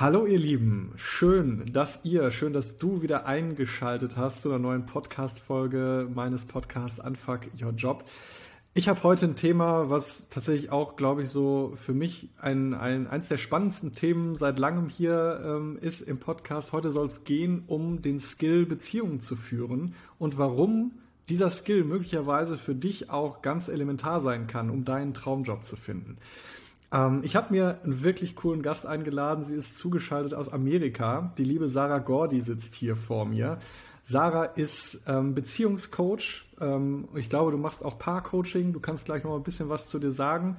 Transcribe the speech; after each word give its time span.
Hallo 0.00 0.26
ihr 0.26 0.38
Lieben, 0.38 0.92
schön, 0.94 1.72
dass 1.72 2.04
ihr, 2.04 2.30
schön, 2.30 2.52
dass 2.52 2.78
du 2.78 3.02
wieder 3.02 3.26
eingeschaltet 3.26 4.16
hast 4.16 4.42
zu 4.42 4.48
einer 4.48 4.60
neuen 4.60 4.86
Podcast-Folge 4.86 6.08
meines 6.14 6.44
Podcasts 6.44 7.00
Unfuck 7.00 7.40
Your 7.60 7.72
Job. 7.72 8.04
Ich 8.74 8.88
habe 8.88 9.02
heute 9.02 9.26
ein 9.26 9.34
Thema, 9.34 9.90
was 9.90 10.28
tatsächlich 10.28 10.70
auch, 10.70 10.94
glaube 10.94 11.24
ich, 11.24 11.30
so 11.30 11.72
für 11.74 11.94
mich 11.94 12.28
ein, 12.40 12.74
ein, 12.74 13.08
eins 13.08 13.26
der 13.26 13.38
spannendsten 13.38 13.92
Themen 13.92 14.36
seit 14.36 14.60
langem 14.60 14.88
hier 14.88 15.42
ähm, 15.44 15.76
ist 15.80 16.02
im 16.02 16.18
Podcast. 16.18 16.70
Heute 16.70 16.92
soll 16.92 17.06
es 17.06 17.24
gehen 17.24 17.64
um 17.66 18.00
den 18.00 18.20
Skill, 18.20 18.66
Beziehungen 18.66 19.18
zu 19.18 19.34
führen 19.34 19.96
und 20.20 20.38
warum 20.38 20.92
dieser 21.28 21.50
Skill 21.50 21.82
möglicherweise 21.82 22.56
für 22.56 22.76
dich 22.76 23.10
auch 23.10 23.42
ganz 23.42 23.66
elementar 23.66 24.20
sein 24.20 24.46
kann, 24.46 24.70
um 24.70 24.84
deinen 24.84 25.12
Traumjob 25.12 25.64
zu 25.64 25.74
finden. 25.74 26.18
Ähm, 26.92 27.20
ich 27.22 27.36
habe 27.36 27.52
mir 27.52 27.78
einen 27.82 28.02
wirklich 28.02 28.36
coolen 28.36 28.62
Gast 28.62 28.86
eingeladen. 28.86 29.44
Sie 29.44 29.54
ist 29.54 29.78
zugeschaltet 29.78 30.34
aus 30.34 30.52
Amerika. 30.52 31.32
Die 31.38 31.44
liebe 31.44 31.68
Sarah 31.68 31.98
Gordy 31.98 32.40
sitzt 32.40 32.74
hier 32.74 32.96
vor 32.96 33.26
mir. 33.26 33.58
Sarah 34.02 34.44
ist 34.44 35.02
ähm, 35.06 35.34
Beziehungscoach. 35.34 36.46
Ähm, 36.60 37.08
ich 37.14 37.28
glaube, 37.28 37.50
du 37.50 37.58
machst 37.58 37.84
auch 37.84 37.98
Paarcoaching. 37.98 38.72
Du 38.72 38.80
kannst 38.80 39.04
gleich 39.04 39.24
noch 39.24 39.36
ein 39.36 39.42
bisschen 39.42 39.68
was 39.68 39.86
zu 39.86 39.98
dir 39.98 40.12
sagen. 40.12 40.56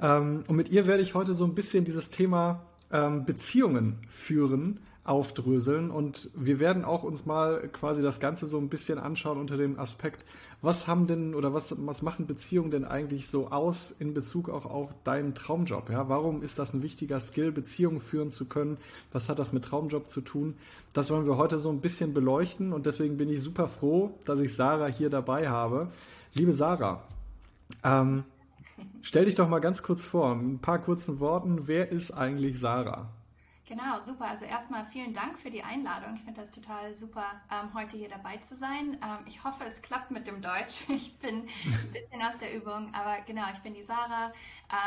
Ähm, 0.00 0.44
und 0.46 0.56
mit 0.56 0.68
ihr 0.68 0.86
werde 0.86 1.02
ich 1.02 1.14
heute 1.14 1.34
so 1.34 1.44
ein 1.44 1.54
bisschen 1.54 1.84
dieses 1.84 2.10
Thema 2.10 2.62
ähm, 2.92 3.24
Beziehungen 3.24 3.98
führen 4.08 4.78
aufdröseln 5.04 5.90
und 5.90 6.30
wir 6.34 6.60
werden 6.60 6.84
auch 6.84 7.02
uns 7.02 7.26
mal 7.26 7.68
quasi 7.72 8.02
das 8.02 8.20
Ganze 8.20 8.46
so 8.46 8.58
ein 8.58 8.68
bisschen 8.68 8.98
anschauen 8.98 9.38
unter 9.38 9.56
dem 9.56 9.78
Aspekt, 9.78 10.24
was 10.62 10.86
haben 10.86 11.08
denn 11.08 11.34
oder 11.34 11.52
was, 11.52 11.74
was 11.86 12.02
machen 12.02 12.28
Beziehungen 12.28 12.70
denn 12.70 12.84
eigentlich 12.84 13.26
so 13.26 13.48
aus 13.48 13.92
in 13.98 14.14
Bezug 14.14 14.48
auch 14.48 14.64
auf 14.64 14.90
deinen 15.02 15.34
Traumjob? 15.34 15.90
Ja? 15.90 16.08
Warum 16.08 16.40
ist 16.42 16.60
das 16.60 16.72
ein 16.72 16.82
wichtiger 16.82 17.18
Skill, 17.18 17.50
Beziehungen 17.50 18.00
führen 18.00 18.30
zu 18.30 18.44
können? 18.44 18.78
Was 19.12 19.28
hat 19.28 19.40
das 19.40 19.52
mit 19.52 19.64
Traumjob 19.64 20.08
zu 20.08 20.20
tun? 20.20 20.54
Das 20.92 21.10
wollen 21.10 21.26
wir 21.26 21.36
heute 21.36 21.58
so 21.58 21.68
ein 21.68 21.80
bisschen 21.80 22.14
beleuchten 22.14 22.72
und 22.72 22.86
deswegen 22.86 23.16
bin 23.16 23.28
ich 23.28 23.40
super 23.40 23.66
froh, 23.66 24.14
dass 24.24 24.38
ich 24.38 24.54
Sarah 24.54 24.86
hier 24.86 25.10
dabei 25.10 25.48
habe. 25.48 25.88
Liebe 26.32 26.54
Sarah, 26.54 27.02
ähm, 27.82 28.22
stell 29.02 29.24
dich 29.24 29.34
doch 29.34 29.48
mal 29.48 29.58
ganz 29.58 29.82
kurz 29.82 30.04
vor, 30.04 30.32
ein 30.32 30.60
paar 30.60 30.78
kurzen 30.78 31.18
Worten. 31.18 31.66
Wer 31.66 31.90
ist 31.90 32.12
eigentlich 32.12 32.60
Sarah? 32.60 33.08
Genau, 33.72 33.98
super. 34.00 34.26
Also 34.26 34.44
erstmal 34.44 34.84
vielen 34.84 35.14
Dank 35.14 35.38
für 35.38 35.50
die 35.50 35.62
Einladung. 35.62 36.14
Ich 36.16 36.20
finde 36.20 36.38
das 36.38 36.50
total 36.50 36.92
super, 36.92 37.24
ähm, 37.50 37.72
heute 37.72 37.96
hier 37.96 38.10
dabei 38.10 38.36
zu 38.36 38.54
sein. 38.54 38.98
Ähm, 39.02 39.24
ich 39.24 39.42
hoffe, 39.44 39.64
es 39.64 39.80
klappt 39.80 40.10
mit 40.10 40.26
dem 40.26 40.42
Deutsch. 40.42 40.84
Ich 40.90 41.18
bin 41.20 41.48
ein 41.64 41.90
bisschen 41.90 42.20
aus 42.20 42.36
der 42.36 42.54
Übung, 42.54 42.92
aber 42.92 43.22
genau, 43.22 43.44
ich 43.50 43.60
bin 43.60 43.72
die 43.72 43.82
Sarah. 43.82 44.30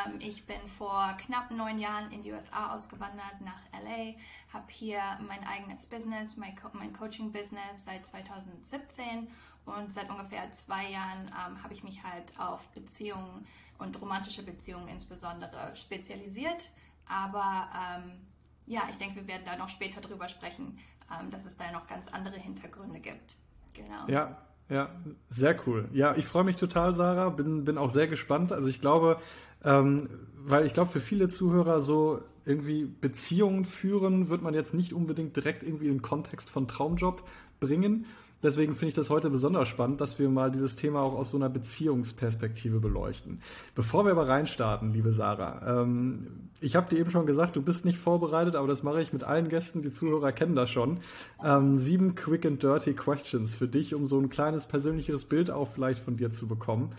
Ähm, 0.06 0.20
ich 0.20 0.46
bin 0.46 0.60
vor 0.78 1.18
knapp 1.18 1.50
neun 1.50 1.80
Jahren 1.80 2.12
in 2.12 2.22
die 2.22 2.32
USA 2.32 2.76
ausgewandert 2.76 3.42
nach 3.42 3.60
LA, 3.74 4.14
habe 4.54 4.68
hier 4.68 5.02
mein 5.28 5.44
eigenes 5.48 5.88
Business, 5.88 6.38
mein, 6.38 6.56
Co 6.56 6.70
mein 6.74 6.94
Coaching-Business 6.94 7.86
seit 7.86 8.06
2017 8.06 9.28
und 9.66 9.92
seit 9.92 10.12
ungefähr 10.12 10.54
zwei 10.54 10.92
Jahren 10.92 11.26
ähm, 11.30 11.64
habe 11.64 11.74
ich 11.74 11.84
mich 11.84 12.04
halt 12.04 12.40
auf 12.40 12.68
Beziehungen 12.68 13.48
und 13.80 14.00
romantische 14.00 14.44
Beziehungen 14.44 14.88
insbesondere 14.90 15.76
spezialisiert. 15.76 16.70
Aber 17.08 17.68
ähm, 17.74 18.20
ja, 18.68 18.84
ich 18.90 18.98
denke, 18.98 19.18
wir 19.18 19.28
werden 19.28 19.44
da 19.46 19.58
noch 19.58 19.70
später 19.70 20.02
drüber 20.02 20.28
sprechen, 20.28 20.80
ähm, 21.12 21.30
dass 21.32 21.46
es 21.46 21.58
da 21.58 21.72
noch 21.72 21.88
ganz 21.88 22.08
andere 22.08 22.38
Hintergründe 22.38 23.00
gibt. 23.00 23.36
Genau. 23.74 24.08
Ja, 24.08 24.38
ja, 24.70 24.90
sehr 25.30 25.56
cool. 25.68 25.88
Ja, 25.94 26.16
ich 26.16 26.26
freue 26.26 26.44
mich 26.44 26.56
total, 26.56 26.96
Sarah. 26.96 27.30
Bin, 27.30 27.66
bin 27.66 27.78
auch 27.78 27.90
sehr 27.90 28.08
gespannt. 28.08 28.52
Also 28.52 28.68
ich 28.68 28.82
glaube, 28.82 29.20
ähm, 29.64 30.10
weil 30.36 30.66
ich 30.66 30.74
glaube, 30.74 30.92
für 30.92 31.00
viele 31.00 31.30
Zuhörer 31.30 31.82
so 31.82 32.22
irgendwie 32.46 32.86
Beziehungen 32.86 33.66
führen, 33.66 34.30
wird 34.30 34.42
man 34.42 34.54
jetzt 34.54 34.74
nicht 34.74 34.94
unbedingt 34.94 35.36
direkt 35.36 35.64
irgendwie 35.64 35.88
im 35.88 36.02
Kontext 36.02 36.50
von 36.50 36.68
Traumjob 36.68 37.28
bringen. 37.60 38.06
Deswegen 38.46 38.76
finde 38.76 38.90
ich 38.90 38.94
das 38.94 39.10
heute 39.10 39.32
besonders 39.32 39.68
spannend, 39.68 40.02
dass 40.02 40.20
wir 40.20 40.30
mal 40.30 40.52
dieses 40.52 40.76
Thema 40.76 41.02
auch 41.02 41.14
aus 41.14 41.32
so 41.32 41.38
einer 41.38 41.50
Beziehungsperspektive 41.50 42.80
beleuchten. 42.80 43.42
Bevor 43.74 44.06
wir 44.06 44.12
aber 44.12 44.28
reinstarten, 44.28 44.94
liebe 44.94 45.12
Sarah, 45.12 45.82
ähm, 45.82 46.28
ich 46.62 46.76
habe 46.76 46.88
dir 46.88 47.00
eben 47.00 47.10
schon 47.10 47.26
gesagt, 47.26 47.56
du 47.56 47.64
bist 47.64 47.86
nicht 47.86 47.98
vorbereitet, 47.98 48.56
aber 48.56 48.68
das 48.68 48.84
mache 48.84 49.02
ich 49.02 49.14
mit 49.14 49.24
allen 49.24 49.50
Gästen. 49.50 49.82
Die 49.82 49.92
Zuhörer 49.92 50.32
kennen 50.32 50.56
das 50.56 50.70
schon. 50.70 51.00
Ähm, 51.44 51.80
sieben 51.80 52.14
quick 52.14 52.46
and 52.46 52.62
dirty 52.62 52.94
questions 52.94 53.56
für 53.56 53.68
dich, 53.68 53.96
um 53.96 54.06
so 54.06 54.20
ein 54.20 54.30
kleines 54.30 54.68
persönlicheres 54.68 55.26
Bild 55.26 55.50
auch 55.50 55.70
vielleicht 55.74 56.04
von 56.04 56.16
dir 56.16 56.30
zu 56.30 56.48
bekommen. 56.48 56.92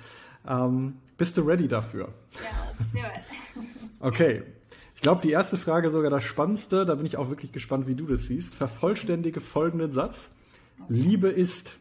Ähm, 0.48 0.94
bist 1.16 1.36
du 1.36 1.42
ready 1.42 1.68
dafür? 1.68 2.08
Ja, 2.42 2.72
let's 2.76 2.90
do 2.90 2.98
it. 2.98 3.64
okay. 4.00 4.42
Ich 4.96 5.00
glaube, 5.00 5.20
die 5.22 5.30
erste 5.30 5.58
Frage 5.58 5.90
sogar 5.90 6.10
das 6.10 6.24
Spannendste, 6.24 6.84
da 6.84 6.96
bin 6.96 7.06
ich 7.06 7.16
auch 7.16 7.28
wirklich 7.28 7.52
gespannt, 7.52 7.86
wie 7.86 7.94
du 7.94 8.06
das 8.06 8.26
siehst. 8.26 8.56
Vervollständige 8.56 9.40
folgenden 9.40 9.92
Satz. 9.92 10.30
Liebe 10.88 11.28
ist. 11.28 11.76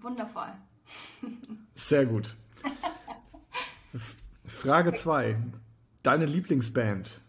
Wundervoll. 0.00 0.52
Sehr 1.74 2.06
gut. 2.06 2.36
Frage 4.46 4.92
2. 4.92 5.36
Deine 6.02 6.26
Lieblingsband, 6.26 7.20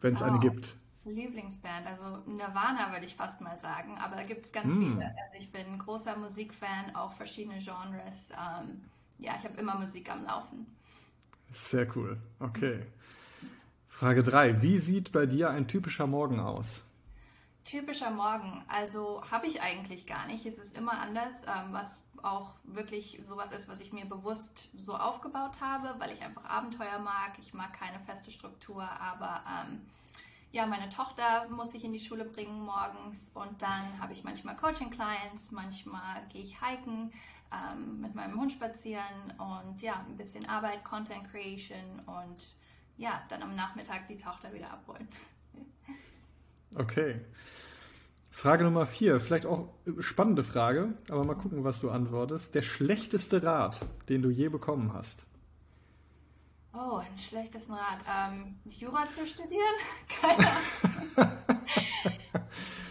wenn 0.00 0.14
es 0.14 0.22
oh, 0.22 0.26
eine 0.26 0.38
gibt. 0.40 0.76
Lieblingsband, 1.04 1.86
also 1.86 2.18
Nirvana 2.30 2.92
würde 2.92 3.06
ich 3.06 3.16
fast 3.16 3.40
mal 3.40 3.58
sagen, 3.58 3.98
aber 3.98 4.16
da 4.16 4.22
gibt 4.22 4.46
es 4.46 4.52
ganz 4.52 4.74
mm. 4.74 4.78
viele. 4.78 5.06
Also 5.06 5.38
ich 5.38 5.50
bin 5.50 5.78
großer 5.78 6.16
Musikfan, 6.16 6.94
auch 6.94 7.12
verschiedene 7.12 7.58
Genres. 7.58 8.30
Ähm, 8.30 8.82
ja, 9.18 9.34
ich 9.38 9.44
habe 9.44 9.58
immer 9.60 9.76
Musik 9.76 10.10
am 10.10 10.24
Laufen. 10.24 10.66
Sehr 11.50 11.86
cool. 11.96 12.18
Okay. 12.38 12.86
Frage 13.88 14.22
3. 14.22 14.62
Wie 14.62 14.78
sieht 14.78 15.12
bei 15.12 15.26
dir 15.26 15.50
ein 15.50 15.68
typischer 15.68 16.06
Morgen 16.06 16.40
aus? 16.40 16.82
Typischer 17.64 18.10
Morgen, 18.10 18.64
also 18.68 19.22
habe 19.30 19.46
ich 19.46 19.62
eigentlich 19.62 20.06
gar 20.06 20.26
nicht. 20.26 20.46
Es 20.46 20.58
ist 20.58 20.76
immer 20.76 21.00
anders, 21.00 21.44
ähm, 21.44 21.72
was 21.72 22.02
auch 22.22 22.54
wirklich 22.64 23.20
sowas 23.22 23.52
ist, 23.52 23.68
was 23.68 23.80
ich 23.80 23.92
mir 23.92 24.04
bewusst 24.04 24.68
so 24.76 24.96
aufgebaut 24.96 25.60
habe, 25.60 25.94
weil 25.98 26.12
ich 26.12 26.22
einfach 26.22 26.44
Abenteuer 26.44 26.98
mag. 26.98 27.32
Ich 27.40 27.54
mag 27.54 27.72
keine 27.72 28.00
feste 28.00 28.30
Struktur, 28.30 28.82
aber 28.82 29.42
ähm, 29.48 29.82
ja, 30.52 30.66
meine 30.66 30.88
Tochter 30.88 31.48
muss 31.48 31.74
ich 31.74 31.84
in 31.84 31.92
die 31.92 32.00
Schule 32.00 32.24
bringen 32.24 32.60
morgens 32.60 33.30
und 33.34 33.62
dann 33.62 34.00
habe 34.00 34.12
ich 34.12 34.22
manchmal 34.22 34.54
Coaching-Clients, 34.56 35.50
manchmal 35.50 36.26
gehe 36.28 36.42
ich 36.42 36.60
hiken, 36.60 37.12
ähm, 37.52 38.00
mit 38.00 38.14
meinem 38.14 38.38
Hund 38.38 38.52
spazieren 38.52 39.32
und 39.38 39.80
ja, 39.82 40.04
ein 40.06 40.16
bisschen 40.16 40.48
Arbeit, 40.48 40.84
Content 40.84 41.30
Creation 41.30 42.02
und 42.06 42.54
ja, 42.98 43.22
dann 43.28 43.42
am 43.42 43.56
Nachmittag 43.56 44.06
die 44.08 44.18
Tochter 44.18 44.52
wieder 44.52 44.70
abholen. 44.70 45.08
Okay. 46.74 47.20
Frage 48.30 48.64
Nummer 48.64 48.86
vier, 48.86 49.20
vielleicht 49.20 49.44
auch 49.46 49.68
spannende 50.00 50.42
Frage, 50.42 50.94
aber 51.10 51.24
mal 51.24 51.34
gucken, 51.34 51.64
was 51.64 51.80
du 51.80 51.90
antwortest. 51.90 52.54
Der 52.54 52.62
schlechteste 52.62 53.42
Rat, 53.42 53.84
den 54.08 54.22
du 54.22 54.30
je 54.30 54.48
bekommen 54.48 54.92
hast? 54.94 55.26
Oh, 56.72 56.96
einen 56.96 57.18
schlechtesten 57.18 57.74
Rat. 57.74 57.98
Ähm, 58.08 58.56
Jura 58.64 59.06
zu 59.10 59.26
studieren? 59.26 59.60
Keine 60.20 60.38
Ahnung. 60.38 61.38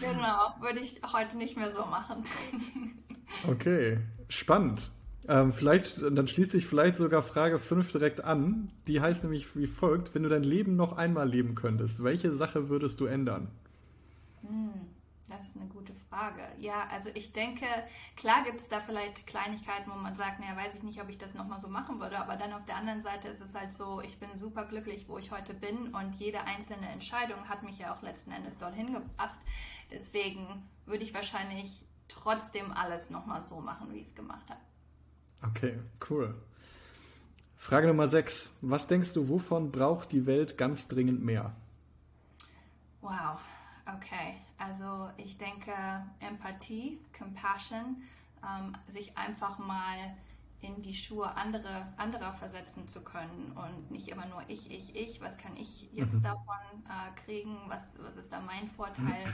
genau, 0.00 0.54
würde 0.60 0.78
ich 0.78 1.00
heute 1.12 1.36
nicht 1.36 1.56
mehr 1.56 1.70
so 1.70 1.84
machen. 1.84 2.24
okay, 3.48 3.98
spannend. 4.28 4.92
Ähm, 5.26 5.52
vielleicht, 5.52 6.02
dann 6.02 6.28
schließt 6.28 6.52
sich 6.52 6.66
vielleicht 6.66 6.96
sogar 6.96 7.24
Frage 7.24 7.58
5 7.58 7.90
direkt 7.90 8.22
an. 8.22 8.70
Die 8.86 9.00
heißt 9.00 9.24
nämlich 9.24 9.56
wie 9.56 9.66
folgt: 9.66 10.14
Wenn 10.14 10.22
du 10.22 10.28
dein 10.28 10.44
Leben 10.44 10.76
noch 10.76 10.96
einmal 10.96 11.28
leben 11.28 11.56
könntest, 11.56 12.04
welche 12.04 12.32
Sache 12.32 12.68
würdest 12.68 13.00
du 13.00 13.06
ändern? 13.06 13.48
Hm, 14.42 14.88
das 15.28 15.48
ist 15.48 15.56
eine 15.56 15.66
gute 15.66 15.94
Frage. 16.08 16.42
Ja, 16.58 16.86
also 16.90 17.10
ich 17.14 17.32
denke, 17.32 17.66
klar 18.16 18.44
gibt 18.44 18.60
es 18.60 18.68
da 18.68 18.80
vielleicht 18.80 19.26
Kleinigkeiten, 19.26 19.90
wo 19.90 19.96
man 19.96 20.14
sagt, 20.14 20.40
naja, 20.40 20.56
weiß 20.56 20.74
ich 20.74 20.82
nicht, 20.82 21.00
ob 21.00 21.08
ich 21.08 21.18
das 21.18 21.34
nochmal 21.34 21.60
so 21.60 21.68
machen 21.68 22.00
würde, 22.00 22.18
aber 22.18 22.36
dann 22.36 22.52
auf 22.52 22.64
der 22.66 22.76
anderen 22.76 23.00
Seite 23.00 23.28
ist 23.28 23.40
es 23.40 23.54
halt 23.54 23.72
so, 23.72 24.00
ich 24.00 24.18
bin 24.18 24.36
super 24.36 24.64
glücklich, 24.64 25.08
wo 25.08 25.18
ich 25.18 25.30
heute 25.30 25.54
bin 25.54 25.94
und 25.94 26.14
jede 26.16 26.44
einzelne 26.44 26.88
Entscheidung 26.88 27.48
hat 27.48 27.62
mich 27.62 27.78
ja 27.78 27.94
auch 27.94 28.02
letzten 28.02 28.32
Endes 28.32 28.58
dorthin 28.58 28.92
gebracht. 28.92 29.38
Deswegen 29.90 30.68
würde 30.86 31.04
ich 31.04 31.14
wahrscheinlich 31.14 31.82
trotzdem 32.08 32.72
alles 32.72 33.10
nochmal 33.10 33.42
so 33.42 33.60
machen, 33.60 33.92
wie 33.92 33.98
ich 33.98 34.08
es 34.08 34.14
gemacht 34.14 34.48
habe. 34.50 34.60
Okay, 35.50 35.78
cool. 36.10 36.34
Frage 37.56 37.86
Nummer 37.86 38.08
6. 38.08 38.50
Was 38.60 38.86
denkst 38.86 39.12
du, 39.12 39.28
wovon 39.28 39.70
braucht 39.70 40.12
die 40.12 40.26
Welt 40.26 40.58
ganz 40.58 40.88
dringend 40.88 41.22
mehr? 41.22 41.54
Wow, 43.00 43.40
Okay, 43.86 44.36
also 44.58 45.10
ich 45.16 45.38
denke 45.38 45.72
Empathie, 46.20 47.00
Compassion, 47.16 48.02
ähm, 48.44 48.76
sich 48.86 49.16
einfach 49.18 49.58
mal 49.58 50.16
in 50.60 50.80
die 50.80 50.94
Schuhe 50.94 51.34
andere, 51.36 51.92
anderer 51.96 52.32
versetzen 52.34 52.86
zu 52.86 53.02
können 53.02 53.52
und 53.56 53.90
nicht 53.90 54.08
immer 54.08 54.26
nur 54.26 54.42
ich, 54.46 54.70
ich, 54.70 54.94
ich, 54.94 55.20
was 55.20 55.36
kann 55.36 55.56
ich 55.56 55.88
jetzt 55.92 56.14
mhm. 56.14 56.22
davon 56.22 56.56
äh, 56.88 57.20
kriegen, 57.24 57.58
was, 57.66 57.98
was 58.00 58.16
ist 58.16 58.32
da 58.32 58.40
mein 58.40 58.68
Vorteil 58.68 59.24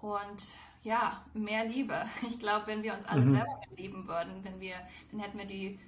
und 0.00 0.54
ja, 0.82 1.24
mehr 1.34 1.64
Liebe. 1.64 2.04
Ich 2.28 2.38
glaube, 2.38 2.68
wenn 2.68 2.82
wir 2.84 2.94
uns 2.94 3.06
alle 3.06 3.22
mhm. 3.22 3.34
selber 3.34 3.60
lieben 3.76 4.06
würden, 4.06 4.44
wenn 4.44 4.60
wir, 4.60 4.76
dann 5.10 5.20
hätten 5.20 5.38
wir 5.38 5.46
die 5.46 5.80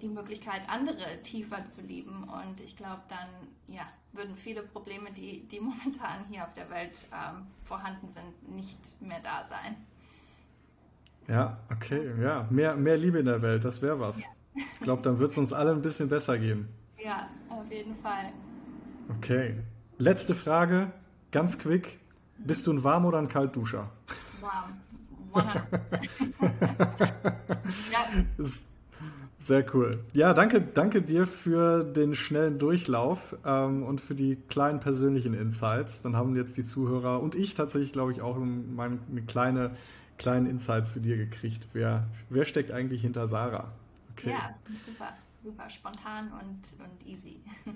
die 0.00 0.08
Möglichkeit, 0.08 0.62
andere 0.68 1.22
tiefer 1.22 1.64
zu 1.64 1.82
lieben. 1.82 2.24
Und 2.24 2.60
ich 2.60 2.76
glaube, 2.76 3.02
dann 3.08 3.28
ja, 3.66 3.82
würden 4.12 4.36
viele 4.36 4.62
Probleme, 4.62 5.10
die, 5.12 5.46
die 5.48 5.60
momentan 5.60 6.24
hier 6.30 6.44
auf 6.44 6.54
der 6.54 6.70
Welt 6.70 7.04
ähm, 7.12 7.46
vorhanden 7.64 8.08
sind, 8.08 8.54
nicht 8.54 8.78
mehr 9.00 9.20
da 9.22 9.44
sein. 9.44 9.76
Ja, 11.28 11.58
okay, 11.70 12.10
ja. 12.20 12.46
Mehr, 12.50 12.74
mehr 12.74 12.96
Liebe 12.96 13.20
in 13.20 13.26
der 13.26 13.42
Welt, 13.42 13.64
das 13.64 13.80
wäre 13.80 14.00
was. 14.00 14.20
Ja. 14.20 14.26
Ich 14.54 14.80
glaube, 14.80 15.02
dann 15.02 15.18
wird 15.18 15.30
es 15.30 15.38
uns 15.38 15.52
alle 15.52 15.70
ein 15.70 15.82
bisschen 15.82 16.08
besser 16.08 16.38
gehen. 16.38 16.68
Ja, 17.02 17.28
auf 17.48 17.70
jeden 17.70 17.96
Fall. 17.96 18.32
Okay. 19.16 19.62
Letzte 19.98 20.34
Frage, 20.34 20.92
ganz 21.30 21.58
quick. 21.58 22.00
Bist 22.38 22.66
du 22.66 22.72
ein 22.72 22.82
Warm- 22.82 23.06
oder 23.06 23.18
ein 23.18 23.28
Kaltduscher? 23.28 23.90
Warm. 24.40 24.80
100%. 25.32 25.62
ja. 27.92 28.04
Sehr 29.42 29.66
cool. 29.74 29.98
Ja, 30.12 30.34
danke, 30.34 30.60
danke 30.60 31.02
dir 31.02 31.26
für 31.26 31.82
den 31.82 32.14
schnellen 32.14 32.60
Durchlauf 32.60 33.34
ähm, 33.44 33.82
und 33.82 34.00
für 34.00 34.14
die 34.14 34.36
kleinen 34.36 34.78
persönlichen 34.78 35.34
Insights. 35.34 36.00
Dann 36.00 36.14
haben 36.14 36.36
jetzt 36.36 36.56
die 36.56 36.64
Zuhörer 36.64 37.20
und 37.20 37.34
ich 37.34 37.54
tatsächlich, 37.54 37.92
glaube 37.92 38.12
ich, 38.12 38.22
auch 38.22 38.38
meine 38.38 39.00
kleine, 39.26 39.72
kleinen 40.16 40.46
Insights 40.46 40.92
zu 40.92 41.00
dir 41.00 41.16
gekriegt. 41.16 41.66
Wer, 41.72 42.06
wer 42.30 42.44
steckt 42.44 42.70
eigentlich 42.70 43.02
hinter 43.02 43.26
Sarah? 43.26 43.72
Okay. 44.12 44.30
Ja, 44.30 44.54
super, 44.78 45.12
super 45.42 45.68
spontan 45.68 46.30
und, 46.40 46.84
und 46.84 47.06
easy. 47.06 47.40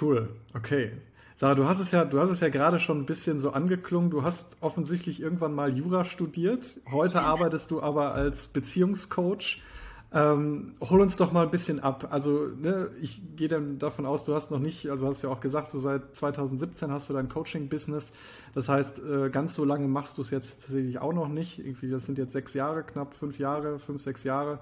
Cool, 0.00 0.28
okay. 0.54 0.92
Sarah, 1.34 1.56
du 1.56 1.66
hast 1.66 1.80
es 1.80 1.90
ja, 1.90 2.04
du 2.04 2.20
hast 2.20 2.30
es 2.30 2.38
ja 2.38 2.48
gerade 2.48 2.78
schon 2.78 3.00
ein 3.00 3.06
bisschen 3.06 3.40
so 3.40 3.50
angeklungen. 3.50 4.08
Du 4.08 4.22
hast 4.22 4.56
offensichtlich 4.60 5.20
irgendwann 5.20 5.52
mal 5.52 5.76
Jura 5.76 6.04
studiert. 6.04 6.80
Heute 6.92 7.22
arbeitest 7.22 7.72
du 7.72 7.82
aber 7.82 8.14
als 8.14 8.46
Beziehungscoach. 8.46 9.64
Ähm, 10.12 10.74
hol 10.80 11.00
uns 11.00 11.16
doch 11.16 11.30
mal 11.30 11.44
ein 11.44 11.52
bisschen 11.52 11.78
ab. 11.78 12.08
Also, 12.10 12.48
ne, 12.60 12.90
ich 13.00 13.22
gehe 13.36 13.46
dann 13.46 13.78
davon 13.78 14.06
aus, 14.06 14.24
du 14.24 14.34
hast 14.34 14.50
noch 14.50 14.58
nicht, 14.58 14.90
also 14.90 15.06
hast 15.06 15.22
ja 15.22 15.30
auch 15.30 15.40
gesagt, 15.40 15.70
so 15.70 15.78
seit 15.78 16.16
2017 16.16 16.90
hast 16.90 17.08
du 17.08 17.12
dein 17.12 17.28
Coaching-Business. 17.28 18.12
Das 18.52 18.68
heißt, 18.68 19.02
äh, 19.04 19.30
ganz 19.30 19.54
so 19.54 19.64
lange 19.64 19.86
machst 19.86 20.18
du 20.18 20.22
es 20.22 20.30
jetzt 20.30 20.62
tatsächlich 20.62 20.98
auch 20.98 21.12
noch 21.12 21.28
nicht. 21.28 21.60
Irgendwie, 21.60 21.90
das 21.90 22.06
sind 22.06 22.18
jetzt 22.18 22.32
sechs 22.32 22.54
Jahre, 22.54 22.82
knapp 22.82 23.14
fünf 23.14 23.38
Jahre, 23.38 23.78
fünf, 23.78 24.02
sechs 24.02 24.24
Jahre. 24.24 24.58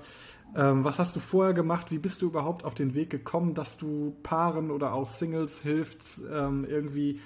Ähm, 0.54 0.84
was 0.84 0.98
hast 0.98 1.16
du 1.16 1.20
vorher 1.20 1.54
gemacht? 1.54 1.90
Wie 1.90 1.98
bist 1.98 2.20
du 2.20 2.26
überhaupt 2.26 2.64
auf 2.64 2.74
den 2.74 2.94
Weg 2.94 3.08
gekommen, 3.08 3.54
dass 3.54 3.78
du 3.78 4.16
Paaren 4.22 4.70
oder 4.70 4.92
auch 4.92 5.08
Singles 5.08 5.60
hilft, 5.60 6.20
ähm, 6.30 6.66
irgendwie 6.68 7.20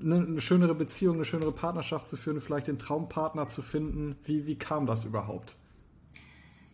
eine, 0.00 0.16
eine, 0.16 0.40
schönere 0.40 0.76
Beziehung, 0.76 1.16
eine 1.16 1.24
schönere 1.24 1.52
Partnerschaft 1.52 2.06
zu 2.06 2.16
führen, 2.16 2.40
vielleicht 2.40 2.68
den 2.68 2.78
Traumpartner 2.78 3.48
zu 3.48 3.60
finden? 3.62 4.16
Wie, 4.24 4.46
wie 4.46 4.56
kam 4.56 4.86
das 4.86 5.04
überhaupt? 5.04 5.56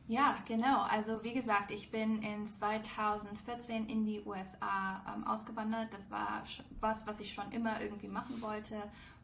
Ja, 0.09 0.37
genau. 0.47 0.83
Also 0.83 1.25
wie 1.25 1.35
gesagt, 1.35 1.73
ich 1.73 1.91
bin 1.91 2.23
in 2.23 2.47
2014 2.47 3.89
in 3.89 4.07
die 4.07 4.23
USA 4.25 5.03
ähm, 5.13 5.27
ausgewandert. 5.27 5.93
Das 5.93 6.13
war 6.13 6.45
was, 6.81 7.07
was 7.09 7.19
ich 7.19 7.35
schon 7.35 7.51
immer 7.51 7.81
irgendwie 7.81 8.07
machen 8.07 8.41
wollte 8.41 8.77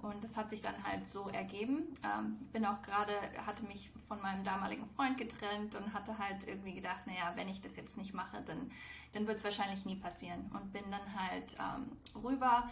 und 0.03 0.23
das 0.25 0.37
hat 0.37 0.49
sich 0.49 0.61
dann 0.61 0.75
halt 0.83 1.07
so 1.07 1.29
ergeben. 1.29 1.95
Ähm, 2.03 2.37
bin 2.53 2.67
auch 2.67 2.83
gerade, 2.83 3.13
hatte 3.47 3.65
mich 3.65 3.93
von 4.09 4.21
meinem 4.21 4.43
damaligen 4.43 4.89
Freund 4.97 5.17
getrennt 5.17 5.77
und 5.77 5.95
hatte 5.95 6.19
halt 6.19 6.45
irgendwie 6.49 6.75
gedacht, 6.75 7.07
naja, 7.07 7.33
wenn 7.37 7.49
ich 7.49 7.61
das 7.61 7.77
jetzt 7.77 7.97
nicht 7.97 8.13
mache, 8.13 8.43
dann, 8.45 8.69
dann 9.13 9.29
wird 9.29 9.37
es 9.37 9.45
wahrscheinlich 9.45 9.85
nie 9.85 9.95
passieren. 9.95 10.51
Und 10.53 10.73
bin 10.73 10.83
dann 10.91 11.15
halt 11.15 11.57
ähm, 11.61 12.21
rüber 12.21 12.69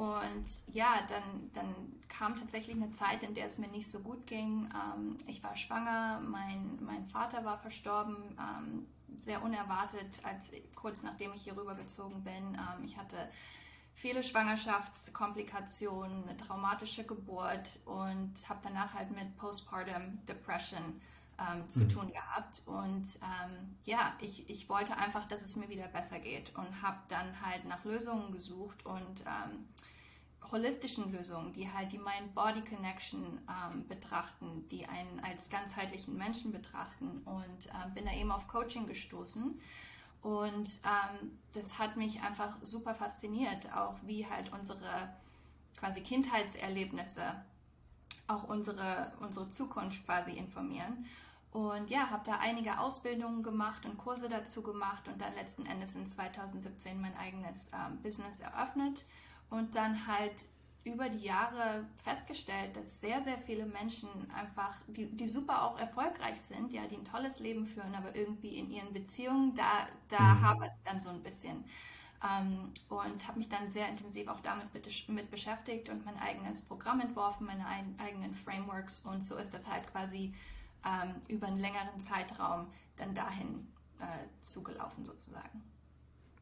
und 0.00 0.46
ja, 0.72 1.02
dann, 1.08 1.50
dann 1.52 1.74
kam 2.08 2.34
tatsächlich 2.34 2.74
eine 2.74 2.88
Zeit, 2.88 3.22
in 3.22 3.34
der 3.34 3.44
es 3.44 3.58
mir 3.58 3.68
nicht 3.68 3.86
so 3.86 3.98
gut 3.98 4.26
ging. 4.26 4.66
Ähm, 4.74 5.18
ich 5.26 5.42
war 5.42 5.54
schwanger, 5.58 6.20
mein, 6.20 6.78
mein 6.80 7.04
Vater 7.04 7.44
war 7.44 7.58
verstorben, 7.58 8.16
ähm, 8.38 8.86
sehr 9.18 9.42
unerwartet, 9.42 10.20
als 10.22 10.52
kurz 10.74 11.02
nachdem 11.02 11.34
ich 11.34 11.42
hier 11.42 11.54
rübergezogen 11.54 12.24
bin. 12.24 12.54
Ähm, 12.54 12.82
ich 12.82 12.96
hatte 12.96 13.28
viele 13.92 14.22
Schwangerschaftskomplikationen, 14.22 16.24
eine 16.24 16.36
traumatische 16.38 17.04
Geburt 17.04 17.80
und 17.84 18.32
habe 18.48 18.60
danach 18.62 18.94
halt 18.94 19.10
mit 19.10 19.36
Postpartum 19.36 20.24
Depression 20.24 20.98
ähm, 21.40 21.68
zu 21.68 21.84
mhm. 21.84 21.88
tun 21.88 22.12
gehabt. 22.12 22.62
Und 22.66 23.18
ähm, 23.22 23.76
ja, 23.84 24.14
ich, 24.20 24.48
ich 24.48 24.68
wollte 24.68 24.96
einfach, 24.96 25.26
dass 25.26 25.42
es 25.42 25.56
mir 25.56 25.68
wieder 25.68 25.88
besser 25.88 26.18
geht 26.20 26.54
und 26.56 26.82
habe 26.82 26.98
dann 27.08 27.40
halt 27.44 27.64
nach 27.64 27.84
Lösungen 27.84 28.32
gesucht 28.32 28.84
und 28.84 29.22
ähm, 29.26 29.68
holistischen 30.50 31.12
Lösungen, 31.12 31.52
die 31.52 31.72
halt 31.72 31.92
die 31.92 31.98
Mind-Body-Connection 31.98 33.40
ähm, 33.48 33.86
betrachten, 33.86 34.68
die 34.68 34.86
einen 34.86 35.20
als 35.20 35.48
ganzheitlichen 35.48 36.16
Menschen 36.16 36.52
betrachten 36.52 37.22
und 37.24 37.66
ähm, 37.66 37.94
bin 37.94 38.04
da 38.04 38.12
eben 38.12 38.32
auf 38.32 38.48
Coaching 38.48 38.86
gestoßen. 38.86 39.60
Und 40.22 40.80
ähm, 40.84 41.38
das 41.54 41.78
hat 41.78 41.96
mich 41.96 42.20
einfach 42.20 42.56
super 42.60 42.94
fasziniert, 42.94 43.72
auch 43.74 43.96
wie 44.02 44.26
halt 44.26 44.52
unsere 44.52 45.14
quasi 45.76 46.02
Kindheitserlebnisse 46.02 47.42
auch 48.30 48.44
unsere, 48.44 49.12
unsere 49.20 49.48
Zukunft 49.50 50.04
quasi 50.04 50.32
informieren. 50.32 51.06
Und 51.52 51.90
ja, 51.90 52.10
habe 52.10 52.22
da 52.24 52.38
einige 52.38 52.78
Ausbildungen 52.78 53.42
gemacht 53.42 53.84
und 53.84 53.98
Kurse 53.98 54.28
dazu 54.28 54.62
gemacht 54.62 55.08
und 55.08 55.20
dann 55.20 55.34
letzten 55.34 55.66
Endes 55.66 55.96
in 55.96 56.06
2017 56.06 57.00
mein 57.00 57.16
eigenes 57.16 57.70
ähm, 57.74 58.00
Business 58.02 58.38
eröffnet 58.38 59.04
und 59.50 59.74
dann 59.74 60.06
halt 60.06 60.44
über 60.84 61.08
die 61.08 61.24
Jahre 61.24 61.84
festgestellt, 62.02 62.76
dass 62.76 63.00
sehr, 63.00 63.20
sehr 63.20 63.36
viele 63.36 63.66
Menschen 63.66 64.08
einfach, 64.32 64.76
die, 64.86 65.06
die 65.14 65.28
super 65.28 65.64
auch 65.64 65.78
erfolgreich 65.78 66.40
sind, 66.40 66.72
ja, 66.72 66.86
die 66.86 66.96
ein 66.96 67.04
tolles 67.04 67.40
Leben 67.40 67.66
führen, 67.66 67.94
aber 67.94 68.14
irgendwie 68.14 68.56
in 68.56 68.70
ihren 68.70 68.92
Beziehungen, 68.92 69.54
da, 69.54 69.88
da 70.08 70.34
mhm. 70.34 70.42
hapert 70.42 70.72
es 70.76 70.82
dann 70.84 71.00
so 71.00 71.10
ein 71.10 71.22
bisschen. 71.22 71.64
Ähm, 72.22 72.70
und 72.88 73.26
habe 73.26 73.38
mich 73.38 73.48
dann 73.48 73.70
sehr 73.70 73.88
intensiv 73.88 74.28
auch 74.28 74.40
damit 74.40 74.72
mit, 74.72 75.08
mit, 75.08 75.30
beschäftigt 75.30 75.88
und 75.88 76.04
mein 76.04 76.18
eigenes 76.18 76.62
Programm 76.62 77.00
entworfen, 77.00 77.46
meine 77.46 77.66
ein, 77.66 77.94
eigenen 77.98 78.34
Frameworks 78.34 79.00
und 79.00 79.26
so 79.26 79.36
ist 79.36 79.52
das 79.52 79.70
halt 79.70 79.90
quasi 79.90 80.34
ähm, 80.84 81.14
über 81.28 81.46
einen 81.46 81.58
längeren 81.58 82.00
Zeitraum 82.00 82.66
dann 82.96 83.14
dahin 83.14 83.68
äh, 84.00 84.04
zugelaufen 84.42 85.04
sozusagen. 85.04 85.62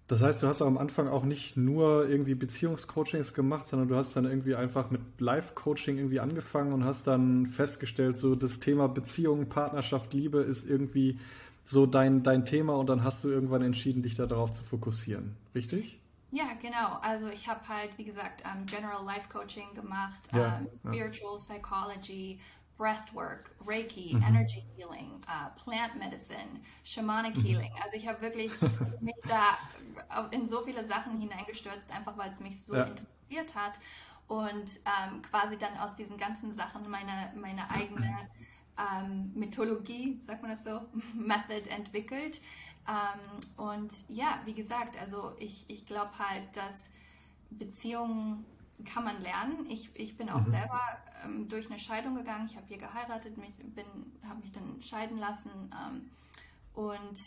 Das 0.08 0.23
heißt, 0.23 0.43
du 0.43 0.46
hast 0.46 0.62
am 0.62 0.79
Anfang 0.79 1.06
auch 1.06 1.25
nicht 1.25 1.58
nur 1.58 2.08
irgendwie 2.08 2.35
Beziehungscoachings 2.35 3.35
gemacht, 3.35 3.69
sondern 3.69 3.88
du 3.88 3.96
hast 3.96 4.17
dann 4.17 4.25
irgendwie 4.25 4.55
einfach 4.55 4.90
mit 4.90 5.02
Live-Coaching 5.20 5.99
irgendwie 5.99 6.20
angefangen 6.20 6.73
und 6.73 6.85
hast 6.87 7.06
dann 7.06 7.46
festgestellt, 7.46 8.17
so 8.17 8.35
das 8.35 8.58
Thema 8.58 8.88
Beziehung, 8.88 9.50
Partnerschaft, 9.50 10.14
Liebe 10.14 10.40
ist 10.40 10.69
irgendwie 10.69 11.20
so 11.62 11.85
dein, 11.85 12.23
dein 12.23 12.46
Thema 12.46 12.76
und 12.76 12.87
dann 12.88 13.05
hast 13.05 13.23
du 13.23 13.29
irgendwann 13.29 13.61
entschieden, 13.61 14.02
dich 14.02 14.14
darauf 14.14 14.52
zu 14.52 14.64
fokussieren. 14.64 15.37
Richtig? 15.55 16.00
Ja, 16.31 16.46
genau. 16.61 16.99
Also 17.02 17.29
ich 17.29 17.49
habe 17.49 17.67
halt, 17.69 17.96
wie 17.99 18.05
gesagt, 18.05 18.43
um, 18.44 18.64
General 18.64 19.05
Life 19.05 19.29
Coaching 19.31 19.75
gemacht, 19.75 20.21
ja, 20.33 20.59
um, 20.59 20.68
Spiritual 20.75 21.33
ja. 21.33 21.37
Psychology, 21.37 22.40
Breathwork, 22.78 23.50
Reiki, 23.66 24.14
mhm. 24.14 24.23
Energy 24.23 24.64
Healing, 24.76 25.20
uh, 25.26 25.50
Plant 25.62 25.97
Medicine, 25.97 26.61
Shamanic 26.85 27.37
mhm. 27.37 27.42
Healing. 27.42 27.73
Also 27.82 27.97
ich 27.97 28.06
habe 28.06 28.20
wirklich 28.23 28.52
mich 29.00 29.16
da 29.28 29.58
in 30.30 30.47
so 30.47 30.62
viele 30.62 30.85
Sachen 30.85 31.20
hineingestürzt, 31.20 31.90
einfach 31.90 32.16
weil 32.16 32.30
es 32.30 32.40
mich 32.40 32.62
so 32.62 32.75
ja. 32.75 32.85
interessiert 32.85 33.54
hat 33.54 33.78
und 34.28 34.80
ähm, 34.87 35.23
quasi 35.23 35.58
dann 35.58 35.76
aus 35.78 35.97
diesen 35.97 36.16
ganzen 36.16 36.52
Sachen 36.52 36.88
meine, 36.88 37.32
meine 37.35 37.68
eigene 37.70 38.28
ähm, 38.78 39.32
Mythologie, 39.35 40.18
sagt 40.20 40.42
man 40.42 40.52
das 40.52 40.62
so, 40.62 40.82
Method 41.14 41.68
entwickelt. 41.68 42.40
Ähm, 42.87 43.40
und 43.56 43.92
ja, 44.08 44.40
wie 44.44 44.54
gesagt, 44.54 44.99
also 44.99 45.35
ich, 45.38 45.64
ich 45.68 45.85
glaube 45.85 46.18
halt, 46.18 46.56
dass 46.56 46.88
Beziehungen 47.50 48.44
kann 48.85 49.04
man 49.04 49.20
lernen. 49.20 49.66
Ich, 49.68 49.90
ich 49.94 50.16
bin 50.16 50.30
auch 50.30 50.38
mhm. 50.38 50.44
selber 50.44 50.80
ähm, 51.25 51.49
durch 51.49 51.68
eine 51.68 51.78
Scheidung 51.78 52.14
gegangen. 52.14 52.47
Ich 52.47 52.56
habe 52.56 52.66
hier 52.66 52.78
geheiratet, 52.78 53.37
mich, 53.37 53.54
habe 54.28 54.40
mich 54.40 54.52
dann 54.52 54.80
scheiden 54.82 55.18
lassen 55.18 55.50
ähm, 55.73 56.11
und 56.75 57.18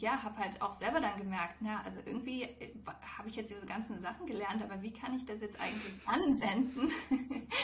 ja, 0.00 0.22
habe 0.22 0.38
halt 0.38 0.60
auch 0.60 0.72
selber 0.72 1.00
dann 1.00 1.16
gemerkt, 1.16 1.56
na, 1.60 1.82
also 1.84 2.00
irgendwie 2.04 2.42
äh, 2.42 2.74
habe 3.16 3.28
ich 3.28 3.36
jetzt 3.36 3.50
diese 3.50 3.66
ganzen 3.66 4.00
Sachen 4.00 4.26
gelernt, 4.26 4.62
aber 4.62 4.82
wie 4.82 4.92
kann 4.92 5.14
ich 5.14 5.24
das 5.24 5.40
jetzt 5.40 5.60
eigentlich 5.60 5.94
anwenden, 6.06 6.90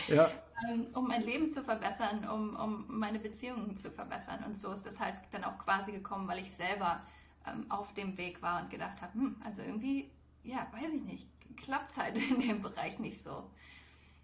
ja. 0.08 0.30
ähm, 0.68 0.86
um 0.94 1.08
mein 1.08 1.22
Leben 1.22 1.48
zu 1.48 1.64
verbessern, 1.64 2.28
um, 2.28 2.56
um 2.56 2.84
meine 2.88 3.18
Beziehungen 3.18 3.76
zu 3.76 3.90
verbessern. 3.90 4.44
Und 4.44 4.58
so 4.58 4.72
ist 4.72 4.86
das 4.86 5.00
halt 5.00 5.14
dann 5.32 5.44
auch 5.44 5.58
quasi 5.58 5.92
gekommen, 5.92 6.28
weil 6.28 6.40
ich 6.40 6.52
selber 6.52 7.00
ähm, 7.46 7.66
auf 7.70 7.92
dem 7.94 8.16
Weg 8.16 8.42
war 8.42 8.62
und 8.62 8.70
gedacht 8.70 9.02
habe, 9.02 9.14
hm, 9.14 9.42
also 9.44 9.62
irgendwie, 9.62 10.10
ja, 10.44 10.66
weiß 10.72 10.92
ich 10.92 11.02
nicht, 11.02 11.28
klappt 11.56 11.92
es 11.92 11.98
halt 11.98 12.16
in 12.30 12.40
dem 12.40 12.62
Bereich 12.62 12.98
nicht 12.98 13.22
so. 13.22 13.44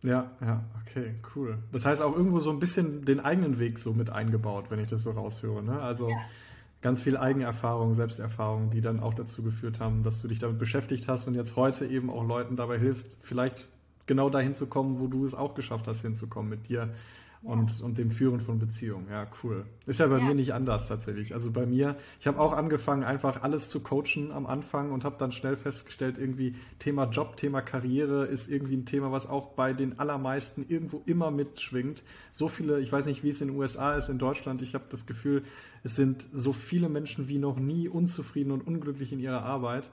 Ja, 0.03 0.31
ja, 0.41 0.63
okay, 0.83 1.15
cool. 1.35 1.59
Das 1.73 1.87
heißt 1.87 2.03
auch 2.03 2.15
irgendwo 2.15 2.39
so 2.39 2.51
ein 2.51 2.59
bisschen 2.59 3.05
den 3.05 3.21
eigenen 3.21 3.59
Weg 3.59 3.79
so 3.79 3.93
mit 3.93 4.11
eingebaut, 4.11 4.67
wenn 4.71 4.79
ich 4.79 4.89
das 4.89 5.03
so 5.03 5.11
raushöre. 5.11 5.63
Ne? 5.63 5.81
Also 5.81 6.09
ja. 6.09 6.17
ganz 6.83 7.01
viel 7.01 7.17
Eigenerfahrung, 7.17 7.95
Selbsterfahrung, 7.95 8.71
die 8.71 8.81
dann 8.81 9.01
auch 9.01 9.15
dazu 9.15 9.43
geführt 9.43 9.81
haben, 9.81 10.03
dass 10.03 10.23
du 10.23 10.29
dich 10.29 10.39
damit 10.39 10.59
beschäftigt 10.59 11.09
hast 11.09 11.27
und 11.27 11.35
jetzt 11.35 11.57
heute 11.57 11.87
eben 11.87 12.11
auch 12.11 12.25
Leuten 12.25 12.57
dabei 12.57 12.79
hilfst, 12.79 13.09
vielleicht 13.21 13.67
genau 14.07 14.31
dahin 14.31 14.55
zu 14.55 14.67
kommen, 14.67 15.01
wo 15.01 15.09
du 15.09 15.25
es 15.25 15.35
auch 15.35 15.55
geschafft 15.55 15.89
hast, 15.89 16.03
hinzukommen 16.03 16.51
mit 16.51 16.69
dir 16.69 16.95
und, 17.43 17.81
und 17.81 17.99
dem 17.99 18.11
Führen 18.11 18.41
von 18.41 18.59
Beziehungen. 18.59 19.07
Ja, 19.11 19.27
cool. 19.43 19.67
Ist 19.87 20.01
ja 20.01 20.07
bei 20.07 20.19
ja. 20.19 20.25
mir 20.25 20.35
nicht 20.35 20.53
anders 20.53 20.89
tatsächlich. 20.89 21.35
Also 21.35 21.51
bei 21.51 21.67
mir, 21.67 21.97
ich 22.21 22.27
habe 22.27 22.41
auch 22.41 22.53
angefangen, 22.53 23.05
einfach 23.05 23.43
alles 23.43 23.71
zu 23.71 23.81
coachen 23.81 24.33
am 24.33 24.47
Anfang 24.47 24.91
und 24.91 25.05
habe 25.05 25.17
dann 25.19 25.33
schnell 25.33 25.57
festgestellt, 25.57 26.19
irgendwie 26.19 26.55
Thema 26.79 27.05
Job, 27.05 27.37
Thema 27.37 27.61
Karriere 27.61 28.27
ist 28.27 28.49
irgendwie 28.49 28.77
ein 28.77 28.85
Thema, 28.85 29.13
was 29.13 29.29
auch 29.29 29.49
bei 29.49 29.73
den 29.73 29.99
allermeisten 29.99 30.65
irgendwo 30.69 31.03
immer 31.07 31.31
mitschwingt. 31.31 32.03
So 32.33 32.49
viele, 32.49 32.81
ich 32.81 32.91
weiß 32.91 33.07
nicht, 33.07 33.23
wie 33.23 33.29
es 33.29 33.41
in 33.41 33.49
den 33.49 33.57
USA 33.57 33.95
ist, 33.95 34.09
in 34.09 34.19
Deutschland, 34.19 34.63
ich 34.63 34.75
habe 34.75 34.85
das 34.91 35.07
Gefühl, 35.07 35.43
es 35.85 35.95
sind 35.95 36.25
so 36.33 36.53
viele 36.53 36.89
Menschen 36.89 37.29
wie 37.29 37.39
noch 37.39 37.59
nie 37.59 37.89
unzufrieden 37.89 38.51
und 38.51 38.67
unglücklich 38.67 39.13
in 39.13 39.21
ihrer 39.21 39.43
Arbeit. 39.43 39.89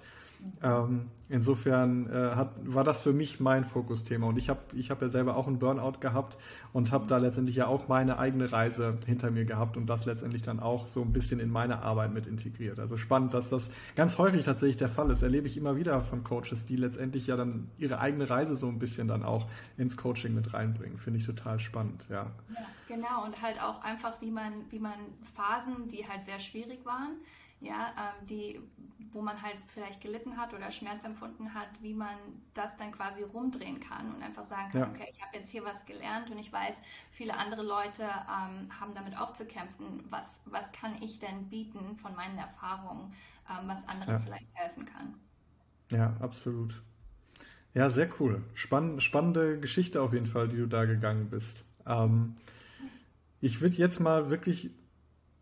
Ähm, 0.62 1.10
insofern 1.30 2.10
äh, 2.10 2.36
hat, 2.36 2.52
war 2.64 2.84
das 2.84 3.02
für 3.02 3.12
mich 3.12 3.40
mein 3.40 3.64
Fokusthema. 3.64 4.28
Und 4.28 4.38
ich 4.38 4.50
habe 4.50 4.62
ich 4.74 4.92
hab 4.92 5.02
ja 5.02 5.10
selber 5.10 5.36
auch 5.36 5.48
einen 5.48 5.60
Burnout 5.60 6.00
gehabt 6.00 6.38
und 6.72 6.92
habe 6.92 7.08
da 7.08 7.18
letztendlich 7.18 7.56
ja 7.56 7.68
auch 7.68 7.88
meine 7.88 8.18
eigene 8.18 8.52
Reise 8.52 8.98
hinter 9.06 9.32
mir 9.32 9.46
gehabt 9.46 9.76
und 9.76 9.88
das 9.88 10.06
letztendlich 10.06 10.42
dann 10.42 10.60
auch 10.60 10.88
so 10.88 11.02
ein 11.02 11.12
bisschen 11.12 11.40
in 11.40 11.50
meine 11.50 11.82
Arbeit 11.82 12.14
mit 12.14 12.28
integriert. 12.28 12.80
Also 12.80 12.98
spannend, 12.98 13.34
dass 13.34 13.50
das 13.50 13.72
ganz 13.96 14.18
häufig 14.18 14.46
tatsächlich 14.46 14.78
der 14.78 14.90
Fall 14.90 15.10
ist. 15.12 15.24
Erlebe 15.24 15.48
ich 15.48 15.58
immer 15.58 15.76
wieder 15.76 16.02
von 16.02 16.24
Coaches, 16.24 16.66
die 16.66 16.76
letztendlich 16.76 17.28
ja 17.28 17.36
dann 17.36 17.70
ihre 17.78 18.00
eigene 18.00 18.30
Reise 18.30 18.56
so 18.56 18.68
ein 18.68 18.80
bisschen 18.80 19.08
dann 19.08 19.24
auch 19.24 19.48
ins 19.78 19.98
Coaching 19.98 20.34
mit 20.34 20.54
reinbringen. 20.54 20.98
Finde 20.98 21.20
ich 21.20 21.26
total 21.26 21.60
spannend, 21.60 22.08
ja. 22.10 22.32
ja. 22.54 22.66
Genau, 22.88 23.26
und 23.26 23.42
halt 23.42 23.62
auch 23.62 23.82
einfach, 23.84 24.22
wie 24.22 24.32
man, 24.32 24.54
wie 24.70 24.80
man 24.80 24.94
Phasen, 25.36 25.88
die 25.90 26.08
halt 26.08 26.26
sehr 26.26 26.40
schwierig 26.40 26.86
waren, 26.86 27.18
ja, 27.64 27.94
ähm, 27.98 28.28
die, 28.28 28.60
wo 29.12 29.22
man 29.22 29.42
halt 29.42 29.58
vielleicht 29.68 30.02
gelitten 30.02 30.38
hat 30.38 30.54
oder 30.54 30.70
Schmerz 30.72 31.04
empfunden 31.04 31.54
hat, 31.54 31.70
wie 31.82 31.94
man 31.94 32.16
das 32.54 32.78
dann 32.78 32.92
quasi 32.92 33.24
rumdrehen 33.24 33.80
kann 33.80 34.14
und 34.14 34.22
einfach 34.22 34.44
sagen 34.44 34.72
kann, 34.72 34.82
ja. 34.82 34.90
okay, 34.90 35.10
ich 35.12 35.22
habe 35.22 35.38
jetzt 35.38 35.50
hier 35.50 35.64
was 35.64 35.86
gelernt 35.86 36.30
und 36.30 36.38
ich 36.38 36.52
weiß, 36.52 36.82
viele 37.12 37.36
andere 37.38 37.64
Leute 37.64 38.04
ähm, 38.04 38.80
haben 38.80 38.94
damit 38.94 39.18
auch 39.18 39.34
zu 39.34 39.46
kämpfen. 39.46 40.04
Was, 40.10 40.42
was 40.46 40.72
kann 40.74 41.02
ich 41.02 41.20
denn 41.20 41.50
bieten 41.50 41.98
von 41.98 42.16
meinen 42.16 42.38
Erfahrungen, 42.38 43.14
ähm, 43.50 43.68
was 43.68 43.88
anderen 43.88 44.14
ja. 44.14 44.20
vielleicht 44.20 44.48
helfen 44.54 44.86
kann? 44.86 45.14
Ja, 45.90 46.16
absolut. 46.20 46.82
Ja, 47.74 47.90
sehr 47.90 48.10
cool. 48.20 48.44
Spann 48.54 49.00
spannende 49.00 49.60
Geschichte 49.60 50.02
auf 50.02 50.14
jeden 50.14 50.28
Fall, 50.28 50.48
die 50.48 50.58
du 50.58 50.68
da 50.68 50.86
gegangen 50.86 51.30
bist. 51.30 51.64
Ähm, 51.88 52.36
ich 53.42 53.62
würde 53.62 53.78
jetzt 53.78 54.00
mal 54.00 54.30
wirklich 54.30 54.70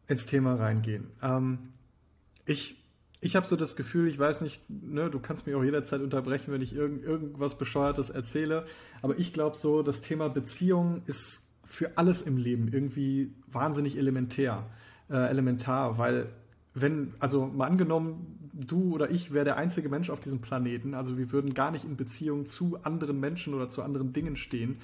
ins 0.08 0.26
Thema 0.26 0.56
reingehen. 0.56 1.12
Ähm, 1.22 1.74
ich, 2.52 2.76
ich 3.20 3.36
habe 3.36 3.48
so 3.48 3.56
das 3.56 3.76
Gefühl, 3.76 4.08
ich 4.08 4.18
weiß 4.18 4.42
nicht, 4.42 4.62
ne, 4.70 5.10
du 5.10 5.20
kannst 5.20 5.46
mich 5.46 5.56
auch 5.56 5.64
jederzeit 5.64 6.02
unterbrechen, 6.02 6.52
wenn 6.52 6.62
ich 6.62 6.74
irgend, 6.74 7.04
irgendwas 7.04 7.58
Bescheuertes 7.58 8.10
erzähle, 8.10 8.66
aber 9.02 9.18
ich 9.18 9.34
glaube 9.34 9.56
so, 9.56 9.84
das 9.84 10.02
Thema 10.02 10.30
Beziehung 10.30 11.02
ist 11.06 11.44
für 11.64 11.98
alles 11.98 12.22
im 12.22 12.38
Leben 12.38 12.68
irgendwie 12.68 13.34
wahnsinnig 13.48 13.98
elementär, 13.98 14.70
äh, 15.10 15.30
elementar, 15.30 15.98
weil 15.98 16.30
wenn, 16.74 17.14
also 17.20 17.46
mal 17.46 17.68
angenommen, 17.68 18.41
du 18.68 18.94
oder 18.94 19.12
ich 19.12 19.34
wäre 19.34 19.46
der 19.46 19.58
einzige 19.58 19.90
Mensch 19.90 20.10
auf 20.10 20.20
diesem 20.20 20.40
Planeten, 20.40 20.94
also 20.94 21.18
wir 21.18 21.32
würden 21.32 21.54
gar 21.54 21.72
nicht 21.72 21.86
in 21.86 21.96
Beziehung 21.96 22.48
zu 22.48 22.78
anderen 22.84 23.20
Menschen 23.20 23.54
oder 23.54 23.68
zu 23.68 23.84
anderen 23.84 24.14
Dingen 24.14 24.36
stehen, 24.36 24.78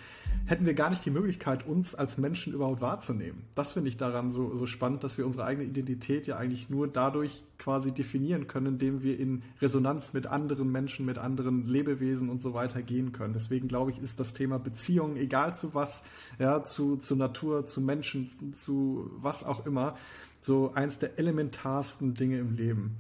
hätten 0.46 0.66
wir 0.66 0.74
gar 0.74 0.90
nicht 0.90 1.06
die 1.06 1.12
Möglichkeit, 1.12 1.68
uns 1.68 1.96
als 1.96 2.18
Menschen 2.18 2.54
überhaupt 2.54 2.82
wahrzunehmen. 2.82 3.44
Das 3.56 3.72
finde 3.72 3.90
ich 3.90 3.98
daran 3.98 4.32
so, 4.32 4.56
so 4.56 4.66
spannend, 4.66 5.04
dass 5.04 5.18
wir 5.18 5.26
unsere 5.26 5.46
eigene 5.46 5.68
Identität 5.68 6.28
ja 6.28 6.38
eigentlich 6.38 6.70
nur 6.70 6.88
dadurch 6.88 7.44
quasi 7.58 7.92
definieren 7.92 8.48
können, 8.48 8.68
indem 8.68 9.04
wir 9.04 9.20
in 9.20 9.44
Resonanz 9.62 10.14
mit 10.14 10.28
anderen 10.28 10.72
Menschen, 10.72 11.06
mit 11.06 11.18
anderen 11.18 11.68
Lebewesen 11.68 12.30
und 12.30 12.42
so 12.42 12.54
weiter 12.54 12.82
gehen 12.82 13.12
können. 13.12 13.34
Deswegen 13.34 13.68
glaube 13.68 13.92
ich, 13.92 14.02
ist 14.02 14.20
das 14.20 14.34
Thema 14.34 14.60
Beziehung, 14.60 15.16
egal 15.18 15.56
zu 15.56 15.74
was, 15.74 16.04
ja, 16.40 16.62
zu, 16.62 16.98
zu 16.98 17.16
Natur, 17.16 17.66
zu 17.66 17.82
Menschen, 17.82 18.28
zu 18.54 19.12
was 19.18 19.44
auch 19.44 19.66
immer, 19.66 19.96
so 20.42 20.72
eins 20.74 21.00
der 21.00 21.20
elementarsten 21.20 22.14
Dinge 22.14 22.40
im 22.40 22.56
Leben. 22.56 22.98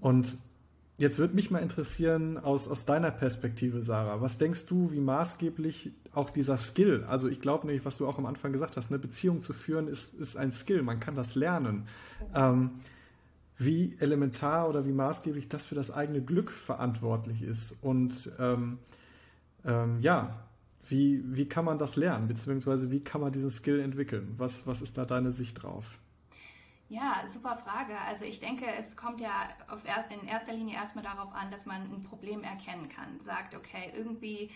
Und 0.00 0.38
jetzt 0.96 1.18
würde 1.18 1.34
mich 1.34 1.50
mal 1.50 1.60
interessieren, 1.60 2.38
aus, 2.38 2.68
aus 2.68 2.84
deiner 2.84 3.10
Perspektive, 3.10 3.82
Sarah, 3.82 4.20
was 4.20 4.38
denkst 4.38 4.66
du, 4.66 4.90
wie 4.92 5.00
maßgeblich 5.00 5.92
auch 6.12 6.30
dieser 6.30 6.56
Skill, 6.56 7.04
also 7.08 7.28
ich 7.28 7.40
glaube 7.40 7.66
nämlich, 7.66 7.84
was 7.84 7.98
du 7.98 8.06
auch 8.06 8.18
am 8.18 8.26
Anfang 8.26 8.52
gesagt 8.52 8.76
hast, 8.76 8.90
eine 8.90 8.98
Beziehung 8.98 9.40
zu 9.40 9.52
führen 9.52 9.88
ist, 9.88 10.14
ist 10.14 10.36
ein 10.36 10.50
Skill, 10.50 10.82
man 10.82 11.00
kann 11.00 11.14
das 11.14 11.34
lernen. 11.34 11.86
Ähm, 12.34 12.70
wie 13.58 13.96
elementar 13.98 14.68
oder 14.68 14.86
wie 14.86 14.92
maßgeblich 14.92 15.48
das 15.48 15.64
für 15.64 15.74
das 15.74 15.90
eigene 15.90 16.22
Glück 16.22 16.50
verantwortlich 16.52 17.42
ist. 17.42 17.74
Und 17.82 18.30
ähm, 18.38 18.78
ähm, 19.64 19.98
ja, 20.00 20.44
wie, 20.88 21.22
wie 21.24 21.46
kann 21.46 21.64
man 21.64 21.78
das 21.78 21.96
lernen, 21.96 22.28
beziehungsweise 22.28 22.90
wie 22.90 23.00
kann 23.00 23.20
man 23.20 23.32
diesen 23.32 23.50
Skill 23.50 23.80
entwickeln? 23.80 24.34
Was, 24.38 24.66
was 24.66 24.80
ist 24.80 24.96
da 24.96 25.04
deine 25.04 25.32
Sicht 25.32 25.62
drauf? 25.62 25.98
Ja, 26.88 27.22
super 27.26 27.56
Frage. 27.56 27.98
Also 28.06 28.24
ich 28.24 28.40
denke, 28.40 28.66
es 28.66 28.96
kommt 28.96 29.20
ja 29.20 29.48
auf, 29.68 29.84
in 30.10 30.26
erster 30.26 30.54
Linie 30.54 30.76
erstmal 30.76 31.04
darauf 31.04 31.34
an, 31.34 31.50
dass 31.50 31.66
man 31.66 31.82
ein 31.82 32.02
Problem 32.02 32.42
erkennen 32.42 32.88
kann. 32.88 33.20
Sagt, 33.20 33.54
okay, 33.54 33.92
irgendwie 33.94 34.50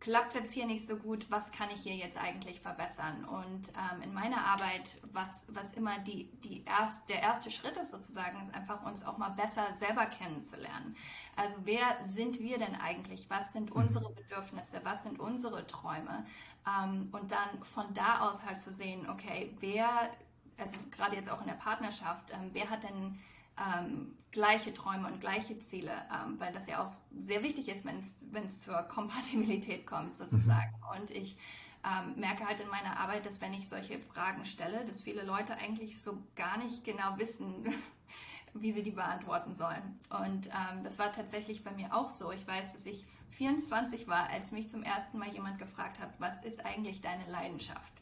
klappt 0.00 0.28
es 0.28 0.34
jetzt 0.34 0.52
hier 0.52 0.66
nicht 0.66 0.86
so 0.86 0.96
gut, 0.96 1.30
was 1.30 1.52
kann 1.52 1.70
ich 1.74 1.80
hier 1.80 1.96
jetzt 1.96 2.18
eigentlich 2.18 2.60
verbessern? 2.60 3.24
Und 3.24 3.70
ähm, 3.70 4.02
in 4.02 4.12
meiner 4.12 4.44
Arbeit, 4.44 4.98
was, 5.12 5.46
was 5.48 5.72
immer 5.72 5.98
die, 6.00 6.30
die 6.42 6.64
erst, 6.64 7.08
der 7.08 7.22
erste 7.22 7.50
Schritt 7.50 7.78
ist 7.78 7.90
sozusagen, 7.90 8.36
ist 8.46 8.54
einfach 8.54 8.84
uns 8.84 9.06
auch 9.06 9.16
mal 9.16 9.30
besser 9.30 9.74
selber 9.76 10.04
kennenzulernen. 10.06 10.94
Also 11.36 11.56
wer 11.64 12.02
sind 12.02 12.38
wir 12.38 12.58
denn 12.58 12.74
eigentlich? 12.74 13.30
Was 13.30 13.52
sind 13.52 13.70
mhm. 13.70 13.82
unsere 13.82 14.12
Bedürfnisse? 14.12 14.80
Was 14.84 15.04
sind 15.04 15.18
unsere 15.18 15.66
Träume? 15.66 16.26
Ähm, 16.66 17.08
und 17.12 17.30
dann 17.30 17.64
von 17.64 17.94
da 17.94 18.28
aus 18.28 18.44
halt 18.44 18.60
zu 18.60 18.70
sehen, 18.70 19.08
okay, 19.08 19.56
wer 19.60 20.10
also 20.58 20.76
gerade 20.90 21.16
jetzt 21.16 21.30
auch 21.30 21.40
in 21.40 21.46
der 21.46 21.54
Partnerschaft, 21.54 22.30
ähm, 22.32 22.50
wer 22.52 22.70
hat 22.70 22.82
denn 22.82 23.18
ähm, 23.58 24.16
gleiche 24.30 24.74
Träume 24.74 25.08
und 25.08 25.20
gleiche 25.20 25.58
Ziele, 25.60 25.92
ähm, 26.12 26.38
weil 26.38 26.52
das 26.52 26.66
ja 26.66 26.84
auch 26.86 26.92
sehr 27.18 27.42
wichtig 27.42 27.68
ist, 27.68 27.86
wenn 27.86 28.44
es 28.44 28.60
zur 28.60 28.82
Kompatibilität 28.82 29.86
kommt 29.86 30.14
sozusagen. 30.14 30.74
Mhm. 30.78 31.00
Und 31.00 31.10
ich 31.10 31.36
ähm, 31.84 32.14
merke 32.16 32.46
halt 32.46 32.60
in 32.60 32.68
meiner 32.68 32.98
Arbeit, 32.98 33.24
dass 33.26 33.40
wenn 33.40 33.54
ich 33.54 33.68
solche 33.68 33.98
Fragen 33.98 34.44
stelle, 34.44 34.84
dass 34.84 35.02
viele 35.02 35.22
Leute 35.22 35.56
eigentlich 35.56 36.00
so 36.02 36.22
gar 36.34 36.58
nicht 36.58 36.84
genau 36.84 37.16
wissen, 37.16 37.74
wie 38.54 38.72
sie 38.72 38.82
die 38.82 38.90
beantworten 38.90 39.54
sollen. 39.54 39.98
Und 40.10 40.48
ähm, 40.48 40.82
das 40.84 40.98
war 40.98 41.12
tatsächlich 41.12 41.64
bei 41.64 41.70
mir 41.70 41.94
auch 41.94 42.10
so. 42.10 42.32
Ich 42.32 42.46
weiß, 42.46 42.72
dass 42.72 42.86
ich 42.86 43.06
24 43.30 44.08
war, 44.08 44.28
als 44.30 44.50
mich 44.50 44.68
zum 44.68 44.82
ersten 44.82 45.18
Mal 45.18 45.28
jemand 45.28 45.58
gefragt 45.58 45.98
hat, 45.98 46.10
was 46.18 46.42
ist 46.44 46.64
eigentlich 46.64 47.00
deine 47.00 47.30
Leidenschaft? 47.30 47.92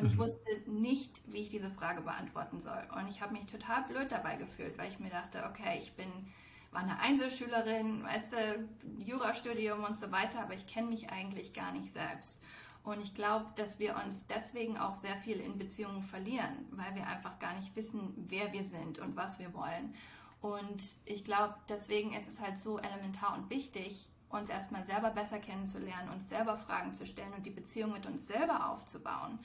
Und 0.00 0.06
ich 0.06 0.14
mhm. 0.14 0.20
wusste 0.20 0.50
nicht, 0.66 1.20
wie 1.26 1.42
ich 1.42 1.50
diese 1.50 1.70
Frage 1.70 2.00
beantworten 2.00 2.60
soll. 2.60 2.82
Und 2.96 3.08
ich 3.08 3.20
habe 3.20 3.32
mich 3.32 3.46
total 3.46 3.82
blöd 3.84 4.10
dabei 4.10 4.36
gefühlt, 4.36 4.78
weil 4.78 4.88
ich 4.88 4.98
mir 4.98 5.10
dachte, 5.10 5.44
okay, 5.44 5.78
ich 5.78 5.92
bin, 5.92 6.08
war 6.72 6.82
eine 6.82 6.98
Einzelschülerin, 7.00 8.02
weißt 8.02 8.32
du, 8.32 8.68
Jurastudium 8.98 9.84
und 9.84 9.98
so 9.98 10.10
weiter, 10.10 10.40
aber 10.40 10.54
ich 10.54 10.66
kenne 10.66 10.88
mich 10.88 11.10
eigentlich 11.10 11.52
gar 11.52 11.72
nicht 11.72 11.92
selbst. 11.92 12.40
Und 12.82 13.02
ich 13.02 13.14
glaube, 13.14 13.46
dass 13.56 13.78
wir 13.78 13.96
uns 14.02 14.26
deswegen 14.26 14.78
auch 14.78 14.94
sehr 14.94 15.16
viel 15.16 15.38
in 15.38 15.58
Beziehungen 15.58 16.02
verlieren, 16.02 16.66
weil 16.70 16.94
wir 16.94 17.06
einfach 17.06 17.38
gar 17.38 17.54
nicht 17.54 17.76
wissen, 17.76 18.14
wer 18.28 18.52
wir 18.52 18.64
sind 18.64 18.98
und 18.98 19.16
was 19.16 19.38
wir 19.38 19.52
wollen. 19.52 19.94
Und 20.40 20.82
ich 21.04 21.24
glaube, 21.24 21.54
deswegen 21.68 22.14
ist 22.14 22.28
es 22.28 22.40
halt 22.40 22.56
so 22.56 22.78
elementar 22.78 23.36
und 23.36 23.50
wichtig, 23.50 24.08
uns 24.30 24.48
erstmal 24.48 24.86
selber 24.86 25.10
besser 25.10 25.40
kennenzulernen, 25.40 26.08
uns 26.08 26.28
selber 26.28 26.56
Fragen 26.56 26.94
zu 26.94 27.04
stellen 27.04 27.34
und 27.34 27.44
die 27.44 27.50
Beziehung 27.50 27.92
mit 27.92 28.06
uns 28.06 28.28
selber 28.28 28.70
aufzubauen. 28.70 29.38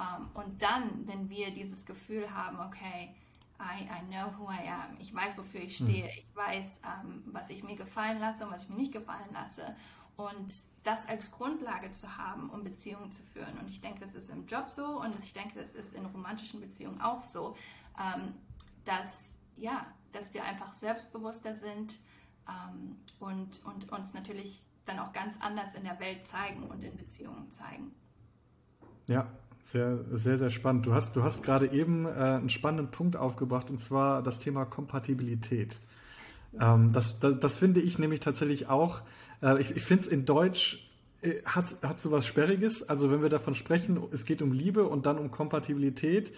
Um, 0.00 0.06
ähm, 0.06 0.28
und 0.34 0.62
dann, 0.62 1.06
wenn 1.06 1.28
wir 1.28 1.50
dieses 1.52 1.84
Gefühl 1.84 2.32
haben, 2.32 2.58
okay, 2.60 3.14
I, 3.60 3.84
I 3.84 4.06
know 4.08 4.32
who 4.38 4.50
I 4.50 4.66
am, 4.68 4.98
ich 4.98 5.14
weiß, 5.14 5.36
wofür 5.36 5.60
ich 5.60 5.76
stehe, 5.76 6.04
mhm. 6.04 6.10
ich 6.16 6.26
weiß, 6.34 6.80
um, 7.02 7.10
ähm, 7.10 7.22
was 7.26 7.50
ich 7.50 7.62
mir 7.62 7.76
gefallen 7.76 8.18
lasse 8.18 8.46
und 8.46 8.52
was 8.52 8.64
ich 8.64 8.70
mir 8.70 8.76
nicht 8.76 8.92
gefallen 8.92 9.28
lasse. 9.32 9.76
Und 10.16 10.54
das 10.82 11.06
als 11.06 11.30
Grundlage 11.30 11.90
zu 11.90 12.16
haben, 12.16 12.48
um 12.48 12.64
Beziehungen 12.64 13.12
zu 13.12 13.22
führen. 13.22 13.58
Und 13.58 13.68
ich 13.68 13.82
denke, 13.82 14.00
das 14.00 14.14
ist 14.14 14.30
im 14.30 14.46
Job 14.46 14.70
so 14.70 15.00
und 15.00 15.14
ich 15.22 15.34
denke, 15.34 15.58
das 15.58 15.74
ist 15.74 15.94
in 15.94 16.06
romantischen 16.06 16.60
Beziehungen 16.60 17.00
auch 17.02 17.22
so, 17.22 17.48
um, 17.48 18.22
ähm, 18.22 18.34
dass, 18.86 19.34
ja, 19.56 19.86
dass 20.12 20.32
wir 20.32 20.42
einfach 20.44 20.72
selbstbewusster 20.72 21.54
sind 21.54 22.00
und, 23.20 23.64
und 23.64 23.92
uns 23.92 24.12
natürlich 24.12 24.64
dann 24.84 24.98
auch 24.98 25.12
ganz 25.12 25.36
anders 25.40 25.76
in 25.76 25.84
der 25.84 26.00
Welt 26.00 26.26
zeigen 26.26 26.64
und 26.64 26.82
in 26.82 26.96
Beziehungen 26.96 27.48
zeigen. 27.52 27.94
Ja, 29.08 29.30
sehr, 29.64 29.98
sehr, 30.12 30.38
sehr 30.38 30.50
spannend. 30.50 30.86
Du 30.86 30.94
hast, 30.94 31.16
du 31.16 31.22
hast 31.22 31.42
gerade 31.42 31.70
eben 31.72 32.06
äh, 32.06 32.10
einen 32.10 32.48
spannenden 32.48 32.90
Punkt 32.90 33.16
aufgebracht, 33.16 33.70
und 33.70 33.78
zwar 33.78 34.22
das 34.22 34.38
Thema 34.38 34.64
Kompatibilität. 34.64 35.80
Ähm, 36.58 36.92
das, 36.92 37.18
das, 37.20 37.38
das, 37.38 37.54
finde 37.54 37.80
ich 37.80 37.98
nämlich 37.98 38.20
tatsächlich 38.20 38.68
auch, 38.68 39.02
äh, 39.42 39.60
ich, 39.60 39.76
ich 39.76 39.82
finde 39.82 40.02
es 40.02 40.08
in 40.08 40.24
Deutsch 40.24 40.90
äh, 41.22 41.42
hat, 41.44 41.66
hat 41.82 42.00
so 42.00 42.10
was 42.10 42.26
Sperriges. 42.26 42.88
Also 42.88 43.10
wenn 43.10 43.22
wir 43.22 43.28
davon 43.28 43.54
sprechen, 43.54 44.02
es 44.10 44.24
geht 44.24 44.42
um 44.42 44.52
Liebe 44.52 44.84
und 44.84 45.06
dann 45.06 45.18
um 45.18 45.30
Kompatibilität, 45.30 46.32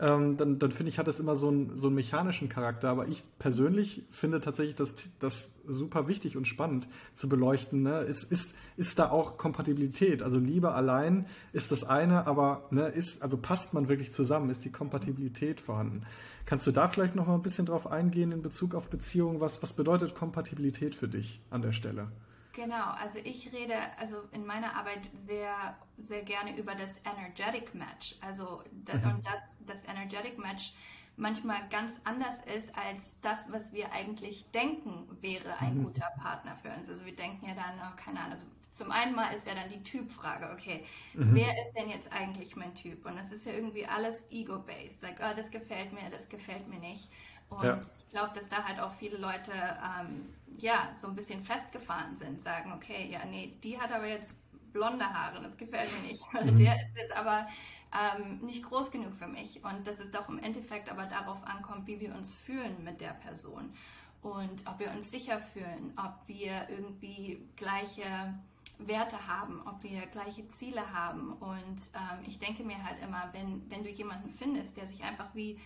ähm, 0.00 0.36
dann, 0.36 0.58
dann 0.58 0.72
finde 0.72 0.90
ich, 0.90 0.98
hat 0.98 1.08
es 1.08 1.20
immer 1.20 1.36
so 1.36 1.48
einen, 1.48 1.76
so 1.76 1.88
einen 1.88 1.96
mechanischen 1.96 2.48
Charakter. 2.48 2.88
Aber 2.88 3.08
ich 3.08 3.22
persönlich 3.38 4.02
finde 4.10 4.40
tatsächlich 4.40 4.74
das, 4.74 4.94
das 5.18 5.52
super 5.64 6.08
wichtig 6.08 6.36
und 6.36 6.46
spannend 6.46 6.88
zu 7.12 7.28
beleuchten. 7.28 7.82
Ne? 7.82 8.00
Ist, 8.00 8.24
ist, 8.24 8.54
ist 8.76 8.98
da 8.98 9.10
auch 9.10 9.38
Kompatibilität? 9.38 10.22
Also 10.22 10.38
Liebe 10.38 10.72
allein 10.72 11.26
ist 11.52 11.72
das 11.72 11.84
eine, 11.84 12.26
aber 12.26 12.66
ne, 12.70 12.88
ist, 12.88 13.22
also 13.22 13.36
passt 13.36 13.74
man 13.74 13.88
wirklich 13.88 14.12
zusammen? 14.12 14.50
Ist 14.50 14.64
die 14.64 14.72
Kompatibilität 14.72 15.60
vorhanden? 15.60 16.02
Kannst 16.46 16.66
du 16.66 16.72
da 16.72 16.88
vielleicht 16.88 17.14
noch 17.14 17.26
mal 17.26 17.34
ein 17.34 17.42
bisschen 17.42 17.66
drauf 17.66 17.86
eingehen 17.86 18.32
in 18.32 18.42
Bezug 18.42 18.74
auf 18.74 18.88
Beziehungen? 18.88 19.40
Was, 19.40 19.62
was 19.62 19.72
bedeutet 19.72 20.14
Kompatibilität 20.14 20.94
für 20.94 21.08
dich 21.08 21.40
an 21.50 21.62
der 21.62 21.72
Stelle? 21.72 22.08
Genau, 22.54 22.90
also 22.92 23.18
ich 23.18 23.52
rede 23.52 23.74
also 23.98 24.22
in 24.30 24.46
meiner 24.46 24.76
Arbeit 24.76 25.00
sehr, 25.14 25.76
sehr 25.98 26.22
gerne 26.22 26.56
über 26.56 26.74
das 26.76 27.00
Energetic 27.04 27.74
Match. 27.74 28.14
Also 28.20 28.62
das, 28.84 29.02
mhm. 29.02 29.16
und 29.16 29.26
dass 29.26 29.56
das 29.66 29.84
Energetic 29.86 30.38
Match 30.38 30.72
manchmal 31.16 31.68
ganz 31.68 32.00
anders 32.04 32.40
ist 32.56 32.76
als 32.78 33.20
das, 33.20 33.52
was 33.52 33.72
wir 33.72 33.92
eigentlich 33.92 34.50
denken, 34.52 35.08
wäre 35.20 35.58
ein 35.58 35.78
mhm. 35.78 35.84
guter 35.84 36.10
Partner 36.20 36.56
für 36.56 36.70
uns. 36.70 36.88
Also 36.88 37.04
wir 37.04 37.16
denken 37.16 37.46
ja 37.46 37.54
dann, 37.54 37.74
oh, 37.80 37.96
keine 37.96 38.20
Ahnung, 38.20 38.34
also 38.34 38.46
zum 38.70 38.90
einen 38.90 39.14
mal 39.14 39.32
ist 39.32 39.46
ja 39.46 39.54
dann 39.54 39.68
die 39.68 39.82
Typfrage, 39.82 40.50
okay, 40.52 40.84
mhm. 41.14 41.34
wer 41.34 41.62
ist 41.62 41.74
denn 41.74 41.88
jetzt 41.88 42.12
eigentlich 42.12 42.56
mein 42.56 42.74
Typ? 42.74 43.06
Und 43.06 43.16
das 43.16 43.30
ist 43.30 43.46
ja 43.46 43.52
irgendwie 43.52 43.86
alles 43.86 44.24
ego-based. 44.30 45.02
Like, 45.02 45.20
oh, 45.20 45.34
das 45.36 45.50
gefällt 45.50 45.92
mir, 45.92 46.10
das 46.10 46.28
gefällt 46.28 46.68
mir 46.68 46.80
nicht. 46.80 47.08
Und 47.50 47.64
ja. 47.64 47.80
ich 47.80 48.08
glaube, 48.10 48.34
dass 48.34 48.48
da 48.48 48.64
halt 48.64 48.80
auch 48.80 48.92
viele 48.92 49.16
Leute 49.18 49.52
ähm, 49.52 50.34
ja 50.56 50.90
so 50.94 51.08
ein 51.08 51.14
bisschen 51.14 51.44
festgefahren 51.44 52.16
sind, 52.16 52.40
sagen, 52.40 52.72
okay, 52.72 53.08
ja, 53.10 53.24
nee, 53.24 53.54
die 53.62 53.80
hat 53.80 53.92
aber 53.92 54.06
jetzt 54.06 54.36
blonde 54.72 55.04
Haare, 55.04 55.40
das 55.40 55.56
gefällt 55.56 55.88
mir 56.02 56.12
nicht. 56.12 56.24
Mhm. 56.34 56.58
Der 56.58 56.84
ist 56.84 56.96
jetzt 56.96 57.16
aber 57.16 57.46
ähm, 57.94 58.38
nicht 58.38 58.64
groß 58.64 58.90
genug 58.90 59.14
für 59.14 59.28
mich. 59.28 59.64
Und 59.64 59.86
dass 59.86 60.00
es 60.00 60.10
doch 60.10 60.28
im 60.28 60.38
Endeffekt 60.38 60.90
aber 60.90 61.06
darauf 61.06 61.42
ankommt, 61.44 61.86
wie 61.86 62.00
wir 62.00 62.14
uns 62.14 62.34
fühlen 62.34 62.82
mit 62.84 63.00
der 63.00 63.12
Person. 63.14 63.72
Und 64.20 64.66
ob 64.66 64.78
wir 64.78 64.90
uns 64.90 65.10
sicher 65.10 65.38
fühlen, 65.38 65.92
ob 65.96 66.26
wir 66.26 66.68
irgendwie 66.68 67.46
gleiche 67.56 68.34
Werte 68.78 69.28
haben, 69.28 69.62
ob 69.66 69.82
wir 69.82 70.06
gleiche 70.06 70.48
Ziele 70.48 70.92
haben. 70.92 71.34
Und 71.34 71.90
ähm, 71.94 72.24
ich 72.26 72.38
denke 72.38 72.64
mir 72.64 72.82
halt 72.82 73.00
immer, 73.02 73.28
wenn, 73.32 73.70
wenn 73.70 73.84
du 73.84 73.90
jemanden 73.90 74.30
findest, 74.30 74.76
der 74.76 74.86
sich 74.86 75.04
einfach 75.04 75.34
wie 75.34 75.60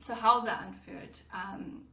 zu 0.00 0.22
Hause 0.22 0.52
anfühlt, 0.52 1.24
ähm, 1.32 1.86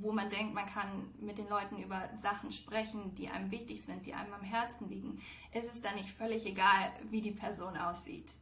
wo 0.00 0.12
man 0.12 0.30
denkt, 0.30 0.54
man 0.54 0.66
kann 0.66 1.12
mit 1.20 1.38
den 1.38 1.48
Leuten 1.48 1.78
über 1.78 2.08
Sachen 2.14 2.50
sprechen, 2.50 3.14
die 3.14 3.28
einem 3.28 3.50
wichtig 3.50 3.84
sind, 3.84 4.06
die 4.06 4.14
einem 4.14 4.32
am 4.32 4.42
Herzen 4.42 4.88
liegen, 4.88 5.20
ist 5.52 5.70
es 5.70 5.80
dann 5.80 5.94
nicht 5.94 6.10
völlig 6.10 6.44
egal, 6.46 6.92
wie 7.10 7.20
die 7.20 7.32
Person 7.32 7.76
aussieht. 7.76 8.32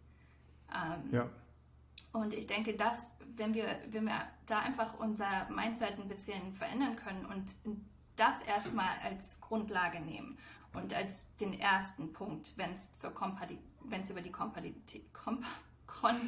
Ähm, 0.72 1.12
ja. 1.12 1.28
Und 2.12 2.32
ich 2.32 2.46
denke, 2.46 2.74
dass, 2.74 3.12
wenn 3.36 3.54
wir, 3.54 3.66
wenn 3.90 4.04
wir 4.04 4.22
da 4.46 4.60
einfach 4.60 4.98
unser 4.98 5.48
Mindset 5.50 5.98
ein 5.98 6.08
bisschen 6.08 6.54
verändern 6.54 6.96
können 6.96 7.26
und 7.26 7.54
das 8.16 8.42
erstmal 8.42 8.96
als 9.02 9.40
Grundlage 9.40 10.00
nehmen 10.00 10.38
und 10.72 10.94
als 10.94 11.26
den 11.36 11.58
ersten 11.58 12.12
Punkt, 12.12 12.52
wenn 12.56 12.70
es 12.70 12.92
zur 12.92 13.10
Kompati 13.10 13.58
wenn 13.86 14.00
es 14.00 14.10
über 14.10 14.22
die 14.22 14.32
Kompatibilität, 14.32 15.12
Komp 16.00 16.18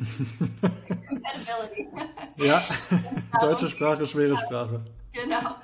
Compatibility. 1.08 1.88
ja, 2.37 2.62
deutsche 3.40 3.68
Sprache, 3.68 4.06
schwere 4.06 4.37
Sprache. 4.37 4.85
Genau. 5.12 5.56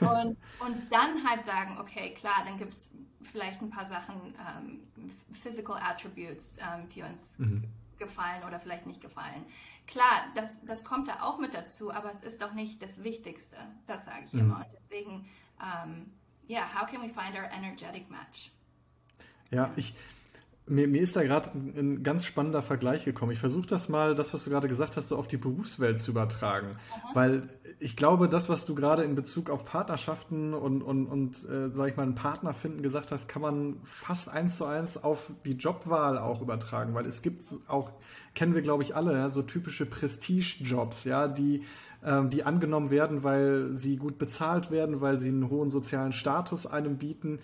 Und, 0.00 0.36
und 0.60 0.92
dann 0.92 1.28
halt 1.28 1.44
sagen, 1.44 1.78
okay, 1.80 2.14
klar, 2.14 2.44
dann 2.44 2.58
gibt 2.58 2.72
es 2.72 2.92
vielleicht 3.22 3.60
ein 3.60 3.70
paar 3.70 3.86
Sachen, 3.86 4.34
ähm, 4.38 4.80
Physical 5.32 5.76
Attributes, 5.76 6.56
ähm, 6.58 6.88
die 6.88 7.02
uns 7.02 7.32
mhm. 7.38 7.64
gefallen 7.98 8.44
oder 8.46 8.60
vielleicht 8.60 8.86
nicht 8.86 9.00
gefallen. 9.00 9.44
Klar, 9.86 10.26
das, 10.34 10.64
das 10.64 10.84
kommt 10.84 11.08
da 11.08 11.22
auch 11.22 11.38
mit 11.38 11.54
dazu, 11.54 11.92
aber 11.92 12.10
es 12.12 12.20
ist 12.20 12.40
doch 12.40 12.52
nicht 12.52 12.82
das 12.82 13.02
Wichtigste. 13.02 13.56
Das 13.86 14.04
sage 14.04 14.24
ich 14.26 14.32
mhm. 14.32 14.40
immer. 14.40 14.56
Und 14.58 14.66
deswegen, 14.80 15.28
ähm, 15.60 16.12
ja, 16.46 16.60
yeah, 16.60 16.80
how 16.80 16.88
can 16.88 17.02
we 17.02 17.08
find 17.08 17.36
our 17.36 17.50
energetic 17.52 18.08
match? 18.10 18.52
Ja, 19.50 19.72
ich 19.74 19.94
mir, 20.70 20.88
mir 20.88 21.02
ist 21.02 21.16
da 21.16 21.22
gerade 21.22 21.50
ein, 21.50 21.74
ein, 21.76 22.02
ganz 22.02 22.24
spannender 22.24 22.62
Vergleich 22.62 23.04
gekommen. 23.04 23.32
Ich 23.32 23.38
versuche 23.38 23.66
das 23.66 23.88
mal, 23.88 24.14
das, 24.14 24.32
was 24.32 24.44
du 24.44 24.50
gerade 24.50 24.68
gesagt 24.68 24.96
hast, 24.96 25.08
so 25.08 25.16
auf 25.16 25.26
die 25.26 25.36
Berufswelt 25.36 25.98
zu 25.98 26.12
übertragen. 26.12 26.68
Aha. 26.92 27.10
Weil 27.14 27.42
ich 27.78 27.96
glaube, 27.96 28.28
das, 28.28 28.48
was 28.48 28.64
du 28.66 28.74
gerade 28.74 29.02
in 29.02 29.14
Bezug 29.14 29.50
auf 29.50 29.64
Partnerschaften 29.64 30.54
und, 30.54 30.82
und, 30.82 31.06
und 31.06 31.48
äh, 31.48 31.70
sag 31.70 31.90
ich 31.90 31.96
mal, 31.96 32.04
einen 32.04 32.14
Partner 32.14 32.54
finden 32.54 32.82
gesagt 32.82 33.10
hast, 33.10 33.28
kann 33.28 33.42
man 33.42 33.76
fast 33.84 34.28
eins 34.28 34.56
zu 34.56 34.64
eins 34.64 35.02
auf 35.02 35.32
die 35.44 35.54
Jobwahl 35.54 36.18
auch 36.18 36.40
übertragen. 36.40 36.94
Weil 36.94 37.06
es 37.06 37.22
gibt 37.22 37.42
auch, 37.68 37.90
kennen 38.34 38.54
wir, 38.54 38.62
glaube 38.62 38.82
ich, 38.82 38.94
alle, 38.94 39.12
ja, 39.12 39.28
so 39.28 39.42
typische 39.42 39.86
Prestige-Jobs, 39.86 41.04
ja, 41.04 41.28
die 41.28 41.64
ähm, 42.02 42.30
die 42.30 42.44
angenommen 42.44 42.90
werden, 42.90 43.24
weil 43.24 43.74
sie 43.74 43.96
gut 43.96 44.18
bezahlt 44.18 44.70
werden, 44.70 45.02
weil 45.02 45.18
sie 45.18 45.28
einen 45.28 45.50
hohen 45.50 45.68
sozialen 45.68 46.12
Status 46.12 46.66
einem 46.66 46.96
bieten. 46.96 47.40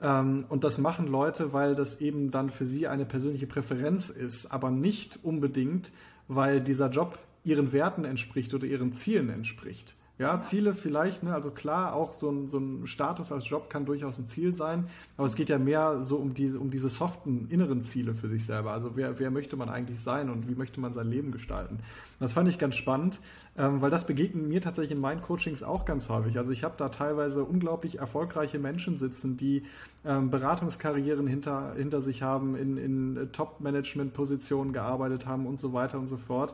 Ähm, 0.00 0.44
und 0.48 0.64
das 0.64 0.78
machen 0.78 1.06
Leute, 1.06 1.52
weil 1.52 1.74
das 1.74 2.00
eben 2.00 2.30
dann 2.30 2.50
für 2.50 2.66
sie 2.66 2.88
eine 2.88 3.04
persönliche 3.04 3.46
Präferenz 3.46 4.10
ist, 4.10 4.46
aber 4.46 4.70
nicht 4.70 5.18
unbedingt, 5.22 5.92
weil 6.28 6.60
dieser 6.60 6.90
Job 6.90 7.18
ihren 7.44 7.72
Werten 7.72 8.04
entspricht 8.04 8.54
oder 8.54 8.66
ihren 8.66 8.92
Zielen 8.92 9.30
entspricht. 9.30 9.94
Ja, 10.20 10.38
Ziele 10.38 10.74
vielleicht, 10.74 11.22
ne? 11.22 11.32
also 11.32 11.50
klar, 11.50 11.94
auch 11.94 12.12
so 12.12 12.28
ein, 12.28 12.46
so 12.46 12.58
ein 12.58 12.86
Status 12.86 13.32
als 13.32 13.48
Job 13.48 13.70
kann 13.70 13.86
durchaus 13.86 14.18
ein 14.18 14.26
Ziel 14.26 14.52
sein, 14.52 14.84
aber 15.16 15.26
es 15.26 15.34
geht 15.34 15.48
ja 15.48 15.58
mehr 15.58 16.02
so 16.02 16.18
um 16.18 16.34
diese, 16.34 16.60
um 16.60 16.70
diese 16.70 16.90
soften 16.90 17.46
inneren 17.48 17.82
Ziele 17.84 18.12
für 18.12 18.28
sich 18.28 18.44
selber. 18.44 18.72
Also 18.72 18.96
wer, 18.96 19.18
wer 19.18 19.30
möchte 19.30 19.56
man 19.56 19.70
eigentlich 19.70 19.98
sein 19.98 20.28
und 20.28 20.46
wie 20.46 20.54
möchte 20.54 20.78
man 20.78 20.92
sein 20.92 21.08
Leben 21.08 21.32
gestalten? 21.32 21.78
Das 22.18 22.34
fand 22.34 22.50
ich 22.50 22.58
ganz 22.58 22.76
spannend, 22.76 23.18
ähm, 23.56 23.80
weil 23.80 23.88
das 23.88 24.06
begegnet 24.06 24.46
mir 24.46 24.60
tatsächlich 24.60 24.92
in 24.92 25.00
meinen 25.00 25.22
Coachings 25.22 25.62
auch 25.62 25.86
ganz 25.86 26.10
häufig. 26.10 26.36
Also 26.36 26.52
ich 26.52 26.64
habe 26.64 26.74
da 26.76 26.90
teilweise 26.90 27.42
unglaublich 27.42 27.98
erfolgreiche 27.98 28.58
Menschen 28.58 28.96
sitzen, 28.96 29.38
die 29.38 29.62
ähm, 30.04 30.28
Beratungskarrieren 30.28 31.26
hinter, 31.28 31.72
hinter 31.76 32.02
sich 32.02 32.20
haben, 32.20 32.56
in, 32.56 32.76
in 32.76 33.32
Top-Management-Positionen 33.32 34.74
gearbeitet 34.74 35.24
haben 35.26 35.46
und 35.46 35.58
so 35.58 35.72
weiter 35.72 35.98
und 35.98 36.08
so 36.08 36.18
fort. 36.18 36.52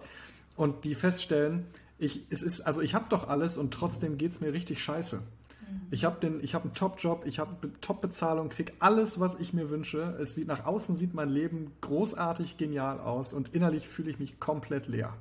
Und 0.56 0.84
die 0.84 0.94
feststellen, 0.94 1.66
ich, 1.98 2.26
es 2.30 2.42
ist, 2.42 2.60
also 2.62 2.80
ich 2.80 2.94
habe 2.94 3.06
doch 3.08 3.28
alles 3.28 3.56
und 3.56 3.72
trotzdem 3.72 4.18
geht 4.18 4.32
es 4.32 4.40
mir 4.40 4.52
richtig 4.52 4.82
scheiße. 4.82 5.16
Mhm. 5.16 5.80
Ich 5.90 6.04
habe 6.04 6.20
den, 6.20 6.42
ich 6.42 6.54
habe 6.54 6.64
einen 6.64 6.74
Top-Job, 6.74 7.24
ich 7.26 7.38
habe 7.38 7.70
Top-Bezahlung, 7.80 8.50
kriege 8.50 8.72
alles, 8.80 9.18
was 9.18 9.36
ich 9.36 9.52
mir 9.52 9.70
wünsche. 9.70 10.16
Es 10.20 10.34
sieht 10.34 10.46
nach 10.46 10.66
außen 10.66 10.96
sieht 10.96 11.14
mein 11.14 11.30
Leben 11.30 11.72
großartig 11.80 12.58
genial 12.58 13.00
aus 13.00 13.32
und 13.32 13.54
innerlich 13.54 13.88
fühle 13.88 14.10
ich 14.10 14.18
mich 14.18 14.38
komplett 14.38 14.88
leer. 14.88 15.14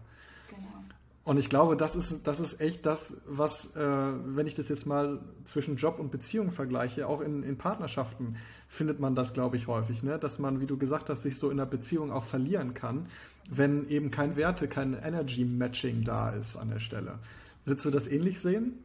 Genau. 0.50 0.84
Und 1.24 1.38
ich 1.38 1.50
glaube, 1.50 1.78
das 1.78 1.96
ist, 1.96 2.28
das 2.28 2.42
ist 2.42 2.60
echt 2.60 2.86
das, 2.86 3.16
was, 3.26 3.74
äh, 3.76 3.80
wenn 3.80 4.46
ich 4.46 4.54
das 4.56 4.68
jetzt 4.68 4.86
mal 4.86 5.22
zwischen 5.46 5.78
Job 5.78 5.98
und 5.98 6.12
Beziehung 6.12 6.52
vergleiche, 6.52 7.08
auch 7.08 7.22
in, 7.22 7.42
in 7.44 7.58
Partnerschaften 7.58 8.36
findet 8.68 9.00
man 9.00 9.16
das, 9.16 9.34
glaube 9.34 9.56
ich, 9.56 9.68
häufig, 9.68 10.04
ne? 10.04 10.20
dass 10.20 10.40
man, 10.40 10.60
wie 10.60 10.68
du 10.68 10.78
gesagt 10.78 11.10
hast, 11.10 11.24
sich 11.24 11.40
so 11.40 11.50
in 11.50 11.58
der 11.58 11.66
Beziehung 11.66 12.12
auch 12.12 12.26
verlieren 12.26 12.74
kann 12.74 13.08
wenn 13.50 13.88
eben 13.90 14.12
kein 14.12 14.36
Werte, 14.36 14.68
kein 14.68 14.94
Energy-Matching 14.94 16.04
da 16.04 16.30
ist 16.30 16.56
an 16.56 16.70
der 16.70 16.80
Stelle. 16.80 17.20
Würdest 17.64 17.86
du 17.86 17.92
das 17.92 18.08
ähnlich 18.08 18.40
sehen? 18.40 18.84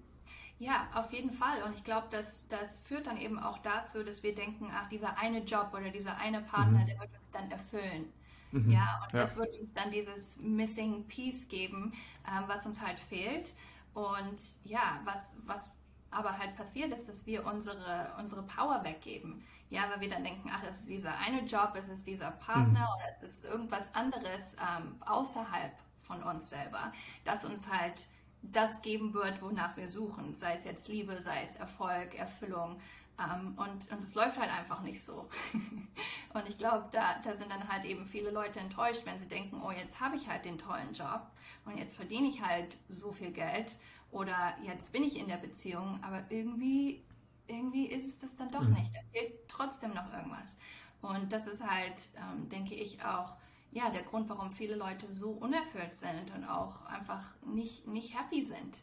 Ja, 0.58 0.88
auf 0.94 1.10
jeden 1.12 1.32
Fall. 1.32 1.62
Und 1.62 1.74
ich 1.74 1.84
glaube, 1.84 2.08
dass 2.10 2.46
das 2.48 2.80
führt 2.80 3.06
dann 3.06 3.16
eben 3.16 3.38
auch 3.38 3.58
dazu, 3.58 4.04
dass 4.04 4.22
wir 4.22 4.34
denken, 4.34 4.70
ach, 4.72 4.88
dieser 4.88 5.18
eine 5.18 5.42
Job 5.42 5.70
oder 5.72 5.90
dieser 5.90 6.18
eine 6.18 6.42
Partner, 6.42 6.80
mhm. 6.80 6.86
der 6.86 7.00
wird 7.00 7.10
uns 7.16 7.30
dann 7.30 7.50
erfüllen. 7.50 8.12
Mhm. 8.52 8.70
Ja, 8.70 9.00
und 9.04 9.14
ja. 9.14 9.20
das 9.20 9.36
wird 9.36 9.56
uns 9.56 9.72
dann 9.72 9.90
dieses 9.90 10.36
Missing 10.38 11.04
Piece 11.06 11.48
geben, 11.48 11.92
ähm, 12.28 12.44
was 12.46 12.66
uns 12.66 12.80
halt 12.82 13.00
fehlt. 13.00 13.54
Und 13.94 14.40
ja, 14.64 15.00
was, 15.04 15.36
was 15.46 15.74
aber 16.10 16.38
halt 16.38 16.56
passiert 16.56 16.92
ist, 16.92 17.08
dass 17.08 17.26
wir 17.26 17.46
unsere, 17.46 18.12
unsere 18.18 18.42
Power 18.42 18.82
weggeben. 18.84 19.44
Ja, 19.68 19.88
weil 19.90 20.00
wir 20.00 20.10
dann 20.10 20.24
denken, 20.24 20.50
ach, 20.52 20.62
es 20.68 20.80
ist 20.80 20.88
dieser 20.88 21.16
eine 21.18 21.42
Job, 21.44 21.74
es 21.76 21.88
ist 21.88 22.06
dieser 22.06 22.32
Partner 22.32 22.80
mhm. 22.80 22.94
oder 22.96 23.12
es 23.12 23.22
ist 23.22 23.44
irgendwas 23.44 23.94
anderes 23.94 24.56
ähm, 24.56 24.96
außerhalb 25.00 25.72
von 26.02 26.22
uns 26.24 26.50
selber, 26.50 26.92
das 27.24 27.44
uns 27.44 27.70
halt 27.70 28.08
das 28.42 28.82
geben 28.82 29.14
wird, 29.14 29.42
wonach 29.42 29.76
wir 29.76 29.88
suchen. 29.88 30.34
Sei 30.34 30.54
es 30.54 30.64
jetzt 30.64 30.88
Liebe, 30.88 31.20
sei 31.20 31.42
es 31.42 31.56
Erfolg, 31.56 32.14
Erfüllung. 32.14 32.80
Ähm, 33.18 33.54
und, 33.56 33.92
und 33.92 34.02
es 34.02 34.14
läuft 34.14 34.38
halt 34.38 34.50
einfach 34.50 34.80
nicht 34.80 35.04
so. 35.04 35.28
und 36.34 36.48
ich 36.48 36.58
glaube, 36.58 36.88
da, 36.90 37.18
da 37.22 37.34
sind 37.34 37.50
dann 37.50 37.68
halt 37.68 37.84
eben 37.84 38.06
viele 38.06 38.30
Leute 38.30 38.60
enttäuscht, 38.60 39.02
wenn 39.04 39.18
sie 39.18 39.28
denken, 39.28 39.60
oh, 39.62 39.70
jetzt 39.70 40.00
habe 40.00 40.16
ich 40.16 40.28
halt 40.28 40.44
den 40.44 40.58
tollen 40.58 40.92
Job 40.94 41.26
und 41.66 41.76
jetzt 41.76 41.96
verdiene 41.96 42.28
ich 42.28 42.42
halt 42.42 42.78
so 42.88 43.12
viel 43.12 43.30
Geld 43.30 43.78
oder 44.10 44.54
jetzt 44.62 44.92
bin 44.92 45.04
ich 45.04 45.18
in 45.18 45.28
der 45.28 45.36
Beziehung, 45.36 45.98
aber 46.02 46.24
irgendwie, 46.30 47.02
irgendwie 47.46 47.86
ist 47.86 48.08
es 48.08 48.18
das 48.18 48.36
dann 48.36 48.50
doch 48.50 48.62
mhm. 48.62 48.74
nicht. 48.74 48.94
Da 48.94 49.00
fehlt 49.12 49.48
trotzdem 49.48 49.94
noch 49.94 50.12
irgendwas. 50.12 50.56
Und 51.02 51.32
das 51.32 51.46
ist 51.46 51.66
halt, 51.66 52.08
ähm, 52.16 52.48
denke 52.48 52.74
ich, 52.74 53.02
auch 53.04 53.36
ja, 53.72 53.88
der 53.90 54.02
Grund, 54.02 54.28
warum 54.28 54.50
viele 54.52 54.74
Leute 54.74 55.10
so 55.12 55.30
unerfüllt 55.30 55.96
sind 55.96 56.32
und 56.34 56.44
auch 56.44 56.84
einfach 56.86 57.22
nicht, 57.46 57.86
nicht 57.86 58.18
happy 58.18 58.42
sind. 58.42 58.78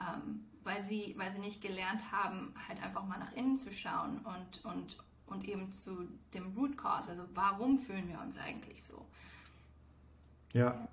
Ähm, 0.00 0.46
weil, 0.64 0.82
sie, 0.82 1.14
weil 1.18 1.30
sie 1.30 1.40
nicht 1.40 1.60
gelernt 1.62 2.10
haben, 2.12 2.54
halt 2.68 2.82
einfach 2.82 3.04
mal 3.04 3.18
nach 3.18 3.32
innen 3.32 3.56
zu 3.56 3.72
schauen 3.72 4.18
und, 4.18 4.64
und, 4.64 4.98
und 5.26 5.48
eben 5.48 5.72
zu 5.72 6.08
dem 6.34 6.54
Root 6.56 6.76
Cause, 6.76 7.10
also 7.10 7.24
warum 7.34 7.78
fühlen 7.78 8.08
wir 8.08 8.20
uns 8.20 8.38
eigentlich 8.38 8.82
so. 8.82 9.06
Ja, 10.52 10.88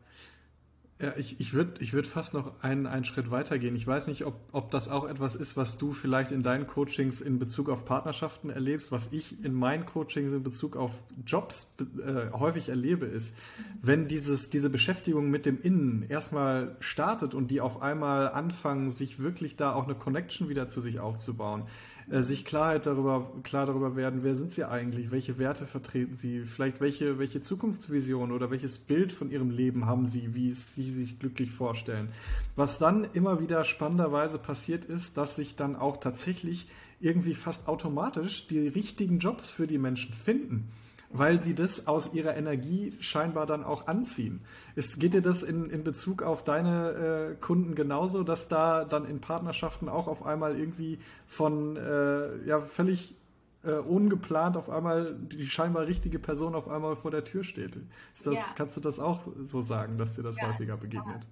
Ja, 1.00 1.14
ich, 1.16 1.40
ich 1.40 1.54
würde 1.54 1.74
ich 1.80 1.94
würd 1.94 2.08
fast 2.08 2.34
noch 2.34 2.64
einen, 2.64 2.88
einen 2.88 3.06
Schritt 3.06 3.30
weitergehen. 3.30 3.76
Ich 3.76 3.86
weiß 3.86 4.08
nicht, 4.08 4.26
ob, 4.26 4.40
ob 4.52 4.72
das 4.72 4.90
auch 4.90 5.08
etwas 5.08 5.36
ist, 5.36 5.56
was 5.56 5.78
du 5.78 5.94
vielleicht 5.94 6.32
in 6.32 6.42
deinen 6.42 6.66
Coachings 6.66 7.22
in 7.22 7.38
Bezug 7.38 7.70
auf 7.70 7.86
Partnerschaften 7.86 8.50
erlebst. 8.50 8.92
Was 8.92 9.14
ich 9.14 9.44
in 9.44 9.54
meinen 9.54 9.86
Coachings 9.86 10.32
in 10.32 10.42
Bezug 10.42 10.76
auf 10.76 10.92
Jobs 11.24 11.76
äh, 11.80 12.32
häufig 12.32 12.70
erlebe, 12.70 13.06
ist, 13.06 13.36
wenn 13.80 14.08
dieses, 14.08 14.50
diese 14.50 14.72
Beschäftigung 14.72 15.30
mit 15.30 15.46
dem 15.46 15.62
Innen 15.62 16.04
erstmal 16.10 16.76
startet 16.80 17.36
und 17.36 17.52
die 17.52 17.62
auf 17.62 17.84
einmal 17.84 18.30
anfangen, 18.30 18.90
sich 18.90 19.20
wirklich 19.20 19.56
da 19.56 19.74
auch 19.74 19.84
eine 19.84 19.96
Connection 19.96 20.50
wieder 20.50 20.68
zu 20.68 20.82
sich 20.82 21.00
aufzubauen, 21.00 21.66
äh, 22.10 22.24
sich 22.24 22.46
Klarheit 22.46 22.86
darüber, 22.86 23.32
klar 23.44 23.66
darüber 23.66 23.96
werden, 23.96 24.24
wer 24.24 24.36
sind 24.36 24.52
sie 24.52 24.64
eigentlich, 24.64 25.12
welche 25.12 25.38
Werte 25.40 25.66
vertreten 25.66 26.16
sie, 26.16 26.46
vielleicht 26.46 26.80
welche, 26.80 27.20
welche 27.20 27.42
Zukunftsvision 27.42 28.32
oder 28.32 28.50
welches 28.50 28.78
Bild 28.78 29.12
von 29.12 29.30
ihrem 29.30 29.50
Leben 29.50 29.86
haben 29.86 30.06
sie, 30.06 30.34
wie 30.34 30.52
sie 30.52 30.92
sich 30.92 31.20
glücklich 31.20 31.52
vorstellen. 31.52 32.10
Was 32.56 32.80
dann 32.80 33.06
immer 33.14 33.42
wieder 33.42 33.64
spannenderweise 33.66 34.40
passiert 34.40 34.86
ist, 34.86 35.18
dass 35.18 35.36
sich 35.36 35.56
dann 35.56 35.76
auch 35.76 35.98
tatsächlich 35.98 36.68
irgendwie 37.00 37.36
fast 37.36 37.68
automatisch 37.68 38.48
die 38.48 38.68
richtigen 38.68 39.20
Jobs 39.20 39.50
für 39.50 39.68
die 39.68 39.78
Menschen 39.78 40.14
finden 40.14 40.72
weil 41.10 41.42
sie 41.42 41.56
das 41.56 41.88
aus 41.88 42.14
ihrer 42.14 42.36
Energie 42.36 42.94
scheinbar 43.00 43.46
dann 43.46 43.64
auch 43.64 43.88
anziehen. 43.88 44.42
Ist, 44.76 45.00
geht 45.00 45.14
dir 45.14 45.22
das 45.22 45.44
in, 45.44 45.70
in 45.70 45.84
Bezug 45.84 46.22
auf 46.22 46.44
deine 46.44 47.32
äh, 47.32 47.36
Kunden 47.36 47.76
genauso, 47.76 48.24
dass 48.24 48.48
da 48.48 48.86
dann 48.86 49.06
in 49.06 49.22
Partnerschaften 49.22 49.90
auch 49.90 50.08
auf 50.08 50.26
einmal 50.26 50.60
irgendwie 50.60 51.00
von 51.26 51.78
äh, 51.78 52.46
ja 52.46 52.62
völlig 52.62 53.16
äh, 53.64 53.72
ungeplant 53.72 54.58
auf 54.58 54.70
einmal 54.70 55.16
die 55.16 55.48
scheinbar 55.48 55.88
richtige 55.88 56.20
Person 56.20 56.56
auf 56.56 56.68
einmal 56.68 56.96
vor 56.96 57.12
der 57.12 57.24
Tür 57.24 57.44
steht? 57.44 57.78
Ist 58.14 58.28
das, 58.28 58.36
ja. 58.36 58.46
Kannst 58.56 58.76
du 58.78 58.82
das 58.82 59.00
auch 59.00 59.22
so 59.44 59.62
sagen, 59.62 59.98
dass 59.98 60.16
dir 60.16 60.24
das 60.24 60.38
ja, 60.38 60.48
häufiger 60.48 60.78
begegnet? 60.78 61.26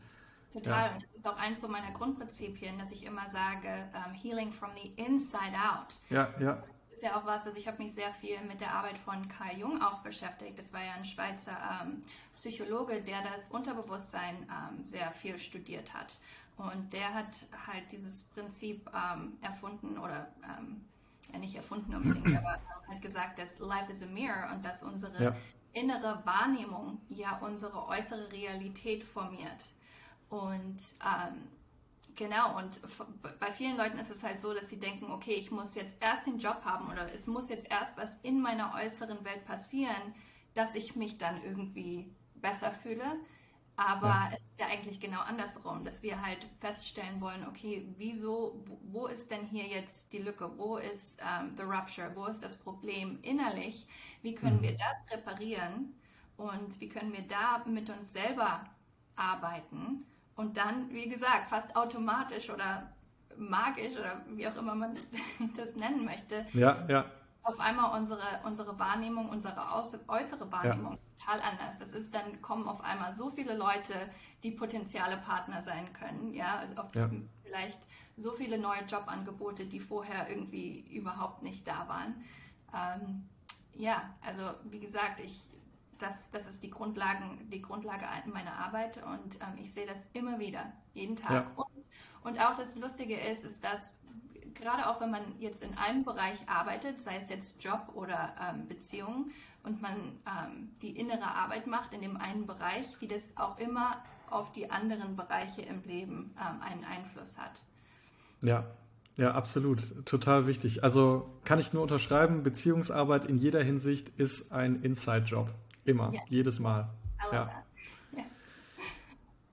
Total. 0.53 0.85
Ja. 0.85 0.93
Und 0.93 1.03
das 1.03 1.13
ist 1.13 1.27
auch 1.27 1.37
eins 1.37 1.59
so 1.59 1.67
meiner 1.67 1.91
Grundprinzipien, 1.91 2.79
dass 2.79 2.91
ich 2.91 3.05
immer 3.05 3.29
sage, 3.29 3.67
um, 3.93 4.13
healing 4.13 4.53
from 4.53 4.69
the 4.81 4.93
inside 4.95 5.53
out. 5.53 5.93
Ja, 6.09 6.29
ja 6.39 6.63
ist 6.95 7.03
ja 7.03 7.17
auch 7.17 7.25
was, 7.25 7.45
also 7.45 7.57
ich 7.57 7.67
habe 7.67 7.83
mich 7.83 7.93
sehr 7.93 8.13
viel 8.13 8.39
mit 8.41 8.61
der 8.61 8.73
Arbeit 8.73 8.97
von 8.97 9.27
Carl 9.27 9.57
Jung 9.57 9.81
auch 9.81 9.99
beschäftigt. 9.99 10.57
Das 10.57 10.71
war 10.73 10.81
ja 10.81 10.93
ein 10.93 11.03
Schweizer 11.03 11.57
ähm, 11.83 12.03
Psychologe, 12.35 13.01
der 13.01 13.21
das 13.21 13.49
Unterbewusstsein 13.49 14.35
ähm, 14.49 14.83
sehr 14.83 15.11
viel 15.11 15.37
studiert 15.37 15.93
hat. 15.93 16.17
Und 16.57 16.93
der 16.93 17.13
hat 17.13 17.45
halt 17.67 17.91
dieses 17.91 18.23
Prinzip 18.23 18.89
ähm, 18.93 19.33
erfunden 19.41 19.97
oder 19.97 20.29
ähm, 20.43 20.85
ja 21.33 21.39
nicht 21.39 21.55
erfunden 21.55 21.93
unbedingt, 21.95 22.37
aber 22.37 22.59
hat 22.87 23.01
gesagt, 23.01 23.39
dass 23.39 23.59
Life 23.59 23.91
is 23.91 24.01
a 24.01 24.05
Mirror 24.05 24.51
und 24.53 24.63
dass 24.63 24.81
unsere 24.81 25.21
ja. 25.21 25.35
innere 25.73 26.21
Wahrnehmung 26.23 27.01
ja 27.09 27.39
unsere 27.39 27.87
äußere 27.87 28.31
Realität 28.31 29.03
formiert. 29.03 29.65
Und 30.29 30.77
ähm, 31.03 31.49
Genau, 32.15 32.57
und 32.57 32.81
bei 33.39 33.51
vielen 33.51 33.75
Leuten 33.75 33.99
ist 33.99 34.09
es 34.09 34.23
halt 34.23 34.39
so, 34.39 34.53
dass 34.53 34.69
sie 34.69 34.79
denken, 34.79 35.11
okay, 35.11 35.33
ich 35.33 35.51
muss 35.51 35.75
jetzt 35.75 36.01
erst 36.01 36.25
den 36.27 36.39
Job 36.39 36.61
haben 36.63 36.89
oder 36.89 37.13
es 37.13 37.27
muss 37.27 37.49
jetzt 37.49 37.69
erst 37.69 37.97
was 37.97 38.15
in 38.23 38.41
meiner 38.41 38.73
äußeren 38.73 39.25
Welt 39.25 39.43
passieren, 39.45 40.15
dass 40.53 40.75
ich 40.75 40.95
mich 40.95 41.17
dann 41.17 41.43
irgendwie 41.43 42.09
besser 42.35 42.71
fühle. 42.71 43.19
Aber 43.77 44.07
ja. 44.07 44.31
es 44.33 44.39
ist 44.39 44.59
ja 44.59 44.67
eigentlich 44.67 45.01
genau 45.01 45.19
andersrum, 45.19 45.83
dass 45.83 46.01
wir 46.01 46.21
halt 46.21 46.47
feststellen 46.61 47.19
wollen, 47.19 47.45
okay, 47.45 47.85
wieso, 47.97 48.63
wo 48.83 49.07
ist 49.07 49.31
denn 49.31 49.45
hier 49.45 49.65
jetzt 49.65 50.13
die 50.13 50.19
Lücke? 50.19 50.49
Wo 50.57 50.77
ist 50.77 51.19
ähm, 51.21 51.55
the 51.57 51.63
rupture? 51.63 52.15
Wo 52.15 52.25
ist 52.27 52.41
das 52.41 52.55
Problem 52.55 53.19
innerlich? 53.21 53.85
Wie 54.21 54.33
können 54.33 54.57
mhm. 54.57 54.63
wir 54.63 54.77
das 54.77 55.17
reparieren? 55.17 55.93
Und 56.37 56.79
wie 56.79 56.87
können 56.87 57.11
wir 57.11 57.23
da 57.23 57.63
mit 57.65 57.89
uns 57.89 58.13
selber 58.13 58.63
arbeiten? 59.17 60.05
Und 60.35 60.57
dann, 60.57 60.89
wie 60.91 61.07
gesagt, 61.07 61.49
fast 61.49 61.75
automatisch 61.75 62.49
oder 62.49 62.93
magisch 63.37 63.93
oder 63.93 64.21
wie 64.29 64.47
auch 64.47 64.55
immer 64.55 64.75
man 64.75 64.95
das 65.57 65.75
nennen 65.75 66.05
möchte, 66.05 66.45
ja, 66.53 66.85
ja. 66.87 67.05
auf 67.43 67.59
einmal 67.59 67.97
unsere, 67.97 68.41
unsere 68.43 68.77
Wahrnehmung, 68.79 69.29
unsere 69.29 69.55
äußere 70.07 70.51
Wahrnehmung 70.51 70.93
ja. 70.93 70.99
total 71.17 71.41
anders. 71.41 71.79
Das 71.79 71.91
ist, 71.91 72.13
dann 72.13 72.41
kommen 72.41 72.67
auf 72.67 72.81
einmal 72.81 73.13
so 73.13 73.29
viele 73.29 73.55
Leute, 73.55 73.93
die 74.43 74.51
potenzielle 74.51 75.17
Partner 75.17 75.61
sein 75.61 75.91
können, 75.93 76.33
ja, 76.33 76.59
also 76.59 76.75
auf 76.81 76.95
ja. 76.95 77.09
vielleicht 77.43 77.79
so 78.17 78.31
viele 78.31 78.57
neue 78.57 78.83
Jobangebote, 78.83 79.65
die 79.65 79.79
vorher 79.79 80.29
irgendwie 80.29 80.79
überhaupt 80.89 81.43
nicht 81.43 81.67
da 81.67 81.87
waren. 81.87 82.23
Ähm, 82.73 83.27
ja, 83.73 84.15
also 84.21 84.43
wie 84.63 84.79
gesagt, 84.79 85.19
ich, 85.19 85.49
das, 85.99 86.29
das 86.31 86.47
ist 86.47 86.63
die, 86.63 86.69
Grundlagen, 86.69 87.49
die 87.49 87.61
Grundlage 87.61 88.05
meiner 88.31 88.53
Arbeit 88.53 88.97
und 88.97 89.35
ähm, 89.41 89.63
ich 89.63 89.73
sehe 89.73 89.85
das 89.85 90.09
immer 90.13 90.39
wieder, 90.39 90.71
jeden 90.93 91.15
Tag. 91.15 91.31
Ja. 91.31 91.51
Und, 91.55 91.85
und 92.23 92.39
auch 92.39 92.55
das 92.55 92.77
Lustige 92.77 93.15
ist, 93.19 93.43
ist, 93.43 93.63
dass 93.63 93.93
gerade 94.53 94.87
auch 94.87 95.01
wenn 95.01 95.11
man 95.11 95.39
jetzt 95.39 95.63
in 95.63 95.77
einem 95.77 96.03
Bereich 96.03 96.47
arbeitet, 96.47 97.01
sei 97.01 97.17
es 97.17 97.29
jetzt 97.29 97.63
Job 97.63 97.91
oder 97.93 98.33
ähm, 98.41 98.67
Beziehung, 98.67 99.31
und 99.65 99.81
man 99.81 99.95
ähm, 100.27 100.69
die 100.81 100.91
innere 100.91 101.23
Arbeit 101.23 101.67
macht 101.67 101.93
in 101.93 102.01
dem 102.01 102.17
einen 102.17 102.45
Bereich, 102.45 102.85
wie 102.99 103.07
das 103.07 103.27
auch 103.35 103.57
immer 103.57 104.03
auf 104.29 104.51
die 104.51 104.69
anderen 104.69 105.15
Bereiche 105.15 105.61
im 105.63 105.83
Leben 105.83 106.35
ähm, 106.39 106.61
einen 106.61 106.85
Einfluss 106.85 107.37
hat. 107.37 107.63
Ja, 108.41 108.65
ja, 109.17 109.33
absolut. 109.33 110.05
Total 110.05 110.45
wichtig. 110.45 110.83
Also 110.83 111.29
kann 111.45 111.59
ich 111.59 111.73
nur 111.73 111.83
unterschreiben, 111.83 112.43
Beziehungsarbeit 112.43 113.25
in 113.25 113.37
jeder 113.37 113.63
Hinsicht 113.63 114.09
ist 114.09 114.51
ein 114.51 114.81
Inside-Job. 114.81 115.49
Immer, 115.85 116.11
yeah. 116.11 116.21
jedes 116.29 116.59
Mal. 116.59 116.89
Ja. 117.31 117.49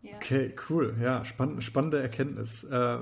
yeah. 0.03 0.17
Okay, 0.17 0.55
cool. 0.69 0.97
Ja, 1.01 1.25
spann 1.25 1.61
spannende 1.61 2.01
Erkenntnis. 2.01 2.65
Äh, 2.65 2.99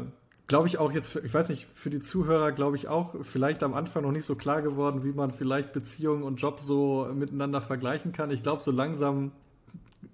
glaube 0.50 0.66
ich 0.66 0.78
auch 0.78 0.92
jetzt, 0.92 1.14
ich 1.16 1.32
weiß 1.32 1.48
nicht, 1.48 1.68
für 1.74 1.90
die 1.90 2.00
Zuhörer 2.00 2.50
glaube 2.52 2.76
ich 2.76 2.88
auch 2.88 3.14
vielleicht 3.22 3.62
am 3.62 3.72
Anfang 3.72 4.02
noch 4.02 4.10
nicht 4.10 4.24
so 4.24 4.34
klar 4.34 4.62
geworden, 4.62 5.04
wie 5.04 5.12
man 5.12 5.30
vielleicht 5.30 5.72
Beziehungen 5.72 6.24
und 6.24 6.40
Job 6.40 6.58
so 6.60 7.08
miteinander 7.14 7.60
vergleichen 7.60 8.12
kann. 8.12 8.30
Ich 8.32 8.42
glaube, 8.42 8.60
so 8.60 8.72
langsam 8.72 9.30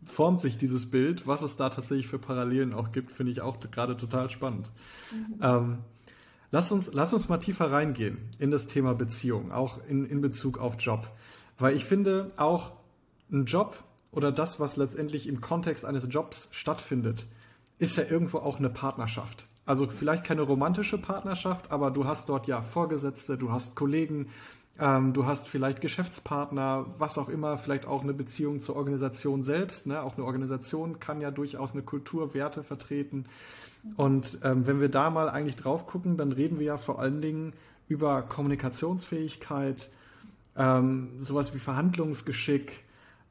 formt 0.04 0.40
sich 0.40 0.58
dieses 0.58 0.90
Bild, 0.90 1.26
was 1.26 1.42
es 1.42 1.56
da 1.56 1.70
tatsächlich 1.70 2.06
für 2.06 2.18
Parallelen 2.18 2.74
auch 2.74 2.92
gibt, 2.92 3.12
finde 3.12 3.32
ich 3.32 3.40
auch 3.40 3.58
gerade 3.58 3.96
total 3.96 4.30
spannend. 4.30 4.70
Mhm. 5.10 5.40
Ähm, 5.42 5.78
lass, 6.50 6.70
uns, 6.70 6.92
lass 6.92 7.14
uns 7.14 7.28
mal 7.28 7.38
tiefer 7.38 7.72
reingehen 7.72 8.18
in 8.38 8.50
das 8.50 8.66
Thema 8.66 8.94
Beziehung, 8.94 9.52
auch 9.52 9.80
in, 9.88 10.04
in 10.04 10.20
Bezug 10.20 10.58
auf 10.58 10.76
Job. 10.78 11.08
Weil 11.58 11.74
ich 11.74 11.84
finde, 11.84 12.28
auch 12.36 12.74
ein 13.30 13.44
Job 13.44 13.82
oder 14.12 14.32
das, 14.32 14.60
was 14.60 14.76
letztendlich 14.76 15.28
im 15.28 15.40
Kontext 15.40 15.84
eines 15.84 16.06
Jobs 16.08 16.48
stattfindet, 16.52 17.26
ist 17.78 17.96
ja 17.96 18.04
irgendwo 18.04 18.38
auch 18.38 18.58
eine 18.58 18.70
Partnerschaft. 18.70 19.46
Also 19.66 19.88
vielleicht 19.88 20.24
keine 20.24 20.42
romantische 20.42 20.96
Partnerschaft, 20.96 21.70
aber 21.70 21.90
du 21.90 22.04
hast 22.04 22.28
dort 22.28 22.46
ja 22.46 22.62
Vorgesetzte, 22.62 23.36
du 23.36 23.50
hast 23.50 23.74
Kollegen, 23.74 24.28
ähm, 24.78 25.12
du 25.12 25.26
hast 25.26 25.48
vielleicht 25.48 25.80
Geschäftspartner, 25.80 26.86
was 26.98 27.18
auch 27.18 27.28
immer, 27.28 27.58
vielleicht 27.58 27.84
auch 27.84 28.02
eine 28.02 28.14
Beziehung 28.14 28.60
zur 28.60 28.76
Organisation 28.76 29.42
selbst. 29.42 29.86
Ne? 29.86 30.00
Auch 30.02 30.16
eine 30.16 30.24
Organisation 30.24 31.00
kann 31.00 31.20
ja 31.20 31.30
durchaus 31.30 31.72
eine 31.72 31.82
Kultur, 31.82 32.32
Werte 32.32 32.62
vertreten. 32.62 33.24
Und 33.96 34.38
ähm, 34.42 34.66
wenn 34.66 34.80
wir 34.80 34.88
da 34.88 35.10
mal 35.10 35.28
eigentlich 35.28 35.56
drauf 35.56 35.86
gucken, 35.86 36.16
dann 36.16 36.32
reden 36.32 36.58
wir 36.58 36.66
ja 36.66 36.78
vor 36.78 37.00
allen 37.00 37.20
Dingen 37.20 37.52
über 37.88 38.22
Kommunikationsfähigkeit, 38.22 39.90
ähm, 40.56 41.10
sowas 41.20 41.54
wie 41.54 41.58
Verhandlungsgeschick, 41.58 42.84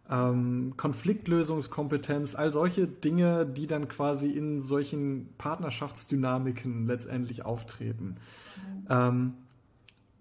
ähm, 0.09 0.73
Konfliktlösungskompetenz, 0.77 2.35
all 2.35 2.51
solche 2.51 2.87
Dinge, 2.87 3.45
die 3.45 3.67
dann 3.67 3.87
quasi 3.87 4.29
in 4.29 4.59
solchen 4.59 5.29
Partnerschaftsdynamiken 5.37 6.87
letztendlich 6.87 7.43
auftreten. 7.45 8.15
Mhm. 8.55 8.87
Ähm, 8.89 9.33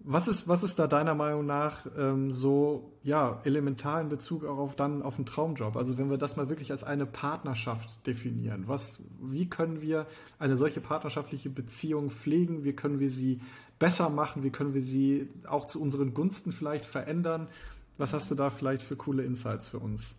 was 0.07 0.27
ist, 0.27 0.47
was 0.47 0.61
ist 0.61 0.77
da 0.77 0.85
deiner 0.85 1.15
Meinung 1.15 1.47
nach 1.47 1.87
ähm, 1.97 2.31
so 2.31 2.91
ja, 3.03 3.41
elementar 3.43 3.99
in 4.01 4.09
Bezug 4.09 4.45
auch 4.45 4.59
auf 4.59 4.75
dann 4.75 5.01
auf 5.01 5.15
einen 5.15 5.25
Traumjob? 5.25 5.75
Also 5.75 5.97
wenn 5.97 6.11
wir 6.11 6.17
das 6.17 6.37
mal 6.37 6.47
wirklich 6.47 6.71
als 6.71 6.83
eine 6.83 7.07
Partnerschaft 7.07 8.05
definieren, 8.05 8.65
was, 8.67 8.99
wie 9.19 9.49
können 9.49 9.81
wir 9.81 10.05
eine 10.37 10.57
solche 10.57 10.79
partnerschaftliche 10.79 11.49
Beziehung 11.49 12.11
pflegen? 12.11 12.63
Wie 12.63 12.73
können 12.73 12.99
wir 12.99 13.09
sie 13.09 13.41
besser 13.79 14.09
machen? 14.09 14.43
Wie 14.43 14.51
können 14.51 14.75
wir 14.75 14.83
sie 14.83 15.27
auch 15.47 15.65
zu 15.65 15.81
unseren 15.81 16.13
Gunsten 16.13 16.51
vielleicht 16.51 16.85
verändern? 16.85 17.47
Was 17.97 18.13
hast 18.13 18.29
du 18.29 18.35
da 18.35 18.49
vielleicht 18.49 18.83
für 18.83 18.95
coole 18.95 19.23
Insights 19.23 19.67
für 19.67 19.79
uns? 19.79 20.15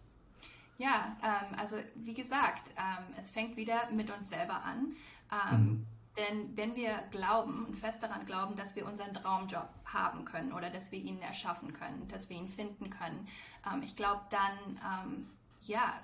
Ja, 0.79 1.17
ähm, 1.23 1.59
also 1.59 1.77
wie 1.95 2.15
gesagt, 2.15 2.71
ähm, 2.77 3.05
es 3.19 3.31
fängt 3.31 3.57
wieder 3.57 3.91
mit 3.91 4.11
uns 4.11 4.29
selber 4.29 4.63
an. 4.63 4.95
Ähm, 5.33 5.61
mhm. 5.61 5.87
Denn 6.17 6.57
wenn 6.57 6.75
wir 6.77 7.03
glauben 7.11 7.67
und 7.67 7.77
fest 7.77 8.03
daran 8.03 8.25
glauben, 8.25 8.57
dass 8.57 8.75
wir 8.75 8.87
unseren 8.87 9.13
Traumjob 9.13 9.69
haben 9.85 10.25
können 10.25 10.53
oder 10.53 10.71
dass 10.71 10.91
wir 10.91 10.99
ihn 10.99 11.21
erschaffen 11.21 11.75
können, 11.75 12.09
dass 12.09 12.31
wir 12.31 12.39
ihn 12.39 12.49
finden 12.49 12.89
können, 12.91 13.27
ähm, 13.71 13.83
ich 13.83 13.97
glaube 13.97 14.23
dann, 14.31 14.81
ähm, 14.83 15.31
ja, 15.63 15.95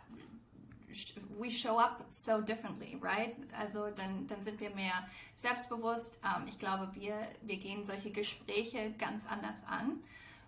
we 1.39 1.51
show 1.51 1.79
up 1.79 2.05
so 2.09 2.43
differently, 2.43 2.99
right? 3.01 3.35
Also 3.59 3.91
dann, 3.91 4.27
dann 4.27 4.43
sind 4.43 4.61
wir 4.61 4.71
mehr 4.71 5.07
selbstbewusst. 5.35 6.21
Ähm, 6.23 6.47
ich 6.47 6.59
glaube, 6.59 6.91
wir, 6.95 7.17
wir 7.41 7.57
gehen 7.57 7.85
solche 7.85 8.11
Gespräche 8.11 8.93
ganz 8.99 9.27
anders 9.27 9.65
an. 9.67 10.01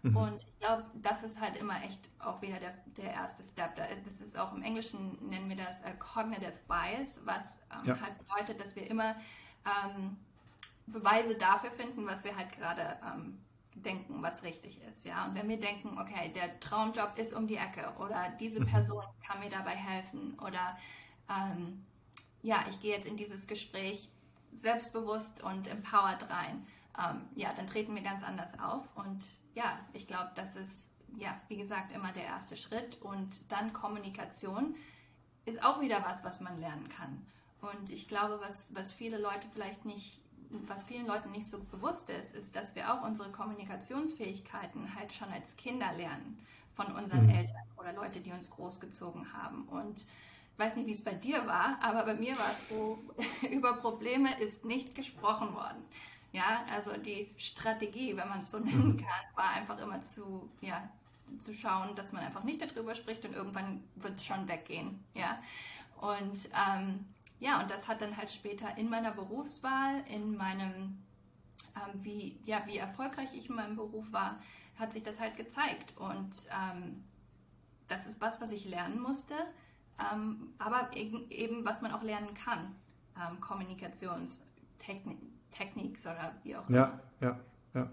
Mhm. 0.05 0.17
Und 0.17 0.43
ich 0.43 0.59
glaube, 0.61 0.85
das 0.97 1.23
ist 1.23 1.41
halt 1.41 1.57
immer 1.57 1.83
echt 1.83 2.11
auch 2.19 2.43
wieder 2.43 2.61
der, 2.61 2.75
der 2.99 3.13
erste 3.13 3.43
Step. 3.43 3.75
Das 4.05 4.21
ist 4.21 4.39
auch 4.39 4.53
im 4.53 4.63
Englischen, 4.63 5.19
nennen 5.29 5.49
wir 5.49 5.57
das 5.57 5.81
uh, 5.81 5.89
Cognitive 5.99 6.53
Bias, 6.69 7.23
was 7.25 7.63
ähm, 7.73 7.87
ja. 7.87 8.01
halt 8.01 8.19
bedeutet, 8.19 8.61
dass 8.61 8.77
wir 8.77 8.87
immer 8.87 9.17
ähm, 9.65 10.19
Beweise 10.87 11.37
dafür 11.37 11.71
finden, 11.71 12.07
was 12.07 12.23
wir 12.23 12.37
halt 12.37 12.53
gerade 12.53 12.99
ähm, 13.03 13.41
denken, 13.75 14.23
was 14.23 14.43
richtig 14.43 14.79
ist. 14.91 15.07
Ja? 15.07 15.25
Und 15.25 15.37
wenn 15.37 15.49
wir 15.49 15.59
denken, 15.59 15.99
okay, 15.99 16.31
der 16.35 16.61
Traumjob 16.61 17.19
ist 17.19 17.33
um 17.33 17.47
die 17.47 17.57
Ecke 17.57 17.95
oder 17.99 18.31
diese 18.39 18.61
mhm. 18.61 18.67
Person 18.67 19.05
kann 19.27 19.41
mir 19.41 19.49
dabei 19.49 19.75
helfen 19.75 20.39
oder 20.39 20.77
ähm, 21.31 21.83
ja, 22.43 22.67
ich 22.69 22.79
gehe 22.81 22.95
jetzt 22.95 23.07
in 23.07 23.17
dieses 23.17 23.47
Gespräch 23.47 24.11
selbstbewusst 24.55 25.43
und 25.43 25.67
empowered 25.67 26.29
rein, 26.29 26.67
ähm, 26.99 27.23
ja, 27.35 27.53
dann 27.53 27.67
treten 27.67 27.95
wir 27.95 28.03
ganz 28.03 28.23
anders 28.23 28.59
auf. 28.61 28.89
Und 28.95 29.25
ja, 29.55 29.79
ich 29.93 30.07
glaube, 30.07 30.31
das 30.35 30.57
ist, 30.57 30.91
ja, 31.17 31.41
wie 31.49 31.57
gesagt, 31.57 31.93
immer 31.93 32.13
der 32.13 32.25
erste 32.25 32.57
Schritt. 32.57 33.01
Und 33.03 33.51
dann 33.51 33.73
Kommunikation 33.73 34.75
ist 35.45 35.63
auch 35.65 35.81
wieder 35.81 36.05
was, 36.05 36.25
was 36.25 36.41
man 36.41 36.59
lernen 36.61 36.89
kann. 36.89 37.27
Und 37.61 37.91
ich 37.91 38.09
glaube, 38.09 38.41
was, 38.43 38.69
was 38.75 38.93
viele 38.93 39.19
Leute 39.19 39.49
vielleicht 39.53 39.85
nicht, 39.85 40.21
was 40.51 40.85
vielen 40.85 41.07
Leuten 41.07 41.31
nicht 41.31 41.49
so 41.49 41.63
bewusst 41.65 42.11
ist, 42.11 42.35
ist, 42.35 42.55
dass 42.55 42.75
wir 42.75 42.93
auch 42.93 43.03
unsere 43.03 43.31
Kommunikationsfähigkeiten 43.31 44.95
halt 44.95 45.13
schon 45.13 45.29
als 45.31 45.57
Kinder 45.57 45.93
lernen 45.95 46.39
von 46.75 46.95
unseren 46.95 47.25
mhm. 47.25 47.31
Eltern 47.31 47.63
oder 47.77 47.93
Leute, 47.93 48.21
die 48.21 48.33
uns 48.33 48.51
großgezogen 48.51 49.33
haben. 49.33 49.65
Und 49.69 50.07
weiß 50.57 50.77
nicht, 50.77 50.87
wie 50.87 50.93
es 50.93 51.03
bei 51.03 51.15
dir 51.15 51.47
war, 51.47 51.79
aber 51.81 52.05
bei 52.05 52.15
mir 52.15 52.39
war 52.39 52.51
es 52.53 52.69
so, 52.69 52.99
über 53.51 53.75
Probleme 53.75 54.41
ist 54.41 54.65
nicht 54.65 54.95
gesprochen 54.95 55.55
worden. 55.55 55.85
Ja, 56.35 56.65
also 56.73 56.97
die 56.97 57.33
Strategie, 57.37 58.17
wenn 58.17 58.29
man 58.29 58.41
es 58.41 58.51
so 58.51 58.59
nennen 58.59 58.95
mhm. 58.95 58.97
kann, 58.99 59.25
war 59.37 59.51
einfach 59.51 59.79
immer 59.79 60.03
zu, 60.03 60.51
ja, 60.61 60.89
zu 61.39 61.55
schauen, 61.55 61.95
dass 61.97 62.13
man 62.13 62.23
einfach 62.23 62.45
nicht 62.45 62.61
darüber 62.61 62.95
spricht 62.95 63.25
und 63.25 63.35
irgendwann 63.35 63.83
wird 63.97 64.17
es 64.17 64.27
schon 64.27 64.47
weggehen. 64.49 65.03
Ja, 65.15 65.39
und 66.01 66.49
ähm, 66.55 67.07
ja, 67.41 67.61
und 67.61 67.71
das 67.71 67.89
hat 67.89 68.01
dann 68.01 68.17
halt 68.17 68.31
später 68.31 68.77
in 68.77 68.91
meiner 68.91 69.13
Berufswahl, 69.13 70.05
in 70.09 70.37
meinem, 70.37 70.99
ähm, 71.77 72.05
wie, 72.05 72.39
ja, 72.45 72.63
wie 72.67 72.79
erfolgreich 72.79 73.35
ich 73.35 73.49
in 73.49 73.57
meinem 73.57 73.77
Beruf 73.77 74.13
war, 74.13 74.41
hat 74.79 74.93
sich 74.93 75.03
das 75.03 75.21
halt 75.21 75.37
gezeigt. 75.37 75.97
Und 75.97 76.35
ähm, 76.51 77.05
das 77.89 78.07
ist 78.07 78.21
was, 78.21 78.41
was 78.41 78.51
ich 78.51 78.65
lernen 78.65 79.01
musste 79.01 79.35
ähm, 79.99 80.55
aber 80.59 80.91
eben, 80.95 81.65
was 81.65 81.83
man 81.83 81.93
auch 81.93 82.03
lernen 82.03 82.35
kann. 82.35 82.75
Ähm, 83.17 83.41
Kommunikationstechnik 85.55 85.99
oder 86.05 86.35
wie 86.43 86.57
auch 86.57 86.69
immer. 86.69 86.79
Ja, 86.79 87.01
ja, 87.21 87.39
ja. 87.75 87.89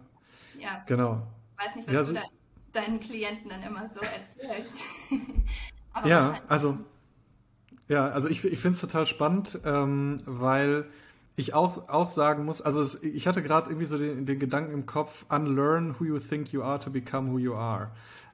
Ja. 0.59 0.83
Genau. 0.87 1.21
Ich 1.57 1.65
weiß 1.65 1.75
nicht, 1.75 1.87
was 1.87 1.93
ja, 1.93 2.03
so, 2.03 2.13
du 2.13 2.19
da, 2.19 2.79
deinen 2.79 2.99
Klienten 2.99 3.49
dann 3.49 3.63
immer 3.63 3.87
so 3.87 3.99
erzählst. 3.99 4.79
ja, 6.05 6.39
also, 6.47 6.77
ja, 7.87 8.09
also 8.09 8.29
ich, 8.29 8.43
ich 8.43 8.59
finde 8.59 8.75
es 8.75 8.81
total 8.81 9.05
spannend, 9.05 9.59
ähm, 9.65 10.21
weil 10.25 10.85
ich 11.35 11.53
auch, 11.53 11.89
auch 11.89 12.09
sagen 12.09 12.45
muss, 12.45 12.61
also 12.61 12.81
es, 12.81 13.01
ich 13.03 13.27
hatte 13.27 13.41
gerade 13.41 13.69
irgendwie 13.69 13.85
so 13.85 13.97
den, 13.97 14.25
den 14.25 14.39
Gedanken 14.39 14.73
im 14.73 14.85
Kopf, 14.85 15.25
unlearn 15.29 15.95
who 15.99 16.05
you 16.05 16.19
think 16.19 16.51
you 16.51 16.61
are 16.61 16.79
to 16.79 16.89
become 16.89 17.31
who 17.31 17.37
you 17.37 17.55
are. 17.55 17.91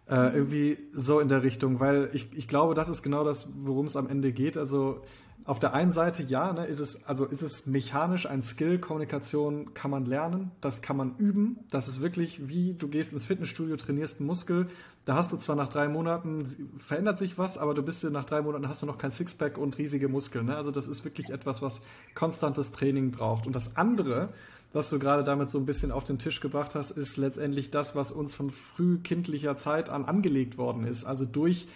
Äh, 0.10 0.36
irgendwie 0.36 0.78
so 0.94 1.20
in 1.20 1.28
der 1.28 1.44
Richtung, 1.44 1.80
weil 1.80 2.10
ich, 2.14 2.30
ich 2.34 2.48
glaube, 2.48 2.74
das 2.74 2.88
ist 2.88 3.04
genau 3.04 3.26
das, 3.26 3.50
worum 3.58 3.88
es 3.88 3.98
am 3.98 4.08
Ende 4.10 4.32
geht. 4.32 4.58
Also 4.58 5.02
auf 5.48 5.60
der 5.60 5.74
einen 5.74 5.92
Seite 5.92 6.24
ja, 6.24 6.52
ne, 6.52 6.66
ist 6.66 6.82
es 6.82 7.06
also 7.06 7.26
ist 7.26 7.42
es 7.42 7.66
mechanisch 7.66 8.26
ein 8.26 8.44
Skill, 8.44 8.80
Kommunikation 8.80 9.74
kann 9.74 9.90
man 9.90 10.06
lernen, 10.06 10.52
das 10.60 10.82
kann 10.82 10.98
man 10.98 11.16
üben. 11.18 11.60
Das 11.72 11.88
ist 11.88 12.02
wirklich 12.02 12.50
wie 12.50 12.74
du 12.74 12.90
gehst 12.90 13.14
ins 13.14 13.26
Fitnessstudio, 13.26 13.78
trainierst 13.78 14.20
einen 14.20 14.28
Muskel. 14.28 14.68
Da 15.06 15.16
hast 15.16 15.32
du 15.32 15.38
zwar 15.38 15.56
nach 15.56 15.70
drei 15.70 15.88
Monaten 15.88 16.46
verändert 16.78 17.18
sich 17.18 17.38
was, 17.38 17.58
aber 17.58 17.74
du 17.74 17.82
bist 17.82 18.04
nach 18.04 18.26
drei 18.26 18.42
Monaten 18.42 18.68
hast 18.68 18.82
du 18.82 18.86
noch 18.86 18.98
kein 18.98 19.12
Sixpack 19.12 19.58
und 19.58 19.78
riesige 19.78 20.10
Muskeln. 20.10 20.48
Ne? 20.48 20.58
Also 20.58 20.70
das 20.70 20.86
ist 20.86 21.06
wirklich 21.06 21.30
etwas, 21.30 21.62
was 21.62 21.82
konstantes 22.14 22.74
Training 22.74 23.12
braucht. 23.12 23.48
Und 23.48 23.56
das 23.56 23.78
andere, 23.78 24.34
was 24.74 24.90
du 24.90 25.00
gerade 25.00 25.24
damit 25.24 25.50
so 25.50 25.60
ein 25.60 25.66
bisschen 25.66 25.94
auf 25.94 26.04
den 26.04 26.20
Tisch 26.20 26.42
gebracht 26.42 26.76
hast, 26.76 26.92
ist 26.92 27.16
letztendlich 27.16 27.72
das, 27.72 27.96
was 27.96 28.12
uns 28.12 28.36
von 28.36 28.52
frühkindlicher 28.52 29.56
Zeit 29.56 29.90
an 29.90 30.04
angelegt 30.04 30.58
worden 30.58 30.84
ist. 30.84 31.06
Also 31.06 31.24
durch 31.24 31.68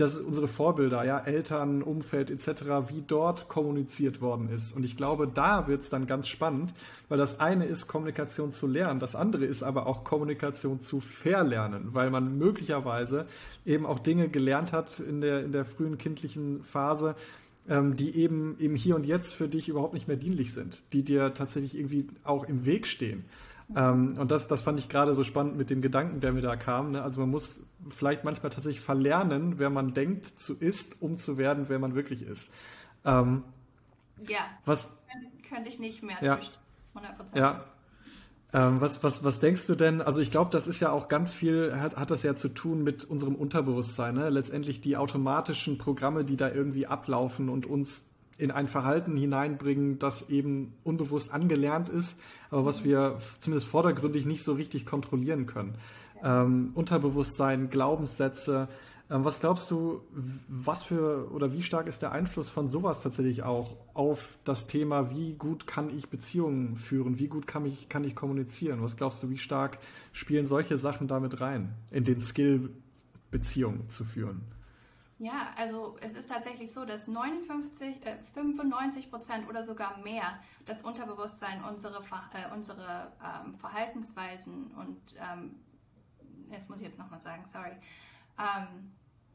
das 0.00 0.18
unsere 0.18 0.48
Vorbilder, 0.48 1.04
ja, 1.04 1.18
Eltern, 1.18 1.82
Umfeld 1.82 2.30
etc., 2.30 2.88
wie 2.88 3.02
dort 3.06 3.48
kommuniziert 3.48 4.20
worden 4.20 4.48
ist. 4.48 4.74
Und 4.74 4.84
ich 4.84 4.96
glaube, 4.96 5.28
da 5.28 5.68
wird 5.68 5.82
es 5.82 5.90
dann 5.90 6.06
ganz 6.06 6.28
spannend, 6.28 6.74
weil 7.08 7.18
das 7.18 7.40
eine 7.40 7.66
ist, 7.66 7.86
Kommunikation 7.86 8.52
zu 8.52 8.66
lernen, 8.66 9.00
das 9.00 9.14
andere 9.14 9.44
ist 9.44 9.62
aber 9.62 9.86
auch 9.86 10.04
Kommunikation 10.04 10.80
zu 10.80 11.00
verlernen, 11.00 11.88
weil 11.92 12.10
man 12.10 12.38
möglicherweise 12.38 13.26
eben 13.66 13.84
auch 13.84 13.98
Dinge 13.98 14.28
gelernt 14.28 14.72
hat 14.72 15.00
in 15.00 15.20
der, 15.20 15.44
in 15.44 15.52
der 15.52 15.64
frühen 15.64 15.98
kindlichen 15.98 16.62
Phase, 16.62 17.14
ähm, 17.68 17.96
die 17.96 18.16
eben 18.16 18.56
im 18.58 18.74
Hier 18.74 18.96
und 18.96 19.04
Jetzt 19.04 19.34
für 19.34 19.48
dich 19.48 19.68
überhaupt 19.68 19.94
nicht 19.94 20.08
mehr 20.08 20.16
dienlich 20.16 20.52
sind, 20.52 20.82
die 20.92 21.02
dir 21.02 21.34
tatsächlich 21.34 21.76
irgendwie 21.76 22.08
auch 22.24 22.44
im 22.44 22.64
Weg 22.64 22.86
stehen. 22.86 23.24
Ähm, 23.76 24.16
und 24.18 24.30
das, 24.30 24.48
das 24.48 24.62
fand 24.62 24.78
ich 24.78 24.88
gerade 24.88 25.14
so 25.14 25.24
spannend 25.24 25.56
mit 25.56 25.70
dem 25.70 25.82
Gedanken, 25.82 26.20
der 26.20 26.32
mir 26.32 26.42
da 26.42 26.56
kam. 26.56 26.92
Ne? 26.92 27.02
Also 27.02 27.20
man 27.20 27.30
muss 27.30 27.64
vielleicht 27.88 28.24
manchmal 28.24 28.50
tatsächlich 28.50 28.84
verlernen, 28.84 29.58
wer 29.58 29.70
man 29.70 29.94
denkt 29.94 30.26
zu 30.26 30.54
ist, 30.54 31.00
um 31.02 31.16
zu 31.16 31.38
werden, 31.38 31.66
wer 31.68 31.78
man 31.78 31.94
wirklich 31.94 32.22
ist. 32.22 32.52
Ähm, 33.04 33.44
ja, 34.26 34.40
was 34.64 34.96
könnte 35.48 35.68
ich 35.68 35.78
nicht 35.78 36.02
mehr 36.02 36.16
ja, 36.20 36.36
zwischen 36.36 36.52
100%. 36.94 37.36
Ja, 37.36 37.64
ähm, 38.52 38.80
was, 38.80 39.02
was, 39.04 39.22
was 39.22 39.38
denkst 39.40 39.66
du 39.66 39.74
denn? 39.74 40.00
Also 40.00 40.20
ich 40.20 40.30
glaube, 40.30 40.50
das 40.50 40.66
ist 40.66 40.80
ja 40.80 40.90
auch 40.90 41.08
ganz 41.08 41.32
viel, 41.32 41.76
hat, 41.80 41.96
hat 41.96 42.10
das 42.10 42.22
ja 42.22 42.34
zu 42.34 42.48
tun 42.48 42.82
mit 42.82 43.04
unserem 43.04 43.34
Unterbewusstsein. 43.34 44.14
Ne? 44.14 44.28
Letztendlich 44.28 44.80
die 44.80 44.96
automatischen 44.96 45.78
Programme, 45.78 46.24
die 46.24 46.36
da 46.36 46.50
irgendwie 46.50 46.86
ablaufen 46.86 47.48
und 47.48 47.66
uns 47.66 48.04
in 48.38 48.50
ein 48.50 48.68
Verhalten 48.68 49.16
hineinbringen, 49.16 49.98
das 49.98 50.30
eben 50.30 50.72
unbewusst 50.82 51.32
angelernt 51.32 51.88
ist, 51.88 52.20
aber 52.50 52.64
was 52.64 52.84
wir 52.84 53.18
zumindest 53.38 53.68
vordergründig 53.68 54.26
nicht 54.26 54.42
so 54.42 54.52
richtig 54.52 54.86
kontrollieren 54.86 55.46
können. 55.46 55.74
Ähm, 56.22 56.70
Unterbewusstsein, 56.74 57.70
Glaubenssätze, 57.70 58.68
was 59.12 59.40
glaubst 59.40 59.72
du, 59.72 60.02
was 60.48 60.84
für 60.84 61.32
oder 61.32 61.52
wie 61.52 61.64
stark 61.64 61.88
ist 61.88 62.00
der 62.00 62.12
Einfluss 62.12 62.48
von 62.48 62.68
sowas 62.68 63.02
tatsächlich 63.02 63.42
auch 63.42 63.76
auf 63.92 64.38
das 64.44 64.68
Thema, 64.68 65.10
wie 65.10 65.34
gut 65.34 65.66
kann 65.66 65.90
ich 65.90 66.08
Beziehungen 66.08 66.76
führen, 66.76 67.18
wie 67.18 67.26
gut 67.26 67.48
kann 67.48 67.66
ich, 67.66 67.88
kann 67.88 68.04
ich 68.04 68.14
kommunizieren? 68.14 68.82
Was 68.82 68.96
glaubst 68.96 69.20
du, 69.24 69.28
wie 69.28 69.38
stark 69.38 69.78
spielen 70.12 70.46
solche 70.46 70.78
Sachen 70.78 71.08
damit 71.08 71.40
rein, 71.40 71.74
in 71.90 72.04
den 72.04 72.20
Skill, 72.20 72.70
Beziehungen 73.32 73.88
zu 73.88 74.04
führen? 74.04 74.42
Ja, 75.20 75.52
also 75.54 75.98
es 76.00 76.14
ist 76.14 76.30
tatsächlich 76.30 76.72
so, 76.72 76.86
dass 76.86 77.06
59, 77.06 78.06
äh, 78.06 78.16
95 78.32 79.10
Prozent 79.10 79.46
oder 79.50 79.62
sogar 79.62 79.98
mehr 79.98 80.40
das 80.64 80.80
Unterbewusstsein 80.80 81.62
unsere, 81.62 81.98
äh, 81.98 82.54
unsere 82.54 83.12
ähm, 83.22 83.54
Verhaltensweisen 83.54 84.70
und 84.72 84.98
ähm, 85.18 85.60
das 86.50 86.70
muss 86.70 86.78
ich 86.78 86.86
jetzt 86.86 86.98
nochmal 86.98 87.20
sagen, 87.20 87.44
sorry, 87.52 87.76
ähm, 88.38 88.92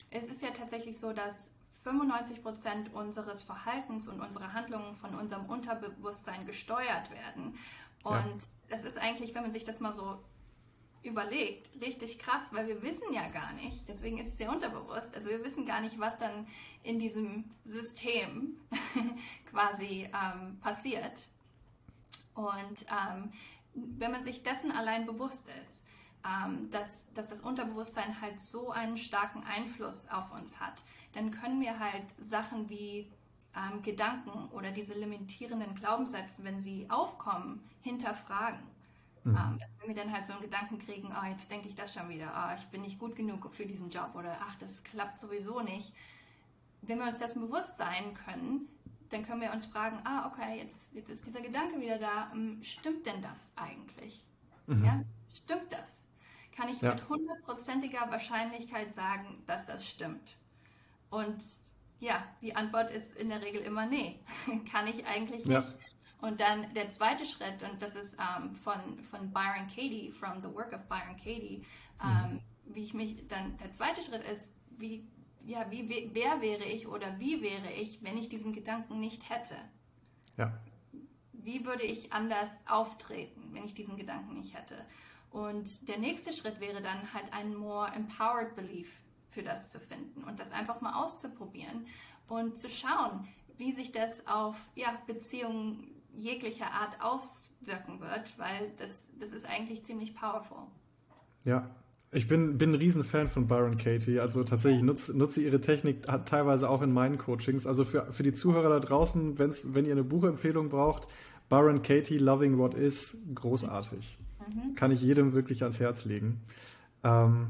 es 0.10 0.28
ist 0.28 0.42
ja 0.42 0.50
tatsächlich 0.50 0.98
so, 0.98 1.14
dass 1.14 1.54
95 1.84 2.42
Prozent 2.42 2.92
unseres 2.92 3.44
Verhaltens 3.44 4.08
und 4.08 4.20
unserer 4.20 4.54
Handlungen 4.54 4.96
von 4.96 5.14
unserem 5.14 5.46
Unterbewusstsein 5.46 6.48
gesteuert 6.48 7.12
werden. 7.12 7.60
Und 8.04 8.16
ja. 8.16 8.48
das 8.70 8.86
ist 8.86 8.98
eigentlich, 8.98 9.36
wenn 9.36 9.44
man 9.44 9.52
sich 9.52 9.66
das 9.66 9.80
mal 9.80 9.94
so 9.94 10.18
überlegt, 11.06 11.70
richtig 11.82 12.20
krass, 12.20 12.54
weil 12.54 12.68
wir 12.68 12.82
wissen 12.82 13.14
ja 13.14 13.28
gar 13.30 13.54
nicht, 13.54 13.88
deswegen 13.88 14.18
ist 14.18 14.34
es 14.34 14.40
ja 14.40 14.52
unterbewusst, 14.52 15.16
also 15.16 15.30
wir 15.30 15.44
wissen 15.44 15.66
gar 15.66 15.82
nicht, 15.82 16.00
was 16.00 16.18
dann 16.18 16.48
in 16.84 17.00
diesem 17.00 17.46
System 17.64 18.60
quasi 19.52 20.10
ähm, 20.14 20.60
passiert. 20.60 21.30
Und 22.34 22.86
ähm, 22.90 23.32
wenn 23.74 24.12
man 24.12 24.24
sich 24.24 24.44
dessen 24.44 24.72
allein 24.72 25.06
bewusst 25.06 25.50
ist, 25.62 25.86
ähm, 26.26 26.70
dass, 26.70 27.12
dass 27.14 27.28
das 27.28 27.42
Unterbewusstsein 27.42 28.20
halt 28.20 28.42
so 28.42 28.72
einen 28.72 28.98
starken 28.98 29.44
Einfluss 29.44 30.10
auf 30.10 30.32
uns 30.32 30.60
hat, 30.60 30.84
dann 31.14 31.32
können 31.32 31.62
wir 31.62 31.80
halt 31.80 32.06
Sachen 32.18 32.70
wie 32.70 33.12
ähm, 33.56 33.82
Gedanken 33.82 34.50
oder 34.52 34.72
diese 34.72 34.94
limitierenden 34.94 35.76
Glaubenssätze, 35.76 36.44
wenn 36.44 36.62
sie 36.62 36.90
aufkommen, 36.90 37.64
hinterfragen. 37.82 38.75
Mhm. 39.26 39.36
Ähm, 39.36 39.60
wenn 39.80 39.96
wir 39.96 40.04
dann 40.04 40.14
halt 40.14 40.26
so 40.26 40.34
einen 40.34 40.42
Gedanken 40.42 40.80
kriegen, 40.80 41.12
oh, 41.12 41.26
jetzt 41.26 41.52
denke 41.52 41.68
ich 41.68 41.76
das 41.76 41.94
schon 41.94 42.08
wieder, 42.08 42.32
oh, 42.34 42.56
ich 42.58 42.66
bin 42.68 42.82
nicht 42.82 43.00
gut 43.00 43.16
genug 43.16 43.54
für 43.54 43.66
diesen 43.66 43.90
Job 43.90 44.12
oder 44.16 44.38
ach, 44.42 44.56
das 44.56 44.84
klappt 44.84 45.20
sowieso 45.20 45.62
nicht. 45.62 45.94
Wenn 46.82 47.00
wir 47.00 47.06
uns 47.06 47.18
das 47.18 47.34
bewusst 47.34 47.78
sein 47.78 48.14
können, 48.14 48.70
dann 49.10 49.26
können 49.26 49.42
wir 49.42 49.52
uns 49.52 49.66
fragen, 49.66 50.00
ah, 50.06 50.28
okay, 50.28 50.60
jetzt, 50.60 50.94
jetzt 50.94 51.10
ist 51.10 51.26
dieser 51.26 51.42
Gedanke 51.42 51.82
wieder 51.82 52.00
da, 52.00 52.32
hm, 52.32 52.64
stimmt 52.64 53.06
denn 53.06 53.22
das 53.22 53.52
eigentlich? 53.56 54.24
Mhm. 54.68 54.86
Ja, 54.86 55.04
stimmt 55.34 55.74
das? 55.74 56.06
kann 56.56 56.70
ich 56.70 56.82
ja. 56.82 56.94
mit 56.94 57.08
hundertprozentiger 57.10 58.10
Wahrscheinlichkeit 58.10 58.94
sagen, 58.94 59.44
dass 59.46 59.66
das 59.66 59.88
stimmt. 59.88 60.38
Und 61.10 61.44
ja, 62.00 62.24
die 62.42 62.56
Antwort 62.56 62.92
ist 62.92 63.16
in 63.16 63.30
der 63.30 63.42
Regel 63.42 63.62
immer 63.62 63.86
nee. 63.86 64.20
kann 64.72 64.88
ich 64.88 65.06
eigentlich 65.06 65.46
nicht. 65.46 65.76
Und 66.22 66.40
dann 66.40 66.74
der 66.74 66.90
zweite 66.90 67.26
Schritt, 67.26 67.64
und 67.64 67.82
das 67.82 67.96
ist 67.96 68.18
ähm, 68.20 68.56
von, 68.56 69.04
von 69.04 69.32
Byron 69.32 69.68
Katie, 69.68 70.12
from 70.12 70.40
the 70.40 70.48
work 70.54 70.74
of 70.74 70.82
Byron 70.88 71.18
Katie, 71.18 71.64
ähm, 72.04 72.34
mhm. 72.34 72.42
wie 72.74 72.84
ich 72.84 72.94
mich 72.94 73.28
dann, 73.28 73.58
der 73.58 73.72
zweite 73.72 74.02
Schritt 74.02 74.24
ist, 74.24 74.56
wie, 74.78 75.08
ja, 75.46 75.70
wie, 75.70 76.10
wer 76.14 76.42
wäre 76.42 76.64
ich 76.64 76.88
oder 76.88 77.20
wie 77.20 77.42
wäre 77.42 77.72
ich, 77.72 78.02
wenn 78.04 78.18
ich 78.18 78.30
diesen 78.30 78.54
Gedanken 78.54 79.00
nicht 79.00 79.30
hätte? 79.30 79.56
Ja. 80.38 80.58
Wie 81.34 81.66
würde 81.66 81.84
ich 81.84 82.12
anders 82.12 82.66
auftreten, 82.68 83.50
wenn 83.52 83.66
ich 83.66 83.74
diesen 83.74 83.98
Gedanken 83.98 84.34
nicht 84.34 84.56
hätte? 84.56 84.84
Und 85.30 85.88
der 85.90 85.98
nächste 85.98 86.34
Schritt 86.34 86.60
wäre 86.60 86.82
dann 86.82 87.14
halt 87.14 87.32
ein 87.34 87.54
more 87.54 87.92
empowered 87.94 88.56
belief 88.56 89.02
für 89.30 89.44
das 89.44 89.70
zu 89.70 89.80
finden 89.80 90.24
und 90.24 90.40
das 90.40 90.52
einfach 90.52 90.82
mal 90.82 91.04
auszuprobieren 91.04 91.88
und 92.28 92.58
zu 92.58 92.70
schauen, 92.70 93.28
wie 93.58 93.72
sich 93.72 93.92
das 93.92 94.26
auf 94.28 94.58
ja, 94.76 94.98
Beziehungen 95.06 95.95
jeglicher 96.18 96.72
Art 96.72 97.02
auswirken 97.02 98.00
wird, 98.00 98.38
weil 98.38 98.72
das, 98.78 99.08
das 99.20 99.32
ist 99.32 99.46
eigentlich 99.46 99.84
ziemlich 99.84 100.16
powerful. 100.16 100.64
Ja, 101.44 101.70
ich 102.12 102.28
bin, 102.28 102.58
bin 102.58 102.72
ein 102.72 102.76
Riesenfan 102.76 103.28
von 103.28 103.48
Byron 103.48 103.78
Katie. 103.78 104.20
Also 104.20 104.44
tatsächlich 104.44 104.84
nutze, 104.84 105.18
nutze 105.18 105.42
ihre 105.42 105.60
Technik 105.60 106.04
teilweise 106.26 106.70
auch 106.70 106.82
in 106.82 106.94
meinen 106.94 107.18
Coachings. 107.18 107.68
Also 107.68 107.84
für, 107.84 108.12
für 108.12 108.24
die 108.24 108.34
Zuhörer 108.34 108.70
da 108.70 108.80
draußen, 108.80 109.38
wenn's, 109.38 109.74
wenn 109.74 109.86
ihr 109.86 109.92
eine 109.92 110.04
Buchempfehlung 110.04 110.70
braucht, 110.70 111.08
Byron 111.50 111.82
Katie, 111.82 112.18
Loving 112.18 112.58
What 112.58 112.74
Is, 112.74 113.18
großartig. 113.34 114.18
Mhm. 114.40 114.76
Kann 114.76 114.92
ich 114.92 115.02
jedem 115.02 115.34
wirklich 115.34 115.64
ans 115.64 115.80
Herz 115.80 116.06
legen. 116.06 116.42
Ähm, 117.04 117.48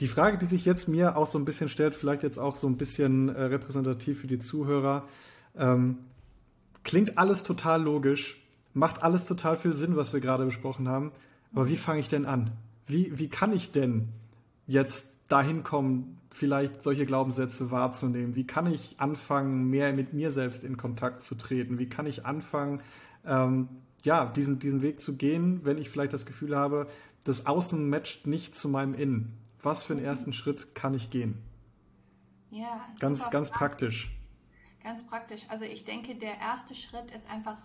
die 0.00 0.06
Frage, 0.06 0.38
die 0.38 0.44
sich 0.44 0.64
jetzt 0.64 0.86
mir 0.86 1.16
auch 1.16 1.26
so 1.26 1.38
ein 1.38 1.44
bisschen 1.44 1.68
stellt, 1.68 1.94
vielleicht 1.94 2.22
jetzt 2.22 2.38
auch 2.38 2.56
so 2.56 2.68
ein 2.68 2.76
bisschen 2.76 3.28
äh, 3.28 3.44
repräsentativ 3.44 4.20
für 4.20 4.28
die 4.28 4.38
Zuhörer, 4.38 5.08
ähm, 5.56 5.98
klingt 6.88 7.18
alles 7.18 7.42
total 7.42 7.82
logisch, 7.82 8.40
macht 8.72 9.02
alles 9.02 9.26
total 9.26 9.58
viel 9.58 9.74
Sinn, 9.74 9.96
was 9.96 10.14
wir 10.14 10.20
gerade 10.20 10.46
besprochen 10.46 10.88
haben, 10.88 11.12
aber 11.52 11.68
wie 11.68 11.76
fange 11.76 12.00
ich 12.00 12.08
denn 12.08 12.24
an? 12.24 12.52
Wie, 12.86 13.18
wie 13.18 13.28
kann 13.28 13.52
ich 13.52 13.72
denn 13.72 14.08
jetzt 14.66 15.08
dahin 15.28 15.62
kommen, 15.62 16.18
vielleicht 16.30 16.80
solche 16.82 17.04
Glaubenssätze 17.04 17.70
wahrzunehmen? 17.70 18.36
Wie 18.36 18.46
kann 18.46 18.66
ich 18.66 18.94
anfangen, 18.98 19.68
mehr 19.68 19.92
mit 19.92 20.14
mir 20.14 20.30
selbst 20.30 20.64
in 20.64 20.78
Kontakt 20.78 21.22
zu 21.22 21.34
treten? 21.34 21.78
Wie 21.78 21.90
kann 21.90 22.06
ich 22.06 22.24
anfangen, 22.24 22.80
ähm, 23.26 23.68
ja, 24.02 24.24
diesen, 24.24 24.58
diesen 24.58 24.80
Weg 24.80 25.00
zu 25.00 25.14
gehen, 25.14 25.60
wenn 25.64 25.76
ich 25.76 25.90
vielleicht 25.90 26.14
das 26.14 26.24
Gefühl 26.24 26.56
habe, 26.56 26.86
das 27.24 27.44
Außen 27.44 27.90
matcht 27.90 28.26
nicht 28.26 28.56
zu 28.56 28.70
meinem 28.70 28.94
Innen? 28.94 29.34
Was 29.62 29.82
für 29.82 29.92
einen 29.92 30.02
ersten 30.02 30.32
Schritt 30.32 30.74
kann 30.74 30.94
ich 30.94 31.10
gehen? 31.10 31.36
Ja, 32.50 32.80
ganz, 32.98 33.28
ganz 33.28 33.50
praktisch. 33.50 34.10
Ganz 34.88 35.04
praktisch. 35.04 35.42
Also 35.48 35.66
ich 35.66 35.84
denke, 35.84 36.14
der 36.14 36.38
erste 36.38 36.74
Schritt 36.74 37.10
ist 37.10 37.28
einfach 37.28 37.58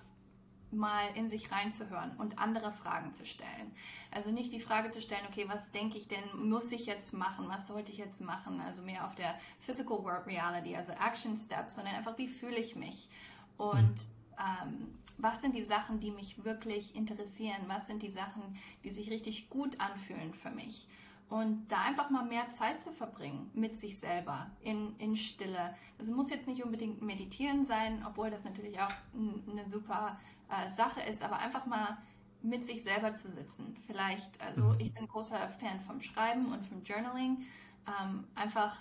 mal 0.71 1.07
in 1.15 1.29
sich 1.29 1.53
reinzuhören 1.53 2.11
und 2.17 2.37
andere 2.37 2.73
Fragen 2.73 3.13
zu 3.13 3.25
stellen. 3.25 3.71
Also 4.11 4.29
nicht 4.29 4.51
die 4.51 4.59
Frage 4.59 4.91
zu 4.91 4.99
stellen, 4.99 5.25
okay, 5.29 5.45
was 5.47 5.71
denke 5.71 5.97
ich 5.97 6.09
denn, 6.09 6.19
muss 6.35 6.69
ich 6.73 6.85
jetzt 6.85 7.13
machen, 7.13 7.47
was 7.47 7.67
sollte 7.67 7.93
ich 7.93 7.97
jetzt 7.97 8.19
machen, 8.19 8.59
also 8.59 8.81
mehr 8.81 9.07
auf 9.07 9.15
der 9.15 9.39
Physical 9.61 10.03
World 10.03 10.27
Reality, 10.27 10.75
also 10.75 10.91
Action 10.91 11.37
Steps, 11.37 11.75
sondern 11.75 11.95
einfach, 11.95 12.17
wie 12.17 12.27
fühle 12.27 12.57
ich 12.57 12.75
mich 12.75 13.07
und 13.55 13.95
ähm, 14.37 14.93
was 15.17 15.39
sind 15.39 15.55
die 15.55 15.63
Sachen, 15.63 16.01
die 16.01 16.11
mich 16.11 16.43
wirklich 16.43 16.93
interessieren, 16.93 17.61
was 17.67 17.87
sind 17.87 18.03
die 18.03 18.11
Sachen, 18.11 18.57
die 18.83 18.89
sich 18.89 19.09
richtig 19.09 19.49
gut 19.49 19.79
anfühlen 19.79 20.33
für 20.33 20.51
mich. 20.51 20.89
Und 21.33 21.65
da 21.67 21.81
einfach 21.81 22.11
mal 22.11 22.23
mehr 22.23 22.51
Zeit 22.51 22.79
zu 22.79 22.91
verbringen 22.91 23.49
mit 23.55 23.75
sich 23.75 23.97
selber, 23.97 24.51
in, 24.61 24.95
in 24.99 25.15
Stille. 25.15 25.73
Es 25.97 26.11
muss 26.11 26.29
jetzt 26.29 26.47
nicht 26.47 26.63
unbedingt 26.63 27.01
meditieren 27.01 27.65
sein, 27.65 28.05
obwohl 28.07 28.29
das 28.29 28.43
natürlich 28.43 28.79
auch 28.79 28.91
eine 29.15 29.67
super 29.67 30.19
äh, 30.47 30.69
Sache 30.69 31.01
ist, 31.01 31.23
aber 31.23 31.39
einfach 31.39 31.65
mal 31.65 31.97
mit 32.43 32.63
sich 32.63 32.83
selber 32.83 33.15
zu 33.15 33.31
sitzen. 33.31 33.75
Vielleicht, 33.87 34.39
also 34.43 34.61
mhm. 34.61 34.79
ich 34.79 34.93
bin 34.93 35.07
großer 35.07 35.49
Fan 35.49 35.81
vom 35.81 36.01
Schreiben 36.01 36.53
und 36.53 36.63
vom 36.63 36.83
Journaling. 36.83 37.43
Ähm, 37.87 38.27
einfach 38.35 38.77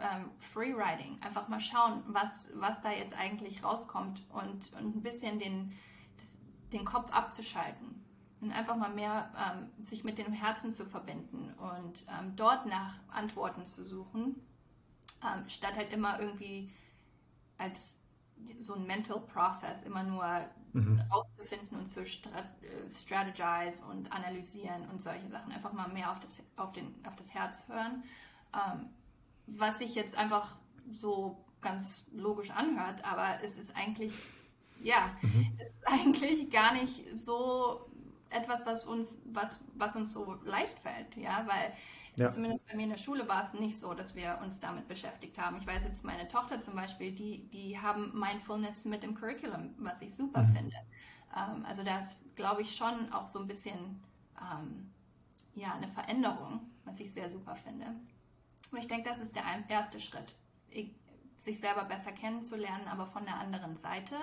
ähm, 0.00 0.30
Freewriting, 0.38 1.18
einfach 1.20 1.46
mal 1.46 1.60
schauen, 1.60 2.02
was, 2.06 2.48
was 2.54 2.80
da 2.80 2.90
jetzt 2.90 3.12
eigentlich 3.18 3.62
rauskommt 3.62 4.24
und, 4.30 4.72
und 4.80 4.96
ein 4.96 5.02
bisschen 5.02 5.38
den, 5.38 5.78
den 6.72 6.86
Kopf 6.86 7.10
abzuschalten 7.10 8.01
und 8.42 8.50
einfach 8.50 8.76
mal 8.76 8.90
mehr 8.90 9.30
ähm, 9.38 9.84
sich 9.84 10.02
mit 10.02 10.18
dem 10.18 10.32
Herzen 10.32 10.72
zu 10.72 10.84
verbinden 10.84 11.54
und 11.54 12.04
ähm, 12.08 12.34
dort 12.34 12.66
nach 12.66 12.96
Antworten 13.08 13.66
zu 13.66 13.84
suchen, 13.84 14.34
ähm, 15.22 15.48
statt 15.48 15.76
halt 15.76 15.92
immer 15.92 16.20
irgendwie 16.20 16.70
als 17.56 17.96
so 18.58 18.74
ein 18.74 18.84
Mental 18.84 19.20
Process 19.20 19.84
immer 19.84 20.02
nur 20.02 20.24
mhm. 20.72 21.00
rauszufinden 21.08 21.78
und 21.78 21.92
zu 21.92 22.04
strat 22.04 22.46
strategize 22.88 23.84
und 23.84 24.10
analysieren 24.10 24.88
und 24.90 25.00
solche 25.00 25.28
Sachen. 25.28 25.52
Einfach 25.52 25.72
mal 25.72 25.88
mehr 25.88 26.10
auf 26.10 26.18
das, 26.18 26.40
auf 26.56 26.72
den, 26.72 26.92
auf 27.06 27.14
das 27.14 27.32
Herz 27.32 27.68
hören. 27.68 28.02
Ähm, 28.52 28.90
was 29.46 29.78
sich 29.78 29.94
jetzt 29.94 30.16
einfach 30.16 30.56
so 30.90 31.44
ganz 31.60 32.06
logisch 32.12 32.50
anhört, 32.50 33.04
aber 33.04 33.40
es 33.44 33.56
ist 33.56 33.76
eigentlich, 33.76 34.12
ja, 34.82 35.16
mhm. 35.22 35.56
es 35.58 35.68
ist 35.68 35.86
eigentlich 35.86 36.50
gar 36.50 36.74
nicht 36.74 37.16
so 37.16 37.88
etwas, 38.32 38.66
was 38.66 38.84
uns, 38.84 39.22
was, 39.26 39.64
was 39.74 39.96
uns 39.96 40.12
so 40.12 40.34
leicht 40.44 40.78
fällt, 40.78 41.16
ja, 41.16 41.46
weil 41.46 41.72
ja. 42.16 42.28
Zumindest 42.28 42.68
bei 42.68 42.76
mir 42.76 42.84
in 42.84 42.90
der 42.90 42.98
Schule 42.98 43.26
war 43.26 43.42
es 43.42 43.54
nicht 43.54 43.78
so, 43.78 43.94
dass 43.94 44.14
wir 44.14 44.38
uns 44.42 44.60
damit 44.60 44.86
beschäftigt 44.86 45.38
haben. 45.38 45.56
Ich 45.56 45.66
weiß 45.66 45.84
jetzt, 45.84 46.04
meine 46.04 46.28
Tochter 46.28 46.60
zum 46.60 46.74
Beispiel, 46.74 47.10
die, 47.12 47.48
die 47.48 47.78
haben 47.78 48.12
Mindfulness 48.18 48.84
mit 48.84 49.02
im 49.02 49.14
Curriculum, 49.14 49.74
was 49.78 50.02
ich 50.02 50.14
super 50.14 50.42
mhm. 50.42 50.54
finde. 50.54 50.76
Ähm, 51.34 51.64
also 51.64 51.82
da 51.82 51.98
ist, 51.98 52.20
glaube 52.36 52.62
ich, 52.62 52.76
schon 52.76 53.10
auch 53.12 53.26
so 53.28 53.38
ein 53.38 53.46
bisschen 53.46 54.02
ähm, 54.38 54.92
ja, 55.54 55.74
eine 55.74 55.88
Veränderung, 55.88 56.60
was 56.84 57.00
ich 57.00 57.10
sehr 57.10 57.30
super 57.30 57.56
finde. 57.56 57.86
Aber 58.70 58.80
ich 58.80 58.88
denke, 58.88 59.08
das 59.08 59.18
ist 59.18 59.34
der 59.34 59.44
erste 59.68 59.98
Schritt, 59.98 60.34
sich 61.34 61.60
selber 61.60 61.84
besser 61.84 62.12
kennenzulernen, 62.12 62.88
aber 62.88 63.06
von 63.06 63.24
der 63.24 63.38
anderen 63.38 63.76
Seite. 63.76 64.16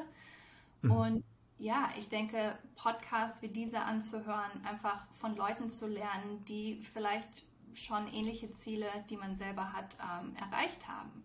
Mhm. 0.83 0.91
Und 0.91 1.23
ja, 1.59 1.89
ich 1.97 2.07
denke, 2.07 2.57
Podcasts 2.75 3.41
wie 3.41 3.49
diese 3.49 3.81
anzuhören, 3.81 4.65
einfach 4.65 5.05
von 5.19 5.35
Leuten 5.35 5.69
zu 5.69 5.87
lernen, 5.87 6.43
die 6.45 6.81
vielleicht 6.93 7.43
schon 7.73 8.07
ähnliche 8.07 8.51
Ziele, 8.51 8.87
die 9.09 9.17
man 9.17 9.35
selber 9.35 9.73
hat, 9.73 9.95
ähm, 10.01 10.35
erreicht 10.37 10.87
haben. 10.87 11.23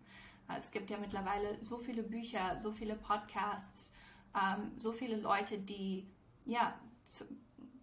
Es 0.56 0.72
gibt 0.72 0.90
ja 0.90 0.98
mittlerweile 0.98 1.62
so 1.62 1.78
viele 1.78 2.02
Bücher, 2.02 2.58
so 2.58 2.72
viele 2.72 2.96
Podcasts, 2.96 3.94
ähm, 4.34 4.72
so 4.76 4.92
viele 4.92 5.16
Leute, 5.16 5.56
die 5.56 6.06
ja 6.44 6.74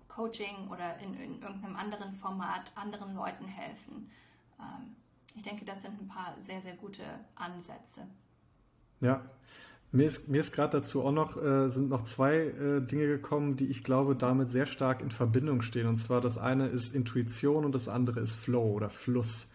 Coaching 0.09 0.67
oder 0.69 0.97
in, 0.99 1.13
in, 1.15 1.41
irgendeinem 1.41 1.77
anderen 1.77 2.13
Format 2.13 2.73
anderen 2.75 3.15
Leuten 3.15 3.45
helfen. 3.45 4.11
Ähm, 4.59 4.95
ich 5.35 5.43
denke, 5.43 5.63
das 5.63 5.81
sind 5.81 5.99
ein 5.99 6.07
paar 6.07 6.35
sehr, 6.39 6.61
sehr 6.61 6.75
gute 6.75 7.03
Ansätze. 7.35 8.05
Ja, 8.99 9.23
mir 9.91 10.05
ist, 10.05 10.29
mir 10.29 10.39
ist 10.39 10.53
gerade 10.53 10.77
dazu 10.79 11.03
auch 11.03 11.11
noch, 11.11 11.41
äh, 11.41 11.69
sind 11.69 11.89
noch 11.89 12.03
zwei 12.03 12.35
äh, 12.35 12.81
Dinge 12.81 13.07
gekommen, 13.07 13.57
die 13.57 13.67
ich 13.67 13.83
glaube 13.83 14.15
damit 14.15 14.49
sehr 14.49 14.65
stark 14.65 15.01
in 15.01 15.11
Verbindung 15.11 15.61
stehen. 15.61 15.87
Und 15.87 15.97
zwar 15.97 16.21
das 16.21 16.37
eine 16.37 16.67
ist 16.67 16.95
Intuition 16.95 17.65
und 17.65 17.75
das 17.75 17.89
andere 17.89 18.21
ist 18.21 18.33
Flow 18.33 18.71
oder 18.71 18.89
Fluss. 18.89 19.47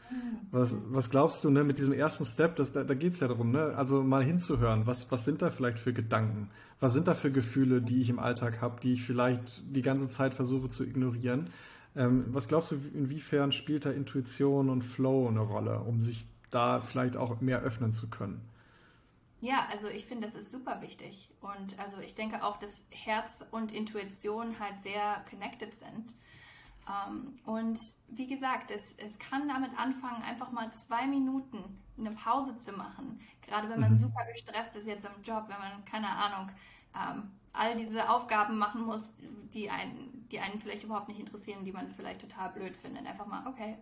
Was, 0.53 0.77
was 0.89 1.11
glaubst 1.11 1.43
du, 1.43 1.51
ne, 1.51 1.65
mit 1.65 1.79
diesem 1.79 1.93
ersten 1.93 2.25
Step, 2.25 2.57
das, 2.57 2.73
da, 2.73 2.85
da 2.85 2.95
geht 2.95 3.15
es 3.15 3.21
ja 3.21 3.29
darum, 3.29 3.51
ne, 3.51 3.75
also 3.77 4.03
mal 4.03 4.23
hinzuhören, 4.23 4.87
was, 4.87 5.11
was 5.11 5.25
sind 5.25 5.43
da 5.43 5.51
vielleicht 5.51 5.79
für 5.79 5.93
Gedanken? 5.93 6.51
Was 6.79 6.93
sind 6.93 7.09
da 7.09 7.15
für 7.15 7.33
Gefühle, 7.33 7.83
die 7.83 8.01
ich 8.01 8.11
im 8.11 8.19
Alltag 8.19 8.61
habe, 8.61 8.81
die 8.81 8.93
ich 8.93 9.03
vielleicht 9.03 9.43
die 9.75 9.83
ganze 9.83 10.07
Zeit 10.07 10.35
versuche 10.35 10.69
zu 10.69 10.85
ignorieren? 10.85 11.51
Ähm, 11.97 12.27
was 12.29 12.47
glaubst 12.47 12.73
du, 12.73 12.77
inwiefern 12.95 13.53
spielt 13.53 13.85
da 13.87 13.91
Intuition 13.91 14.69
und 14.69 14.83
Flow 14.83 15.29
eine 15.29 15.41
Rolle, 15.41 15.81
um 15.81 16.01
sich 16.01 16.27
da 16.51 16.81
vielleicht 16.81 17.17
auch 17.17 17.41
mehr 17.41 17.63
öffnen 17.63 17.93
zu 17.93 18.09
können? 18.09 18.43
Ja, 19.41 19.67
also 19.71 19.89
ich 19.89 20.07
finde, 20.07 20.27
das 20.27 20.35
ist 20.35 20.51
super 20.51 20.81
wichtig. 20.81 21.31
Und 21.41 21.79
also 21.79 21.99
ich 21.99 22.15
denke 22.15 22.43
auch, 22.43 22.57
dass 22.57 22.87
Herz 22.91 23.45
und 23.51 23.73
Intuition 23.73 24.59
halt 24.59 24.81
sehr 24.81 25.25
connected 25.29 25.79
sind. 25.79 26.17
Ähm, 26.89 27.39
und 27.45 27.79
wie 28.09 28.27
gesagt, 28.27 28.71
es, 28.71 28.95
es 28.95 29.19
kann 29.19 29.49
damit 29.49 29.79
anfangen, 29.79 30.23
einfach 30.23 30.53
mal 30.53 30.73
zwei 30.73 31.07
Minuten 31.07 31.83
eine 31.99 32.13
Pause 32.13 32.57
zu 32.57 32.73
machen. 32.73 33.21
Gerade 33.43 33.69
wenn 33.69 33.81
man 33.81 33.91
mhm. 33.91 33.97
super 33.97 34.25
gestresst 34.33 34.77
ist 34.77 34.87
jetzt 34.87 35.05
im 35.05 35.23
Job, 35.23 35.45
wenn 35.49 35.59
man, 35.59 35.85
keine 35.85 36.09
Ahnung, 36.09 36.51
ähm, 36.95 37.31
all 37.53 37.77
diese 37.77 38.09
Aufgaben 38.11 38.59
machen 38.59 38.85
muss, 38.85 39.15
die 39.55 39.71
einen, 39.71 40.27
die 40.31 40.41
einen 40.41 40.61
vielleicht 40.61 40.85
überhaupt 40.85 41.09
nicht 41.09 41.21
interessieren, 41.21 41.65
die 41.65 41.73
man 41.73 41.91
vielleicht 41.91 42.21
total 42.21 42.51
blöd 42.51 42.77
findet. 42.77 43.07
Einfach 43.07 43.27
mal, 43.27 43.47
okay, 43.47 43.77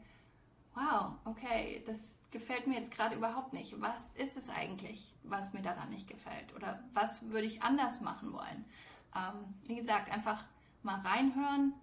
wow, 0.74 1.12
okay, 1.24 1.82
das 1.87 2.18
gefällt 2.30 2.66
mir 2.66 2.78
jetzt 2.78 2.90
gerade 2.90 3.14
überhaupt 3.14 3.52
nicht. 3.52 3.80
Was 3.80 4.10
ist 4.10 4.37
es 4.37 4.48
eigentlich, 4.48 5.14
was 5.22 5.52
mir 5.52 5.62
daran 5.62 5.90
nicht 5.90 6.08
gefällt? 6.08 6.54
Oder 6.54 6.82
was 6.92 7.30
würde 7.30 7.46
ich 7.46 7.62
anders 7.62 8.00
machen 8.00 8.32
wollen? 8.32 8.64
Ähm, 9.14 9.55
wie 9.66 9.76
gesagt, 9.76 10.12
einfach 10.12 10.44
mal 10.82 11.01
reinhören 11.01 11.74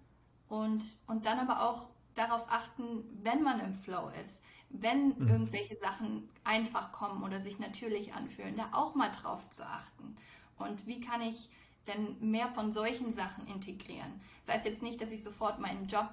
und, 0.48 0.98
und 1.06 1.26
dann 1.26 1.38
aber 1.38 1.62
auch 1.68 1.88
darauf 2.14 2.44
achten, 2.50 3.04
wenn 3.22 3.42
man 3.42 3.60
im 3.60 3.74
Flow 3.74 4.10
ist, 4.20 4.42
wenn 4.68 5.08
mhm. 5.18 5.28
irgendwelche 5.28 5.76
Sachen 5.78 6.28
einfach 6.44 6.92
kommen 6.92 7.22
oder 7.22 7.40
sich 7.40 7.58
natürlich 7.58 8.14
anfühlen, 8.14 8.56
da 8.56 8.68
auch 8.72 8.94
mal 8.94 9.10
drauf 9.10 9.48
zu 9.50 9.66
achten 9.66 10.16
und 10.58 10.86
wie 10.86 11.00
kann 11.00 11.20
ich 11.22 11.50
denn 11.86 12.16
mehr 12.20 12.48
von 12.48 12.72
solchen 12.72 13.12
Sachen 13.12 13.46
integrieren? 13.46 14.20
Das 14.44 14.54
heißt 14.54 14.66
jetzt 14.66 14.82
nicht, 14.82 15.00
dass 15.00 15.10
ich 15.10 15.22
sofort 15.22 15.60
meinen 15.60 15.86
Job 15.86 16.10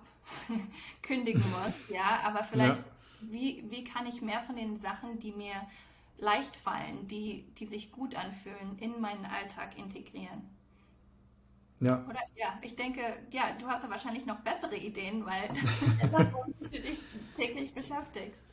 kündigen 1.02 1.44
muss, 1.52 1.90
ja, 1.90 2.22
aber 2.24 2.44
vielleicht, 2.44 2.82
ja. 2.82 2.92
Wie, 3.22 3.66
wie 3.70 3.84
kann 3.84 4.06
ich 4.06 4.22
mehr 4.22 4.42
von 4.44 4.56
den 4.56 4.78
Sachen, 4.78 5.20
die 5.20 5.34
mir 5.34 5.56
leicht 6.18 6.56
fallen, 6.56 7.08
die, 7.08 7.44
die 7.58 7.66
sich 7.66 7.92
gut 7.92 8.16
anfühlen, 8.16 8.78
in 8.80 9.02
meinen 9.02 9.26
Alltag 9.26 9.78
integrieren? 9.78 10.50
Ja. 11.82 12.06
Oder 12.10 12.20
ja, 12.36 12.60
ich 12.62 12.76
denke, 12.76 13.02
ja, 13.32 13.54
du 13.58 13.68
hast 13.68 13.84
da 13.84 13.90
wahrscheinlich 13.90 14.26
noch 14.26 14.40
bessere 14.40 14.76
Ideen, 14.76 15.26
weil 15.26 15.48
das 15.50 15.82
ist 15.82 16.04
etwas, 16.04 16.34
womit 16.34 16.62
du 16.62 16.82
dich 16.82 17.00
täglich 17.36 17.74
beschäftigst. 17.74 18.48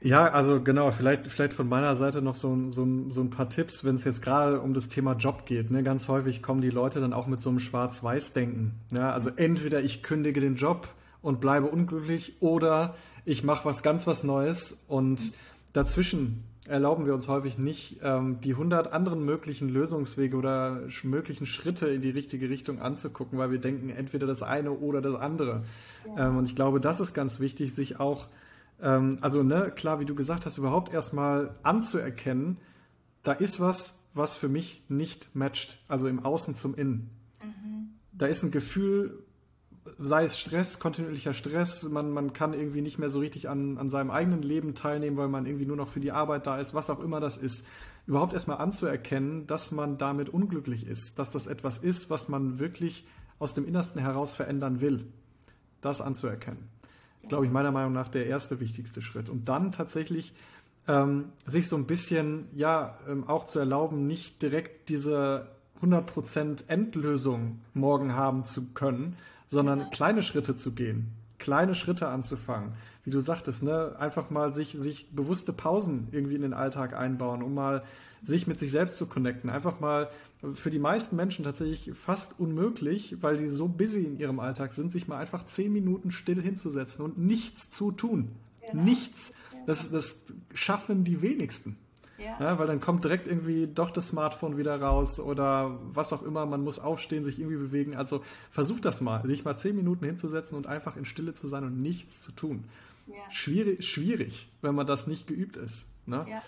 Ja, 0.00 0.28
also 0.28 0.60
genau, 0.60 0.90
vielleicht, 0.90 1.26
vielleicht 1.28 1.54
von 1.54 1.68
meiner 1.68 1.96
Seite 1.96 2.20
noch 2.20 2.34
so, 2.34 2.70
so, 2.70 2.86
so 3.10 3.20
ein 3.22 3.30
paar 3.30 3.48
Tipps, 3.48 3.84
wenn 3.84 3.94
es 3.94 4.04
jetzt 4.04 4.20
gerade 4.20 4.60
um 4.60 4.74
das 4.74 4.88
Thema 4.88 5.14
Job 5.14 5.46
geht. 5.46 5.70
Ne? 5.70 5.82
Ganz 5.82 6.08
häufig 6.08 6.42
kommen 6.42 6.60
die 6.60 6.70
Leute 6.70 7.00
dann 7.00 7.14
auch 7.14 7.26
mit 7.26 7.40
so 7.40 7.48
einem 7.48 7.58
Schwarz-Weiß-Denken. 7.58 8.72
Ja? 8.90 9.12
Also 9.12 9.30
entweder 9.34 9.82
ich 9.82 10.02
kündige 10.02 10.40
den 10.40 10.56
Job 10.56 10.88
und 11.22 11.40
bleibe 11.40 11.68
unglücklich 11.68 12.36
oder 12.40 12.94
ich 13.24 13.44
mache 13.44 13.64
was 13.64 13.82
ganz 13.82 14.06
was 14.06 14.24
Neues 14.24 14.84
und 14.88 15.32
dazwischen 15.72 16.44
erlauben 16.66 17.04
wir 17.06 17.14
uns 17.14 17.28
häufig 17.28 17.58
nicht, 17.58 17.98
ähm, 18.02 18.40
die 18.40 18.54
hundert 18.54 18.92
anderen 18.92 19.24
möglichen 19.24 19.68
Lösungswege 19.68 20.36
oder 20.36 20.82
möglichen 21.02 21.46
Schritte 21.46 21.88
in 21.88 22.00
die 22.00 22.10
richtige 22.10 22.48
Richtung 22.48 22.80
anzugucken, 22.80 23.38
weil 23.38 23.50
wir 23.50 23.58
denken 23.58 23.90
entweder 23.90 24.26
das 24.26 24.42
eine 24.42 24.70
oder 24.70 25.02
das 25.02 25.14
andere. 25.14 25.64
Ja. 26.06 26.28
Ähm, 26.28 26.38
und 26.38 26.46
ich 26.46 26.56
glaube, 26.56 26.80
das 26.80 27.00
ist 27.00 27.12
ganz 27.12 27.38
wichtig, 27.38 27.74
sich 27.74 28.00
auch, 28.00 28.28
ähm, 28.84 29.16
also 29.22 29.42
ne, 29.42 29.72
klar, 29.74 29.98
wie 29.98 30.04
du 30.04 30.14
gesagt 30.14 30.44
hast, 30.44 30.58
überhaupt 30.58 30.92
erstmal 30.92 31.56
anzuerkennen, 31.62 32.58
da 33.22 33.32
ist 33.32 33.58
was, 33.58 33.98
was 34.12 34.36
für 34.36 34.48
mich 34.48 34.84
nicht 34.88 35.34
matcht, 35.34 35.82
also 35.88 36.06
im 36.06 36.24
Außen 36.24 36.54
zum 36.54 36.74
Innen. 36.74 37.10
Mhm. 37.42 37.94
Da 38.12 38.26
ist 38.26 38.42
ein 38.42 38.50
Gefühl, 38.50 39.24
sei 39.98 40.24
es 40.24 40.38
Stress, 40.38 40.78
kontinuierlicher 40.78 41.32
Stress, 41.32 41.82
man, 41.84 42.10
man 42.10 42.34
kann 42.34 42.52
irgendwie 42.52 42.82
nicht 42.82 42.98
mehr 42.98 43.08
so 43.08 43.20
richtig 43.20 43.48
an, 43.48 43.78
an 43.78 43.88
seinem 43.88 44.10
eigenen 44.10 44.42
Leben 44.42 44.74
teilnehmen, 44.74 45.16
weil 45.16 45.28
man 45.28 45.46
irgendwie 45.46 45.66
nur 45.66 45.76
noch 45.76 45.88
für 45.88 46.00
die 46.00 46.12
Arbeit 46.12 46.46
da 46.46 46.58
ist, 46.58 46.74
was 46.74 46.90
auch 46.90 47.00
immer 47.00 47.20
das 47.20 47.38
ist. 47.38 47.66
Überhaupt 48.06 48.34
erstmal 48.34 48.58
anzuerkennen, 48.58 49.46
dass 49.46 49.72
man 49.72 49.96
damit 49.96 50.28
unglücklich 50.28 50.86
ist, 50.86 51.18
dass 51.18 51.30
das 51.30 51.46
etwas 51.46 51.78
ist, 51.78 52.10
was 52.10 52.28
man 52.28 52.58
wirklich 52.58 53.06
aus 53.38 53.54
dem 53.54 53.66
Innersten 53.66 54.00
heraus 54.00 54.36
verändern 54.36 54.82
will. 54.82 55.06
Das 55.80 56.02
anzuerkennen. 56.02 56.73
Glaube 57.28 57.46
ich, 57.46 57.52
meiner 57.52 57.72
Meinung 57.72 57.92
nach 57.92 58.08
der 58.08 58.26
erste 58.26 58.60
wichtigste 58.60 59.02
Schritt. 59.02 59.28
Und 59.28 59.48
dann 59.48 59.72
tatsächlich 59.72 60.34
ähm, 60.88 61.32
sich 61.46 61.68
so 61.68 61.76
ein 61.76 61.86
bisschen, 61.86 62.48
ja, 62.54 62.98
ähm, 63.08 63.28
auch 63.28 63.44
zu 63.44 63.58
erlauben, 63.58 64.06
nicht 64.06 64.42
direkt 64.42 64.88
diese 64.88 65.48
100% 65.82 66.68
Endlösung 66.68 67.60
morgen 67.72 68.14
haben 68.14 68.44
zu 68.44 68.66
können, 68.72 69.16
sondern 69.48 69.80
ja. 69.80 69.86
kleine 69.86 70.22
Schritte 70.22 70.56
zu 70.56 70.72
gehen, 70.72 71.12
kleine 71.38 71.74
Schritte 71.74 72.08
anzufangen. 72.08 72.72
Wie 73.04 73.10
du 73.10 73.20
sagtest, 73.20 73.62
ne, 73.62 73.96
einfach 73.98 74.30
mal 74.30 74.50
sich, 74.50 74.76
sich 74.78 75.10
bewusste 75.10 75.52
Pausen 75.52 76.08
irgendwie 76.12 76.36
in 76.36 76.42
den 76.42 76.54
Alltag 76.54 76.94
einbauen, 76.94 77.42
um 77.42 77.54
mal 77.54 77.84
sich 78.22 78.46
mit 78.46 78.58
sich 78.58 78.70
selbst 78.70 78.96
zu 78.96 79.06
connecten. 79.06 79.50
Einfach 79.50 79.80
mal 79.80 80.08
für 80.54 80.70
die 80.70 80.78
meisten 80.78 81.16
Menschen 81.16 81.44
tatsächlich 81.44 81.94
fast 81.94 82.38
unmöglich, 82.38 83.16
weil 83.20 83.36
die 83.36 83.48
so 83.48 83.68
busy 83.68 84.04
in 84.04 84.18
ihrem 84.18 84.40
Alltag 84.40 84.72
sind, 84.72 84.90
sich 84.92 85.08
mal 85.08 85.18
einfach 85.18 85.44
zehn 85.44 85.72
Minuten 85.72 86.10
still 86.10 86.40
hinzusetzen 86.40 87.04
und 87.04 87.18
nichts 87.18 87.70
zu 87.70 87.92
tun. 87.92 88.30
Genau. 88.70 88.82
Nichts. 88.82 89.32
Das, 89.66 89.90
das 89.90 90.24
schaffen 90.52 91.04
die 91.04 91.22
wenigsten. 91.22 91.76
Ja. 92.18 92.36
ja. 92.38 92.58
weil 92.58 92.66
dann 92.66 92.80
kommt 92.80 93.04
direkt 93.04 93.26
irgendwie 93.26 93.66
doch 93.66 93.90
das 93.90 94.08
Smartphone 94.08 94.56
wieder 94.56 94.80
raus 94.80 95.18
oder 95.20 95.78
was 95.92 96.12
auch 96.12 96.22
immer. 96.22 96.46
Man 96.46 96.62
muss 96.62 96.78
aufstehen, 96.78 97.24
sich 97.24 97.38
irgendwie 97.38 97.56
bewegen. 97.56 97.96
Also 97.96 98.22
versucht 98.50 98.84
das 98.84 99.00
mal, 99.00 99.26
sich 99.26 99.44
mal 99.44 99.56
zehn 99.56 99.76
Minuten 99.76 100.04
hinzusetzen 100.04 100.56
und 100.56 100.66
einfach 100.66 100.96
in 100.96 101.04
Stille 101.04 101.34
zu 101.34 101.46
sein 101.48 101.64
und 101.64 101.80
nichts 101.80 102.20
zu 102.20 102.32
tun. 102.32 102.64
Ja. 103.06 103.30
Schwierig, 103.30 103.86
schwierig, 103.86 104.50
wenn 104.62 104.74
man 104.74 104.86
das 104.86 105.06
nicht 105.06 105.26
geübt 105.26 105.56
ist. 105.56 105.88
Ne? 106.06 106.26
Ja. 106.28 106.42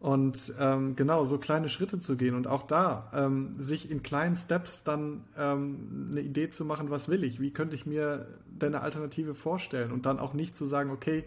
Und 0.00 0.54
ähm, 0.60 0.94
genau, 0.94 1.24
so 1.24 1.38
kleine 1.38 1.68
Schritte 1.68 1.98
zu 1.98 2.16
gehen 2.16 2.36
und 2.36 2.46
auch 2.46 2.62
da 2.62 3.10
ähm, 3.12 3.54
sich 3.58 3.90
in 3.90 4.04
kleinen 4.04 4.36
Steps 4.36 4.84
dann 4.84 5.24
ähm, 5.36 6.08
eine 6.12 6.20
Idee 6.20 6.48
zu 6.48 6.64
machen, 6.64 6.90
was 6.90 7.08
will 7.08 7.24
ich, 7.24 7.40
wie 7.40 7.52
könnte 7.52 7.74
ich 7.74 7.84
mir 7.84 8.28
denn 8.46 8.74
eine 8.74 8.84
Alternative 8.84 9.34
vorstellen 9.34 9.90
und 9.90 10.06
dann 10.06 10.20
auch 10.20 10.34
nicht 10.34 10.54
zu 10.54 10.66
sagen, 10.66 10.92
okay, 10.92 11.24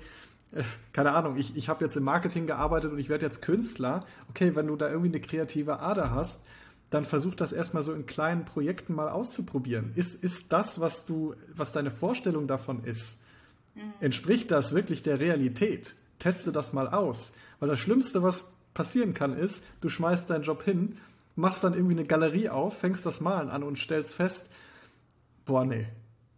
äh, 0.54 0.64
keine 0.94 1.12
Ahnung, 1.12 1.36
ich, 1.36 1.58
ich 1.58 1.68
habe 1.68 1.84
jetzt 1.84 1.98
im 1.98 2.04
Marketing 2.04 2.48
gearbeitet 2.48 2.94
und 2.94 3.00
ich 3.00 3.10
werde 3.10 3.26
jetzt 3.26 3.42
Künstler. 3.42 4.06
Okay, 4.30 4.56
wenn 4.56 4.68
du 4.68 4.78
da 4.78 4.88
irgendwie 4.88 5.10
eine 5.10 5.20
kreative 5.20 5.80
Ader 5.80 6.12
hast, 6.12 6.42
dann 6.90 7.06
versuch 7.06 7.36
das 7.36 7.54
erstmal 7.54 7.84
so 7.84 7.94
in 7.94 8.06
kleinen 8.06 8.46
Projekten 8.46 8.94
mal 8.94 9.10
auszuprobieren. 9.10 9.92
Ist, 9.96 10.22
ist 10.24 10.52
das, 10.54 10.80
was 10.80 11.06
du, 11.06 11.36
was 11.56 11.72
deine 11.72 11.92
Vorstellung 11.92 12.48
davon 12.48 12.84
ist. 12.84 13.21
Entspricht 14.00 14.52
das 14.52 14.74
wirklich 14.74 15.04
der 15.04 15.20
Realität? 15.20 15.96
Teste 16.20 16.52
das 16.52 16.74
mal 16.74 16.88
aus. 16.88 17.34
Weil 17.60 17.70
das 17.70 17.80
Schlimmste, 17.80 18.24
was 18.24 18.52
passieren 18.74 19.14
kann, 19.14 19.38
ist, 19.38 19.64
du 19.82 19.90
schmeißt 19.90 20.30
deinen 20.30 20.44
Job 20.44 20.64
hin, 20.64 20.98
machst 21.36 21.64
dann 21.64 21.74
irgendwie 21.74 21.96
eine 21.96 22.06
Galerie 22.06 22.50
auf, 22.50 22.78
fängst 22.78 23.06
das 23.06 23.22
Malen 23.22 23.50
an 23.50 23.64
und 23.64 23.80
stellst 23.80 24.14
fest, 24.14 24.50
boah, 25.46 25.66
nee, 25.66 25.88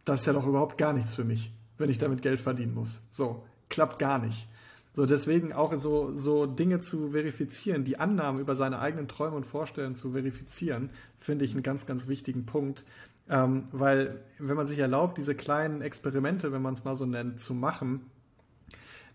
das 0.05 0.21
ist 0.21 0.27
ja 0.27 0.33
doch 0.33 0.47
überhaupt 0.47 0.77
gar 0.77 0.93
nichts 0.93 1.13
für 1.13 1.23
mich, 1.23 1.51
wenn 1.77 1.89
ich 1.89 1.97
damit 1.97 2.21
Geld 2.21 2.41
verdienen 2.41 2.73
muss. 2.73 3.01
So, 3.11 3.43
klappt 3.69 3.99
gar 3.99 4.19
nicht. 4.19 4.47
So, 4.95 5.07
deswegen 5.07 5.53
auch 5.53 5.75
so, 5.77 6.13
so 6.13 6.45
Dinge 6.45 6.79
zu 6.79 7.11
verifizieren, 7.11 7.83
die 7.83 7.99
Annahmen 7.99 8.39
über 8.39 8.55
seine 8.55 8.79
eigenen 8.79 9.07
Träume 9.07 9.35
und 9.35 9.45
Vorstellungen 9.45 9.95
zu 9.95 10.11
verifizieren, 10.11 10.91
finde 11.17 11.45
ich 11.45 11.53
einen 11.53 11.63
ganz, 11.63 11.87
ganz 11.87 12.07
wichtigen 12.07 12.45
Punkt. 12.45 12.85
Ähm, 13.29 13.65
weil, 13.71 14.21
wenn 14.37 14.55
man 14.57 14.67
sich 14.67 14.79
erlaubt, 14.79 15.17
diese 15.17 15.35
kleinen 15.35 15.81
Experimente, 15.81 16.51
wenn 16.51 16.61
man 16.61 16.73
es 16.73 16.83
mal 16.83 16.95
so 16.95 17.05
nennt, 17.05 17.39
zu 17.39 17.53
machen, 17.53 18.01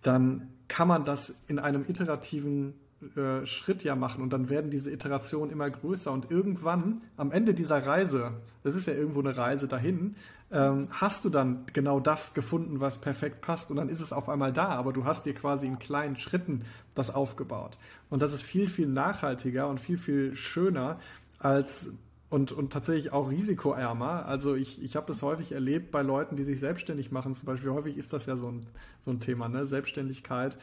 dann 0.03 0.49
kann 0.69 0.89
man 0.89 1.05
das 1.05 1.43
in 1.47 1.59
einem 1.59 1.85
iterativen 1.87 2.75
äh, 3.17 3.47
Schritt 3.47 3.85
ja 3.85 3.95
machen 3.95 4.23
und 4.23 4.33
dann 4.33 4.49
werden 4.49 4.71
diese 4.71 4.91
Iterationen 4.91 5.51
immer 5.51 5.71
größer 5.71 6.11
und 6.11 6.31
irgendwann 6.31 7.03
am 7.17 7.31
Ende 7.31 7.55
dieser 7.55 7.87
Reise, 7.87 8.33
das 8.65 8.75
ist 8.75 8.87
ja 8.87 8.95
irgendwo 8.95 9.21
eine 9.21 9.37
Reise 9.37 9.69
dahin, 9.69 10.17
ähm, 10.51 10.89
hast 10.91 11.25
du 11.25 11.29
dann 11.29 11.65
genau 11.73 12.01
das 12.01 12.35
gefunden, 12.35 12.81
was 12.81 12.99
perfekt 12.99 13.41
passt 13.41 13.71
und 13.71 13.77
dann 13.77 13.89
ist 13.89 14.01
es 14.01 14.13
auf 14.13 14.29
einmal 14.29 14.53
da, 14.53 14.71
aber 14.71 14.93
du 14.93 15.05
hast 15.05 15.27
dir 15.27 15.35
quasi 15.35 15.67
in 15.67 15.79
kleinen 15.79 16.17
Schritten 16.17 16.65
das 16.95 17.15
aufgebaut. 17.15 17.79
Und 18.11 18.21
das 18.21 18.33
ist 18.33 18.43
viel, 18.43 18.69
viel 18.69 18.89
nachhaltiger 18.89 19.69
und 19.69 19.79
viel, 19.79 19.99
viel 19.99 20.35
schöner 20.35 20.99
als 21.39 21.93
und, 22.31 22.53
und 22.53 22.73
tatsächlich 22.73 23.13
auch 23.13 23.31
risikoärmer. 23.31 24.27
Also 24.27 24.55
ich, 24.55 24.83
ich 24.83 24.97
habe 24.97 25.07
das 25.07 25.23
häufig 25.23 25.53
erlebt 25.53 25.91
bei 25.91 26.03
Leuten, 26.03 26.37
die 26.37 26.43
sich 26.43 26.61
selbstständig 26.61 27.11
machen. 27.11 27.35
Zum 27.35 27.47
Beispiel 27.47 27.71
häufig 27.71 27.97
ist 27.97 28.13
das 28.13 28.27
ja 28.27 28.37
so 28.37 28.49
ein, 28.49 28.67
so 29.05 29.11
ein 29.11 29.21
Thema, 29.21 29.49
ne? 29.49 29.65
Selbstständigkeit, 29.65 30.59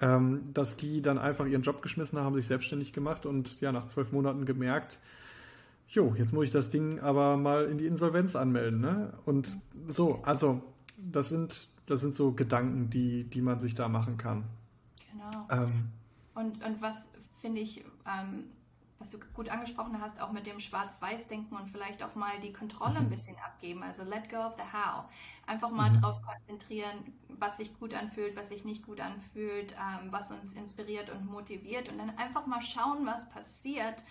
ähm, 0.00 0.50
dass 0.52 0.76
die 0.76 1.00
dann 1.00 1.18
einfach 1.18 1.46
ihren 1.46 1.62
Job 1.62 1.82
geschmissen 1.82 2.18
haben, 2.18 2.34
sich 2.34 2.46
selbstständig 2.46 2.92
gemacht 2.92 3.26
und 3.26 3.60
ja 3.60 3.72
nach 3.72 3.86
zwölf 3.86 4.12
Monaten 4.12 4.44
gemerkt, 4.44 5.00
jo, 5.88 6.14
jetzt 6.16 6.32
muss 6.32 6.44
ich 6.44 6.50
das 6.50 6.70
Ding 6.70 7.00
aber 7.00 7.36
mal 7.36 7.64
in 7.64 7.78
die 7.78 7.86
Insolvenz 7.86 8.36
anmelden. 8.36 8.80
Ne? 8.80 9.14
Und 9.24 9.56
so, 9.86 10.20
also 10.22 10.62
das 10.98 11.30
sind, 11.30 11.68
das 11.86 12.02
sind 12.02 12.14
so 12.14 12.32
Gedanken, 12.32 12.90
die, 12.90 13.24
die 13.24 13.40
man 13.40 13.58
sich 13.58 13.74
da 13.74 13.88
machen 13.88 14.18
kann. 14.18 14.44
Genau. 15.10 15.62
Ähm, 15.62 15.88
und, 16.34 16.62
und 16.64 16.82
was 16.82 17.08
finde 17.38 17.62
ich, 17.62 17.84
ähm, 18.06 18.44
was 18.98 19.10
du 19.10 19.18
gut 19.34 19.48
angesprochen 19.48 20.00
hast, 20.00 20.20
auch 20.20 20.32
mit 20.32 20.46
dem 20.46 20.58
Schwarz-Weiß-Denken 20.58 21.56
und 21.56 21.70
vielleicht 21.70 22.02
auch 22.02 22.14
mal 22.14 22.40
die 22.40 22.52
Kontrolle 22.52 22.96
ein 22.96 23.04
mhm. 23.04 23.10
bisschen 23.10 23.36
abgeben. 23.38 23.82
Also 23.82 24.02
let 24.02 24.28
go 24.28 24.38
of 24.38 24.56
the 24.56 24.62
how. 24.62 25.04
Einfach 25.46 25.70
mal 25.70 25.90
mhm. 25.90 26.00
drauf 26.00 26.20
konzentrieren, 26.22 27.14
was 27.28 27.58
sich 27.58 27.78
gut 27.78 27.94
anfühlt, 27.94 28.36
was 28.36 28.48
sich 28.48 28.64
nicht 28.64 28.84
gut 28.84 29.00
anfühlt, 29.00 29.72
ähm, 29.72 30.10
was 30.10 30.32
uns 30.32 30.52
inspiriert 30.52 31.10
und 31.10 31.26
motiviert 31.26 31.88
und 31.88 31.98
dann 31.98 32.16
einfach 32.18 32.46
mal 32.46 32.60
schauen, 32.60 33.06
was 33.06 33.28
passiert 33.30 34.02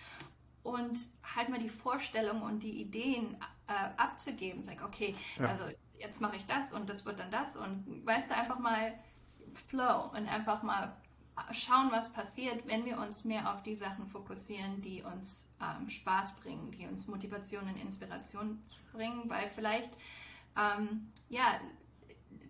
und 0.62 0.98
halt 1.36 1.50
mal 1.50 1.58
die 1.58 1.68
Vorstellung 1.68 2.42
und 2.42 2.62
die 2.62 2.80
Ideen 2.80 3.36
äh, 3.66 4.00
abzugeben. 4.00 4.62
Sag, 4.62 4.82
okay, 4.82 5.14
ja. 5.38 5.46
also 5.46 5.64
jetzt 5.98 6.20
mache 6.20 6.36
ich 6.36 6.46
das 6.46 6.72
und 6.72 6.88
das 6.88 7.04
wird 7.04 7.18
dann 7.18 7.30
das 7.30 7.56
und 7.56 8.06
weißt 8.06 8.30
du, 8.30 8.34
einfach 8.34 8.58
mal 8.58 8.94
Flow 9.68 10.10
und 10.14 10.28
einfach 10.28 10.62
mal 10.62 10.96
schauen, 11.52 11.90
was 11.90 12.12
passiert, 12.12 12.66
wenn 12.66 12.84
wir 12.84 12.98
uns 12.98 13.24
mehr 13.24 13.52
auf 13.52 13.62
die 13.62 13.74
Sachen 13.74 14.06
fokussieren, 14.06 14.80
die 14.82 15.02
uns 15.02 15.48
ähm, 15.60 15.88
Spaß 15.88 16.36
bringen, 16.36 16.70
die 16.70 16.86
uns 16.86 17.06
Motivation 17.06 17.64
und 17.64 17.76
Inspiration 17.76 18.62
bringen, 18.92 19.28
weil 19.28 19.48
vielleicht, 19.50 19.90
ähm, 20.56 21.12
ja, 21.28 21.60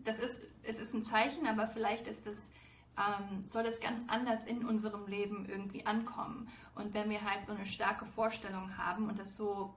das 0.04 0.18
ist, 0.18 0.46
es 0.62 0.78
ist 0.78 0.94
ein 0.94 1.04
Zeichen, 1.04 1.46
aber 1.46 1.66
vielleicht 1.66 2.06
ist 2.06 2.26
es 2.26 2.50
ähm, 2.98 3.46
soll 3.46 3.66
es 3.66 3.80
ganz 3.80 4.06
anders 4.08 4.44
in 4.44 4.64
unserem 4.64 5.06
Leben 5.06 5.46
irgendwie 5.46 5.86
ankommen. 5.86 6.48
Und 6.74 6.94
wenn 6.94 7.10
wir 7.10 7.22
halt 7.22 7.44
so 7.44 7.52
eine 7.52 7.66
starke 7.66 8.04
Vorstellung 8.04 8.76
haben 8.76 9.08
und 9.08 9.18
das 9.18 9.36
so 9.36 9.74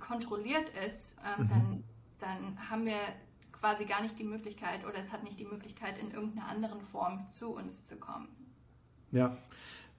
kontrolliert 0.00 0.68
ist, 0.86 1.14
ähm, 1.24 1.44
mhm. 1.44 1.48
dann, 1.48 1.84
dann 2.20 2.70
haben 2.70 2.86
wir 2.86 2.98
quasi 3.62 3.84
gar 3.84 4.02
nicht 4.02 4.18
die 4.18 4.24
Möglichkeit 4.24 4.84
oder 4.84 4.98
es 4.98 5.12
hat 5.12 5.22
nicht 5.22 5.38
die 5.38 5.44
Möglichkeit, 5.44 5.96
in 5.96 6.10
irgendeiner 6.10 6.48
anderen 6.48 6.80
Form 6.80 7.28
zu 7.28 7.54
uns 7.54 7.84
zu 7.84 7.96
kommen. 7.96 8.28
Ja, 9.12 9.36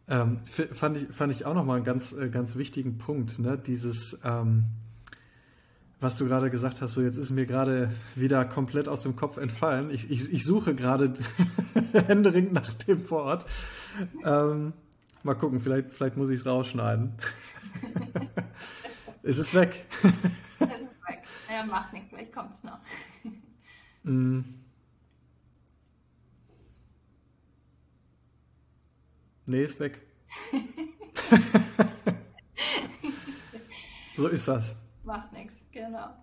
Ähm, 0.05 0.39
fand, 0.45 0.97
ich, 0.97 1.07
fand 1.15 1.31
ich 1.31 1.45
auch 1.45 1.53
nochmal 1.53 1.77
einen 1.77 1.85
ganz, 1.85 2.11
äh, 2.11 2.27
ganz 2.27 2.57
wichtigen 2.57 2.97
Punkt, 2.97 3.39
ne? 3.39 3.57
Dieses, 3.57 4.19
ähm, 4.25 4.65
was 6.01 6.17
du 6.17 6.25
gerade 6.25 6.49
gesagt 6.51 6.81
hast, 6.81 6.95
so 6.95 7.01
jetzt 7.01 7.15
ist 7.15 7.29
mir 7.29 7.45
gerade 7.45 7.89
wieder 8.15 8.43
komplett 8.43 8.89
aus 8.89 8.99
dem 8.99 9.15
Kopf 9.15 9.37
entfallen. 9.37 9.91
Ich, 9.91 10.11
ich, 10.11 10.33
ich 10.33 10.43
suche 10.43 10.75
gerade 10.75 11.13
händeringend 12.07 12.51
nach 12.51 12.73
dem 12.73 13.09
Wort. 13.09 13.45
Ähm, 14.25 14.73
mal 15.23 15.35
gucken, 15.35 15.61
vielleicht, 15.61 15.93
vielleicht 15.93 16.17
muss 16.17 16.29
ich 16.29 16.41
es 16.41 16.45
rausschneiden. 16.45 17.13
es 19.23 19.37
ist 19.37 19.53
weg. 19.53 19.85
es 20.03 20.09
ist 20.09 21.07
weg. 21.07 21.23
Ja, 21.49 21.63
macht 21.63 21.93
nichts, 21.93 22.09
vielleicht 22.09 22.33
kommt 22.33 22.51
es 22.51 22.61
noch. 22.65 22.79
Mm. 24.03 24.41
Nee, 29.45 29.63
ist 29.63 29.79
weg. 29.79 29.99
so 34.15 34.27
ist 34.27 34.47
das. 34.47 34.77
Macht 35.03 35.33
nichts, 35.33 35.53
genau. 35.71 36.15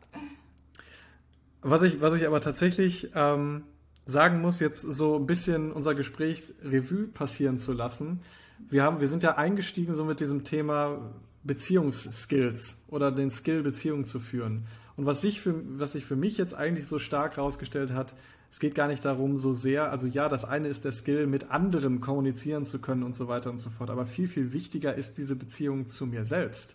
Was 1.61 1.83
ich, 1.83 2.01
was 2.01 2.15
ich 2.15 2.27
aber 2.27 2.41
tatsächlich 2.41 3.11
ähm, 3.15 3.65
sagen 4.07 4.41
muss, 4.41 4.61
jetzt 4.61 4.81
so 4.81 5.17
ein 5.17 5.27
bisschen 5.27 5.73
unser 5.73 5.95
Gespräch 5.95 6.55
Revue 6.63 7.09
passieren 7.09 7.59
zu 7.59 7.73
lassen. 7.73 8.23
Wir, 8.71 8.83
haben, 8.83 9.01
wir 9.01 9.09
sind 9.09 9.23
ja 9.23 9.37
eingestiegen 9.37 9.93
so 9.95 10.05
mit 10.05 10.21
diesem 10.21 10.45
Thema 10.45 11.13
Beziehungsskills 11.43 12.79
oder 12.89 13.11
den 13.11 13.31
Skill, 13.31 13.63
Beziehungen 13.63 14.05
zu 14.05 14.21
führen. 14.21 14.67
Und 14.97 15.07
was 15.07 15.23
sich 15.23 15.41
für, 15.41 15.55
was 15.79 15.93
sich 15.93 16.05
für 16.05 16.17
mich 16.17 16.37
jetzt 16.37 16.55
eigentlich 16.55 16.87
so 16.87 16.99
stark 16.99 17.37
herausgestellt 17.37 17.93
hat, 17.93 18.15
es 18.51 18.59
geht 18.59 18.75
gar 18.75 18.89
nicht 18.89 19.05
darum 19.05 19.39
so 19.39 19.53
sehr, 19.53 19.91
also 19.91 20.07
ja, 20.07 20.29
das 20.29 20.45
eine 20.45 20.69
ist 20.69 20.85
der 20.85 20.93
Skill, 20.93 21.27
mit 21.27 21.51
anderen 21.51 22.01
kommunizieren 22.01 22.67
zu 22.67 22.81
können 22.81 23.05
und 23.05 23.15
so 23.15 23.29
weiter 23.29 23.51
und 23.51 23.59
so 23.59 23.71
fort, 23.71 23.91
aber 23.91 24.07
viel, 24.07 24.29
viel 24.29 24.53
wichtiger 24.53 24.95
ist 24.95 25.19
diese 25.19 25.37
Beziehung 25.37 25.87
zu 25.87 26.05
mir 26.07 26.27
selbst 26.27 26.75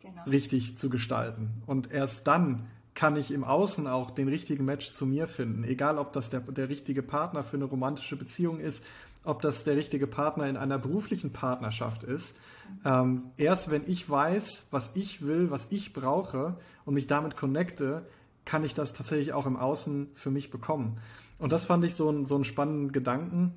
genau. 0.00 0.22
richtig 0.24 0.78
zu 0.78 0.88
gestalten. 0.88 1.50
Und 1.66 1.92
erst 1.92 2.26
dann 2.26 2.66
kann 2.94 3.16
ich 3.16 3.30
im 3.30 3.44
Außen 3.44 3.86
auch 3.86 4.10
den 4.10 4.28
richtigen 4.28 4.64
Match 4.64 4.92
zu 4.92 5.04
mir 5.04 5.26
finden, 5.26 5.64
egal 5.64 5.98
ob 5.98 6.12
das 6.12 6.30
der, 6.30 6.40
der 6.40 6.68
richtige 6.68 7.02
Partner 7.02 7.44
für 7.44 7.56
eine 7.56 7.66
romantische 7.66 8.16
Beziehung 8.16 8.58
ist, 8.58 8.84
ob 9.22 9.42
das 9.42 9.64
der 9.64 9.76
richtige 9.76 10.06
Partner 10.06 10.48
in 10.48 10.56
einer 10.56 10.78
beruflichen 10.78 11.32
Partnerschaft 11.32 12.04
ist. 12.04 12.36
Ähm, 12.84 13.30
erst 13.36 13.70
wenn 13.70 13.82
ich 13.86 14.08
weiß, 14.08 14.68
was 14.70 14.94
ich 14.94 15.26
will, 15.26 15.50
was 15.50 15.68
ich 15.70 15.92
brauche 15.92 16.56
und 16.84 16.94
mich 16.94 17.06
damit 17.06 17.36
connecte, 17.36 18.06
kann 18.44 18.64
ich 18.64 18.74
das 18.74 18.94
tatsächlich 18.94 19.32
auch 19.32 19.46
im 19.46 19.56
Außen 19.56 20.08
für 20.14 20.30
mich 20.30 20.50
bekommen. 20.50 20.98
Und 21.38 21.52
das 21.52 21.64
fand 21.64 21.84
ich 21.84 21.94
so, 21.94 22.10
ein, 22.10 22.24
so 22.24 22.36
einen 22.36 22.44
spannenden 22.44 22.92
Gedanken, 22.92 23.54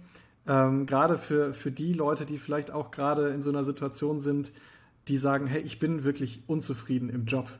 ähm, 0.47 0.85
gerade 0.85 1.17
für, 1.17 1.53
für 1.53 1.71
die 1.71 1.93
Leute, 1.93 2.25
die 2.25 2.37
vielleicht 2.37 2.71
auch 2.71 2.91
gerade 2.91 3.29
in 3.29 3.41
so 3.41 3.49
einer 3.51 3.63
Situation 3.63 4.19
sind, 4.19 4.51
die 5.07 5.17
sagen, 5.17 5.47
hey, 5.47 5.61
ich 5.61 5.79
bin 5.79 6.03
wirklich 6.03 6.43
unzufrieden 6.47 7.09
im 7.09 7.25
Job. 7.25 7.51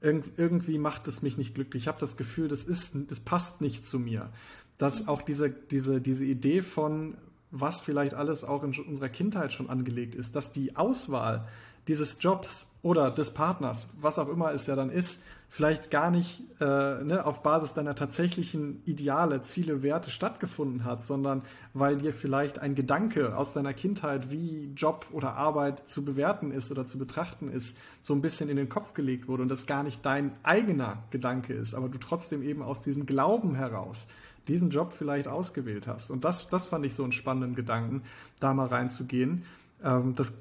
Irg 0.00 0.24
irgendwie 0.36 0.78
macht 0.78 1.08
es 1.08 1.22
mich 1.22 1.38
nicht 1.38 1.54
glücklich. 1.54 1.84
Ich 1.84 1.88
habe 1.88 2.00
das 2.00 2.16
Gefühl, 2.16 2.48
das, 2.48 2.64
ist, 2.64 2.92
das 3.08 3.20
passt 3.20 3.62
nicht 3.62 3.86
zu 3.86 3.98
mir. 3.98 4.30
Dass 4.76 5.08
auch 5.08 5.22
diese, 5.22 5.48
diese, 5.48 6.00
diese 6.00 6.24
Idee 6.24 6.60
von, 6.60 7.16
was 7.56 7.80
vielleicht 7.80 8.14
alles 8.14 8.42
auch 8.42 8.64
in 8.64 8.76
unserer 8.76 9.08
Kindheit 9.08 9.52
schon 9.52 9.70
angelegt 9.70 10.16
ist, 10.16 10.34
dass 10.34 10.50
die 10.50 10.74
Auswahl 10.74 11.46
dieses 11.86 12.18
Jobs 12.20 12.66
oder 12.84 13.10
des 13.10 13.30
Partners, 13.30 13.88
was 13.98 14.18
auch 14.18 14.28
immer 14.28 14.52
es 14.52 14.66
ja 14.66 14.76
dann 14.76 14.90
ist, 14.90 15.22
vielleicht 15.48 15.90
gar 15.90 16.10
nicht 16.10 16.42
äh, 16.60 16.64
ne, 17.02 17.24
auf 17.24 17.42
Basis 17.42 17.72
deiner 17.72 17.94
tatsächlichen 17.94 18.82
Ideale, 18.84 19.40
Ziele, 19.40 19.82
Werte 19.82 20.10
stattgefunden 20.10 20.84
hat, 20.84 21.02
sondern 21.02 21.42
weil 21.72 21.96
dir 21.96 22.12
vielleicht 22.12 22.58
ein 22.58 22.74
Gedanke 22.74 23.38
aus 23.38 23.54
deiner 23.54 23.72
Kindheit, 23.72 24.30
wie 24.30 24.70
Job 24.76 25.06
oder 25.12 25.34
Arbeit 25.34 25.88
zu 25.88 26.04
bewerten 26.04 26.50
ist 26.50 26.70
oder 26.70 26.86
zu 26.86 26.98
betrachten 26.98 27.48
ist, 27.50 27.78
so 28.02 28.14
ein 28.14 28.20
bisschen 28.20 28.50
in 28.50 28.56
den 28.56 28.68
Kopf 28.68 28.92
gelegt 28.92 29.28
wurde 29.28 29.44
und 29.44 29.48
das 29.48 29.66
gar 29.66 29.82
nicht 29.82 30.04
dein 30.04 30.32
eigener 30.42 31.04
Gedanke 31.10 31.54
ist, 31.54 31.74
aber 31.74 31.88
du 31.88 31.96
trotzdem 31.96 32.42
eben 32.42 32.60
aus 32.60 32.82
diesem 32.82 33.06
Glauben 33.06 33.54
heraus 33.54 34.08
diesen 34.46 34.68
Job 34.68 34.92
vielleicht 34.92 35.26
ausgewählt 35.26 35.86
hast. 35.86 36.10
Und 36.10 36.22
das, 36.22 36.48
das 36.48 36.66
fand 36.66 36.84
ich 36.84 36.94
so 36.94 37.02
einen 37.02 37.12
spannenden 37.12 37.54
Gedanken, 37.54 38.02
da 38.40 38.52
mal 38.52 38.66
reinzugehen. 38.66 39.44
Ähm, 39.82 40.14
das 40.16 40.34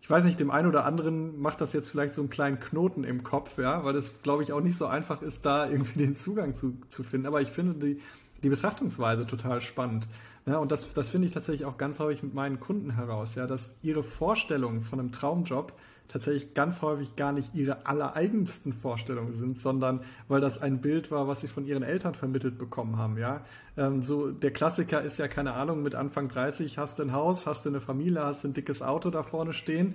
ich 0.00 0.08
weiß 0.10 0.24
nicht, 0.24 0.40
dem 0.40 0.50
einen 0.50 0.68
oder 0.68 0.84
anderen 0.84 1.40
macht 1.40 1.60
das 1.60 1.72
jetzt 1.72 1.90
vielleicht 1.90 2.14
so 2.14 2.22
einen 2.22 2.30
kleinen 2.30 2.60
Knoten 2.60 3.04
im 3.04 3.22
Kopf, 3.22 3.58
ja, 3.58 3.84
weil 3.84 3.94
es, 3.96 4.22
glaube 4.22 4.42
ich, 4.42 4.52
auch 4.52 4.60
nicht 4.60 4.76
so 4.76 4.86
einfach 4.86 5.22
ist, 5.22 5.44
da 5.44 5.68
irgendwie 5.68 5.98
den 5.98 6.16
Zugang 6.16 6.54
zu, 6.54 6.78
zu 6.88 7.02
finden. 7.02 7.26
Aber 7.26 7.40
ich 7.40 7.48
finde 7.48 7.74
die, 7.74 8.00
die 8.42 8.48
Betrachtungsweise 8.48 9.26
total 9.26 9.60
spannend. 9.60 10.08
Ja, 10.46 10.58
und 10.58 10.72
das, 10.72 10.94
das 10.94 11.08
finde 11.08 11.26
ich 11.26 11.34
tatsächlich 11.34 11.66
auch 11.66 11.76
ganz 11.76 12.00
häufig 12.00 12.22
mit 12.22 12.32
meinen 12.32 12.58
Kunden 12.58 12.94
heraus, 12.94 13.34
ja, 13.34 13.46
dass 13.46 13.74
ihre 13.82 14.02
Vorstellung 14.02 14.80
von 14.80 14.98
einem 14.98 15.12
Traumjob 15.12 15.74
tatsächlich 16.08 16.54
ganz 16.54 16.82
häufig 16.82 17.16
gar 17.16 17.32
nicht 17.32 17.54
ihre 17.54 17.86
allereigensten 17.86 18.72
Vorstellungen 18.72 19.34
sind, 19.34 19.58
sondern 19.58 20.00
weil 20.26 20.40
das 20.40 20.60
ein 20.60 20.80
Bild 20.80 21.10
war, 21.10 21.28
was 21.28 21.40
sie 21.40 21.48
von 21.48 21.66
ihren 21.66 21.82
Eltern 21.82 22.14
vermittelt 22.14 22.58
bekommen 22.58 22.96
haben. 22.96 23.18
Ja, 23.18 23.42
ähm, 23.76 24.02
so 24.02 24.30
der 24.30 24.50
Klassiker 24.50 25.02
ist 25.02 25.18
ja 25.18 25.28
keine 25.28 25.52
Ahnung 25.52 25.82
mit 25.82 25.94
Anfang 25.94 26.28
30 26.28 26.78
hast 26.78 26.98
du 26.98 27.02
ein 27.02 27.12
Haus, 27.12 27.46
hast 27.46 27.64
du 27.64 27.68
eine 27.68 27.80
Familie, 27.80 28.24
hast 28.24 28.44
du 28.44 28.48
ein 28.48 28.54
dickes 28.54 28.82
Auto 28.82 29.10
da 29.10 29.22
vorne 29.22 29.52
stehen. 29.52 29.94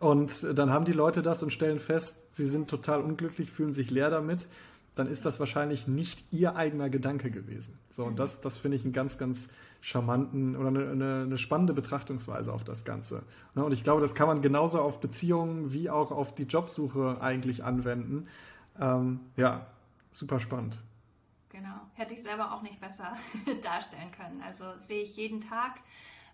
Und 0.00 0.44
dann 0.58 0.70
haben 0.70 0.84
die 0.84 0.92
Leute 0.92 1.22
das 1.22 1.42
und 1.42 1.52
stellen 1.52 1.78
fest, 1.78 2.18
sie 2.30 2.46
sind 2.46 2.68
total 2.68 3.00
unglücklich, 3.00 3.50
fühlen 3.50 3.72
sich 3.72 3.90
leer 3.90 4.10
damit. 4.10 4.48
Dann 4.96 5.06
ist 5.06 5.24
das 5.24 5.40
wahrscheinlich 5.40 5.88
nicht 5.88 6.24
ihr 6.30 6.56
eigener 6.56 6.88
Gedanke 6.88 7.30
gewesen. 7.30 7.78
So, 7.90 8.04
und 8.04 8.18
das, 8.18 8.40
das 8.40 8.56
finde 8.56 8.76
ich 8.76 8.84
einen 8.84 8.92
ganz, 8.92 9.18
ganz 9.18 9.48
charmanten 9.84 10.56
oder 10.56 10.68
eine, 10.68 10.90
eine, 10.90 11.22
eine, 11.24 11.36
spannende 11.36 11.74
Betrachtungsweise 11.74 12.50
auf 12.54 12.64
das 12.64 12.86
Ganze. 12.86 13.22
Ne, 13.54 13.62
und 13.62 13.72
ich 13.72 13.84
glaube, 13.84 14.00
das 14.00 14.14
kann 14.14 14.26
man 14.26 14.40
genauso 14.40 14.80
auf 14.80 14.98
Beziehungen 14.98 15.74
wie 15.74 15.90
auch 15.90 16.10
auf 16.10 16.34
die 16.34 16.44
Jobsuche 16.44 17.18
eigentlich 17.20 17.64
anwenden. 17.64 18.26
Ähm, 18.80 19.20
ja, 19.36 19.66
super 20.10 20.40
spannend. 20.40 20.78
Genau, 21.50 21.82
hätte 21.92 22.14
ich 22.14 22.22
selber 22.22 22.54
auch 22.54 22.62
nicht 22.62 22.80
besser 22.80 23.14
darstellen 23.62 24.10
können. 24.10 24.42
Also 24.42 24.64
sehe 24.76 25.02
ich 25.02 25.16
jeden 25.16 25.42
Tag. 25.42 25.80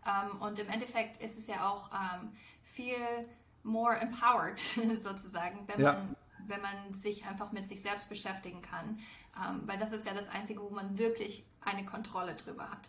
Ähm, 0.07 0.41
und 0.41 0.61
im 0.61 0.69
Endeffekt 0.69 1.21
ist 1.21 1.37
es 1.37 1.49
ja 1.49 1.69
auch 1.69 1.91
ähm, 1.91 2.29
viel 2.63 2.95
more 3.65 3.97
empowered 3.97 4.61
sozusagen, 5.01 5.67
wenn 5.67 5.81
ja. 5.81 5.95
man 5.95 6.17
wenn 6.47 6.63
man 6.63 6.95
sich 6.95 7.27
einfach 7.27 7.53
mit 7.53 7.69
sich 7.69 7.81
selbst 7.81 8.09
beschäftigen 8.09 8.61
kann, 8.61 8.99
ähm, 9.37 9.61
weil 9.67 9.79
das 9.79 9.93
ist 9.93 10.05
ja 10.05 10.15
das 10.15 10.29
Einzige, 10.29 10.61
wo 10.63 10.71
man 10.71 10.99
wirklich 10.99 11.45
eine 11.61 11.85
Kontrolle 11.85 12.35
drüber 12.35 12.69
hat 12.69 12.89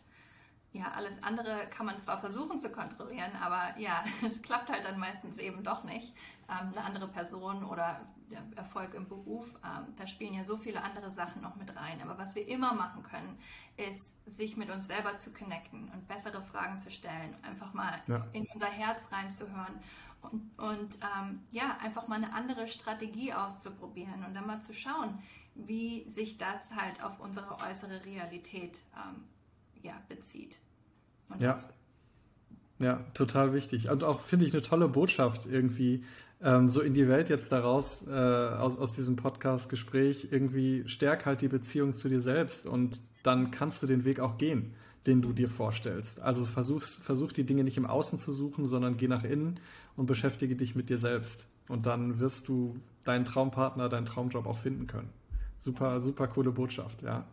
ja, 0.73 0.91
alles 0.95 1.21
andere 1.21 1.67
kann 1.69 1.85
man 1.85 1.99
zwar 1.99 2.17
versuchen 2.17 2.59
zu 2.59 2.71
kontrollieren, 2.71 3.35
aber 3.41 3.77
ja, 3.77 4.03
es 4.27 4.41
klappt 4.41 4.69
halt 4.69 4.85
dann 4.85 4.99
meistens 4.99 5.37
eben 5.37 5.63
doch 5.63 5.83
nicht. 5.83 6.13
Ähm, 6.49 6.69
eine 6.71 6.83
andere 6.83 7.07
Person 7.07 7.63
oder 7.65 8.01
der 8.29 8.41
Erfolg 8.55 8.93
im 8.93 9.09
Beruf, 9.09 9.47
ähm, 9.65 9.93
da 9.97 10.07
spielen 10.07 10.33
ja 10.33 10.45
so 10.45 10.55
viele 10.55 10.81
andere 10.81 11.11
Sachen 11.11 11.41
noch 11.41 11.57
mit 11.57 11.75
rein. 11.75 12.01
Aber 12.01 12.17
was 12.17 12.35
wir 12.35 12.47
immer 12.47 12.73
machen 12.73 13.03
können, 13.03 13.37
ist, 13.75 14.17
sich 14.25 14.55
mit 14.55 14.69
uns 14.69 14.87
selber 14.87 15.17
zu 15.17 15.33
connecten 15.33 15.89
und 15.89 16.07
bessere 16.07 16.41
Fragen 16.41 16.79
zu 16.79 16.89
stellen, 16.89 17.35
einfach 17.43 17.73
mal 17.73 18.01
ja. 18.07 18.25
in 18.31 18.47
unser 18.53 18.67
Herz 18.67 19.11
reinzuhören 19.11 19.81
und, 20.21 20.57
und 20.57 20.99
ähm, 21.01 21.41
ja, 21.51 21.77
einfach 21.81 22.07
mal 22.07 22.15
eine 22.15 22.33
andere 22.33 22.67
Strategie 22.67 23.33
auszuprobieren 23.33 24.23
und 24.23 24.33
dann 24.33 24.47
mal 24.47 24.61
zu 24.61 24.73
schauen, 24.73 25.21
wie 25.55 26.09
sich 26.09 26.37
das 26.37 26.73
halt 26.75 27.03
auf 27.03 27.19
unsere 27.19 27.59
äußere 27.59 28.05
Realität 28.05 28.83
ähm, 28.95 29.25
ja, 29.83 29.93
bezieht. 30.09 30.59
Und 31.29 31.41
ja. 31.41 31.55
ja, 32.79 33.05
total 33.13 33.53
wichtig. 33.53 33.89
Und 33.89 34.03
auch 34.03 34.21
finde 34.21 34.45
ich 34.45 34.53
eine 34.53 34.61
tolle 34.61 34.87
Botschaft 34.87 35.45
irgendwie, 35.45 36.03
ähm, 36.41 36.67
so 36.67 36.81
in 36.81 36.93
die 36.93 37.07
Welt 37.07 37.29
jetzt 37.29 37.51
daraus, 37.51 38.07
äh, 38.07 38.11
aus, 38.11 38.77
aus 38.77 38.93
diesem 38.93 39.15
Podcast-Gespräch, 39.15 40.29
irgendwie 40.31 40.87
stärk 40.87 41.25
halt 41.25 41.41
die 41.41 41.47
Beziehung 41.47 41.93
zu 41.93 42.09
dir 42.09 42.21
selbst 42.21 42.65
und 42.65 43.01
dann 43.23 43.51
kannst 43.51 43.83
du 43.83 43.87
den 43.87 44.05
Weg 44.05 44.19
auch 44.19 44.37
gehen, 44.37 44.73
den 45.05 45.21
du 45.21 45.33
dir 45.33 45.49
vorstellst. 45.49 46.19
Also 46.19 46.45
versuch's, 46.45 46.95
versuch 46.95 47.31
die 47.31 47.45
Dinge 47.45 47.63
nicht 47.63 47.77
im 47.77 47.85
Außen 47.85 48.17
zu 48.17 48.33
suchen, 48.33 48.67
sondern 48.67 48.97
geh 48.97 49.07
nach 49.07 49.23
innen 49.23 49.59
und 49.95 50.07
beschäftige 50.07 50.55
dich 50.55 50.75
mit 50.75 50.89
dir 50.89 50.97
selbst. 50.97 51.45
Und 51.67 51.85
dann 51.85 52.19
wirst 52.19 52.47
du 52.47 52.77
deinen 53.05 53.25
Traumpartner, 53.25 53.87
deinen 53.87 54.05
Traumjob 54.05 54.45
auch 54.45 54.57
finden 54.57 54.87
können. 54.87 55.09
Super, 55.61 56.01
super 56.01 56.27
coole 56.27 56.51
Botschaft, 56.51 57.03
ja. 57.03 57.25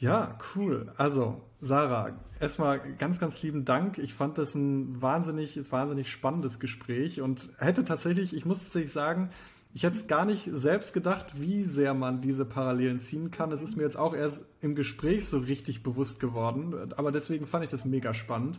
Ja, 0.00 0.38
cool. 0.56 0.92
Also, 0.96 1.42
Sarah, 1.60 2.18
erstmal 2.40 2.80
ganz, 2.96 3.20
ganz 3.20 3.42
lieben 3.42 3.66
Dank. 3.66 3.98
Ich 3.98 4.14
fand 4.14 4.38
das 4.38 4.54
ein 4.54 5.00
wahnsinnig, 5.02 5.60
wahnsinnig 5.70 6.10
spannendes 6.10 6.58
Gespräch 6.58 7.20
und 7.20 7.50
hätte 7.58 7.84
tatsächlich, 7.84 8.34
ich 8.34 8.46
muss 8.46 8.60
tatsächlich 8.60 8.92
sagen, 8.92 9.28
ich 9.74 9.82
hätte 9.82 9.96
es 9.96 10.06
gar 10.06 10.24
nicht 10.24 10.48
selbst 10.50 10.94
gedacht, 10.94 11.38
wie 11.38 11.64
sehr 11.64 11.92
man 11.92 12.22
diese 12.22 12.46
Parallelen 12.46 12.98
ziehen 12.98 13.30
kann. 13.30 13.50
Das 13.50 13.60
ist 13.60 13.76
mir 13.76 13.82
jetzt 13.82 13.98
auch 13.98 14.14
erst 14.14 14.46
im 14.62 14.74
Gespräch 14.74 15.28
so 15.28 15.38
richtig 15.38 15.82
bewusst 15.82 16.18
geworden. 16.18 16.92
Aber 16.96 17.12
deswegen 17.12 17.46
fand 17.46 17.64
ich 17.64 17.70
das 17.70 17.84
mega 17.84 18.14
spannend. 18.14 18.58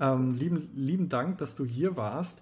Ähm, 0.00 0.30
lieben, 0.30 0.70
lieben 0.74 1.10
Dank, 1.10 1.36
dass 1.38 1.54
du 1.54 1.66
hier 1.66 1.96
warst. 1.96 2.40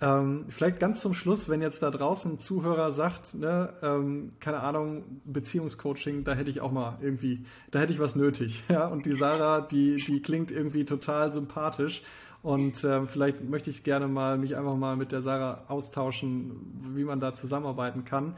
Ähm, 0.00 0.44
vielleicht 0.50 0.78
ganz 0.78 1.00
zum 1.00 1.14
Schluss, 1.14 1.48
wenn 1.48 1.62
jetzt 1.62 1.82
da 1.82 1.90
draußen 1.90 2.32
ein 2.32 2.38
Zuhörer 2.38 2.92
sagt, 2.92 3.34
ne, 3.34 3.72
ähm, 3.82 4.32
keine 4.40 4.60
Ahnung, 4.60 5.22
Beziehungscoaching, 5.24 6.22
da 6.22 6.34
hätte 6.34 6.50
ich 6.50 6.60
auch 6.60 6.70
mal 6.70 6.98
irgendwie, 7.00 7.46
da 7.70 7.78
hätte 7.78 7.94
ich 7.94 7.98
was 7.98 8.14
nötig. 8.16 8.64
Ja? 8.68 8.88
Und 8.88 9.06
die 9.06 9.14
Sarah, 9.14 9.60
die, 9.62 9.96
die 10.04 10.20
klingt 10.20 10.50
irgendwie 10.50 10.84
total 10.84 11.30
sympathisch 11.30 12.02
Und 12.42 12.84
äh, 12.84 13.06
vielleicht 13.06 13.42
möchte 13.42 13.70
ich 13.70 13.84
gerne 13.84 14.06
mal 14.06 14.38
mich 14.38 14.56
einfach 14.56 14.76
mal 14.76 14.96
mit 14.96 15.12
der 15.12 15.22
Sarah 15.22 15.64
austauschen, 15.68 16.92
wie 16.94 17.04
man 17.04 17.18
da 17.20 17.34
zusammenarbeiten 17.34 18.04
kann. 18.04 18.36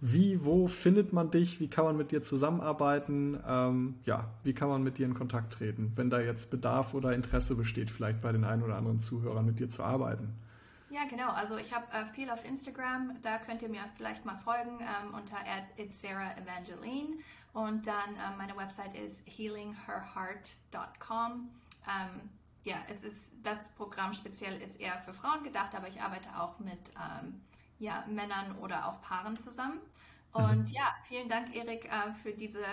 Wie, 0.00 0.44
wo 0.44 0.66
findet 0.66 1.12
man 1.12 1.30
dich? 1.30 1.60
Wie 1.60 1.68
kann 1.68 1.84
man 1.84 1.96
mit 1.96 2.10
dir 2.10 2.22
zusammenarbeiten? 2.22 3.38
Ähm, 3.46 3.94
ja, 4.04 4.30
wie 4.44 4.52
kann 4.52 4.68
man 4.68 4.82
mit 4.82 4.98
dir 4.98 5.06
in 5.06 5.14
Kontakt 5.14 5.52
treten, 5.52 5.92
wenn 5.96 6.10
da 6.10 6.20
jetzt 6.20 6.50
Bedarf 6.50 6.94
oder 6.94 7.14
Interesse 7.14 7.54
besteht, 7.54 7.90
vielleicht 7.90 8.20
bei 8.20 8.32
den 8.32 8.44
einen 8.44 8.62
oder 8.62 8.76
anderen 8.76 9.00
Zuhörern 9.00 9.46
mit 9.46 9.58
dir 9.60 9.68
zu 9.68 9.82
arbeiten? 9.82 10.34
Ja, 10.88 11.04
genau. 11.04 11.30
Also 11.30 11.56
ich 11.56 11.74
habe 11.74 11.90
äh, 11.92 12.06
viel 12.06 12.30
auf 12.30 12.44
Instagram. 12.44 13.20
Da 13.22 13.38
könnt 13.38 13.60
ihr 13.62 13.68
mir 13.68 13.80
vielleicht 13.96 14.24
mal 14.24 14.36
folgen 14.36 14.78
ähm, 14.80 15.14
unter 15.14 15.38
it's 15.76 16.00
Sarah 16.00 16.36
Evangeline. 16.36 17.16
Und 17.52 17.84
dann 17.86 18.10
ähm, 18.10 18.38
meine 18.38 18.56
Website 18.56 18.94
ist 18.94 19.26
healingherheart.com. 19.26 21.50
Ähm, 21.88 22.30
ja, 22.62 22.76
es 22.88 23.02
ist 23.02 23.32
das 23.42 23.72
Programm 23.74 24.12
speziell 24.12 24.60
ist 24.60 24.78
eher 24.80 25.00
für 25.00 25.14
Frauen 25.14 25.42
gedacht, 25.42 25.74
aber 25.74 25.88
ich 25.88 26.02
arbeite 26.02 26.28
auch 26.38 26.58
mit 26.58 26.90
ähm, 26.96 27.40
ja, 27.78 28.04
Männern 28.08 28.56
oder 28.58 28.88
auch 28.88 29.00
Paaren 29.02 29.38
zusammen. 29.38 29.80
Mhm. 30.34 30.44
Und 30.44 30.68
mhm. 30.68 30.74
ja, 30.74 30.94
vielen 31.04 31.28
Dank, 31.28 31.54
Erik, 31.54 31.84
äh, 31.86 32.12
für 32.22 32.32
diese 32.32 32.64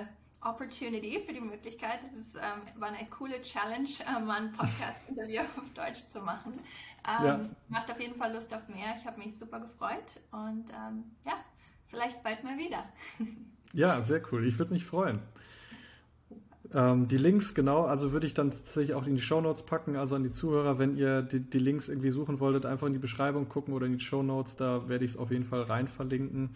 Opportunity, 0.46 1.22
für 1.26 1.34
die 1.34 1.42
Möglichkeit. 1.42 2.00
Es 2.06 2.14
ist, 2.14 2.36
ähm, 2.36 2.80
war 2.80 2.90
eine 2.90 3.08
coole 3.10 3.42
Challenge, 3.42 3.90
äh, 4.06 4.20
mal 4.20 4.42
ein 4.42 4.52
Podcast-Interview 4.52 5.42
auf 5.58 5.70
Deutsch 5.74 6.08
zu 6.10 6.20
machen. 6.20 6.54
Ähm, 7.08 7.26
ja. 7.26 7.50
Macht 7.70 7.92
auf 7.92 8.00
jeden 8.00 8.16
Fall 8.16 8.34
Lust 8.34 8.54
auf 8.54 8.68
mehr. 8.68 8.96
Ich 8.98 9.06
habe 9.06 9.20
mich 9.20 9.38
super 9.38 9.60
gefreut 9.60 10.20
und 10.32 10.66
ähm, 10.70 11.04
ja, 11.26 11.34
vielleicht 11.88 12.24
bald 12.24 12.44
mal 12.44 12.58
wieder. 12.58 12.84
ja, 13.74 14.02
sehr 14.02 14.22
cool. 14.32 14.46
Ich 14.46 14.60
würde 14.60 14.74
mich 14.74 14.86
freuen. 14.86 15.20
Ähm, 16.74 17.08
die 17.08 17.18
Links, 17.18 17.54
genau, 17.54 17.86
also 17.86 18.14
würde 18.14 18.26
ich 18.26 18.34
dann 18.34 18.52
tatsächlich 18.52 18.96
auch 18.96 19.06
in 19.06 19.16
die 19.16 19.22
Show 19.22 19.42
Notes 19.42 19.64
packen, 19.64 19.96
also 19.96 20.16
an 20.16 20.24
die 20.24 20.32
Zuhörer, 20.32 20.80
wenn 20.80 20.98
ihr 20.98 21.22
die, 21.22 21.40
die, 21.40 21.60
Links 21.60 21.88
irgendwie 21.88 22.10
suchen 22.10 22.40
wolltet, 22.40 22.66
einfach 22.66 22.88
in 22.88 22.94
die 22.94 23.00
Beschreibung 23.00 23.48
gucken 23.48 23.74
oder 23.74 23.86
in 23.86 23.94
die 23.94 24.04
Show 24.04 24.24
Notes, 24.24 24.56
da 24.56 24.90
werde 24.90 25.06
ich 25.06 25.12
es 25.12 25.18
auf 25.18 25.30
jeden 25.30 25.44
Fall 25.44 25.64
rein 25.64 25.88
verlinken. 25.88 26.56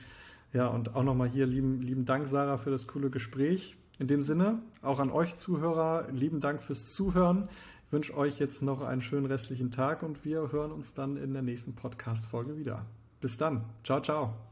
Ja, 0.54 0.68
und 0.68 0.95
auch 0.95 1.04
nochmal 1.04 1.28
hier 1.28 1.45
lieben, 1.45 1.82
lieben 1.82 2.06
Dank, 2.06 2.26
Sarah, 2.28 2.58
für 2.58 2.72
das 2.72 2.88
coole 2.88 3.10
Gespräch. 3.10 3.78
In 4.00 4.08
dem 4.08 4.22
Sinne, 4.22 4.60
auch 4.82 5.00
an 5.00 5.10
euch 5.10 5.38
Zuhörer, 5.38 6.08
lieben 6.12 6.39
Dank 6.39 6.62
fürs 6.62 6.93
Zuhören. 6.93 7.50
Ich 7.88 7.93
wünsche 7.93 8.16
euch 8.16 8.39
jetzt 8.39 8.62
noch 8.62 8.82
einen 8.82 9.02
schönen 9.02 9.26
restlichen 9.26 9.72
Tag 9.72 10.04
und 10.04 10.24
wir 10.24 10.52
hören 10.52 10.72
uns 10.72 10.93
dann 10.93 11.18
in 11.18 11.34
der 11.34 11.41
nächsten 11.41 11.74
Podcast-Folge 11.74 12.58
wieder. 12.58 12.86
Bis 13.22 13.38
dann. 13.38 13.66
Ciao, 13.84 14.02
ciao. 14.02 14.47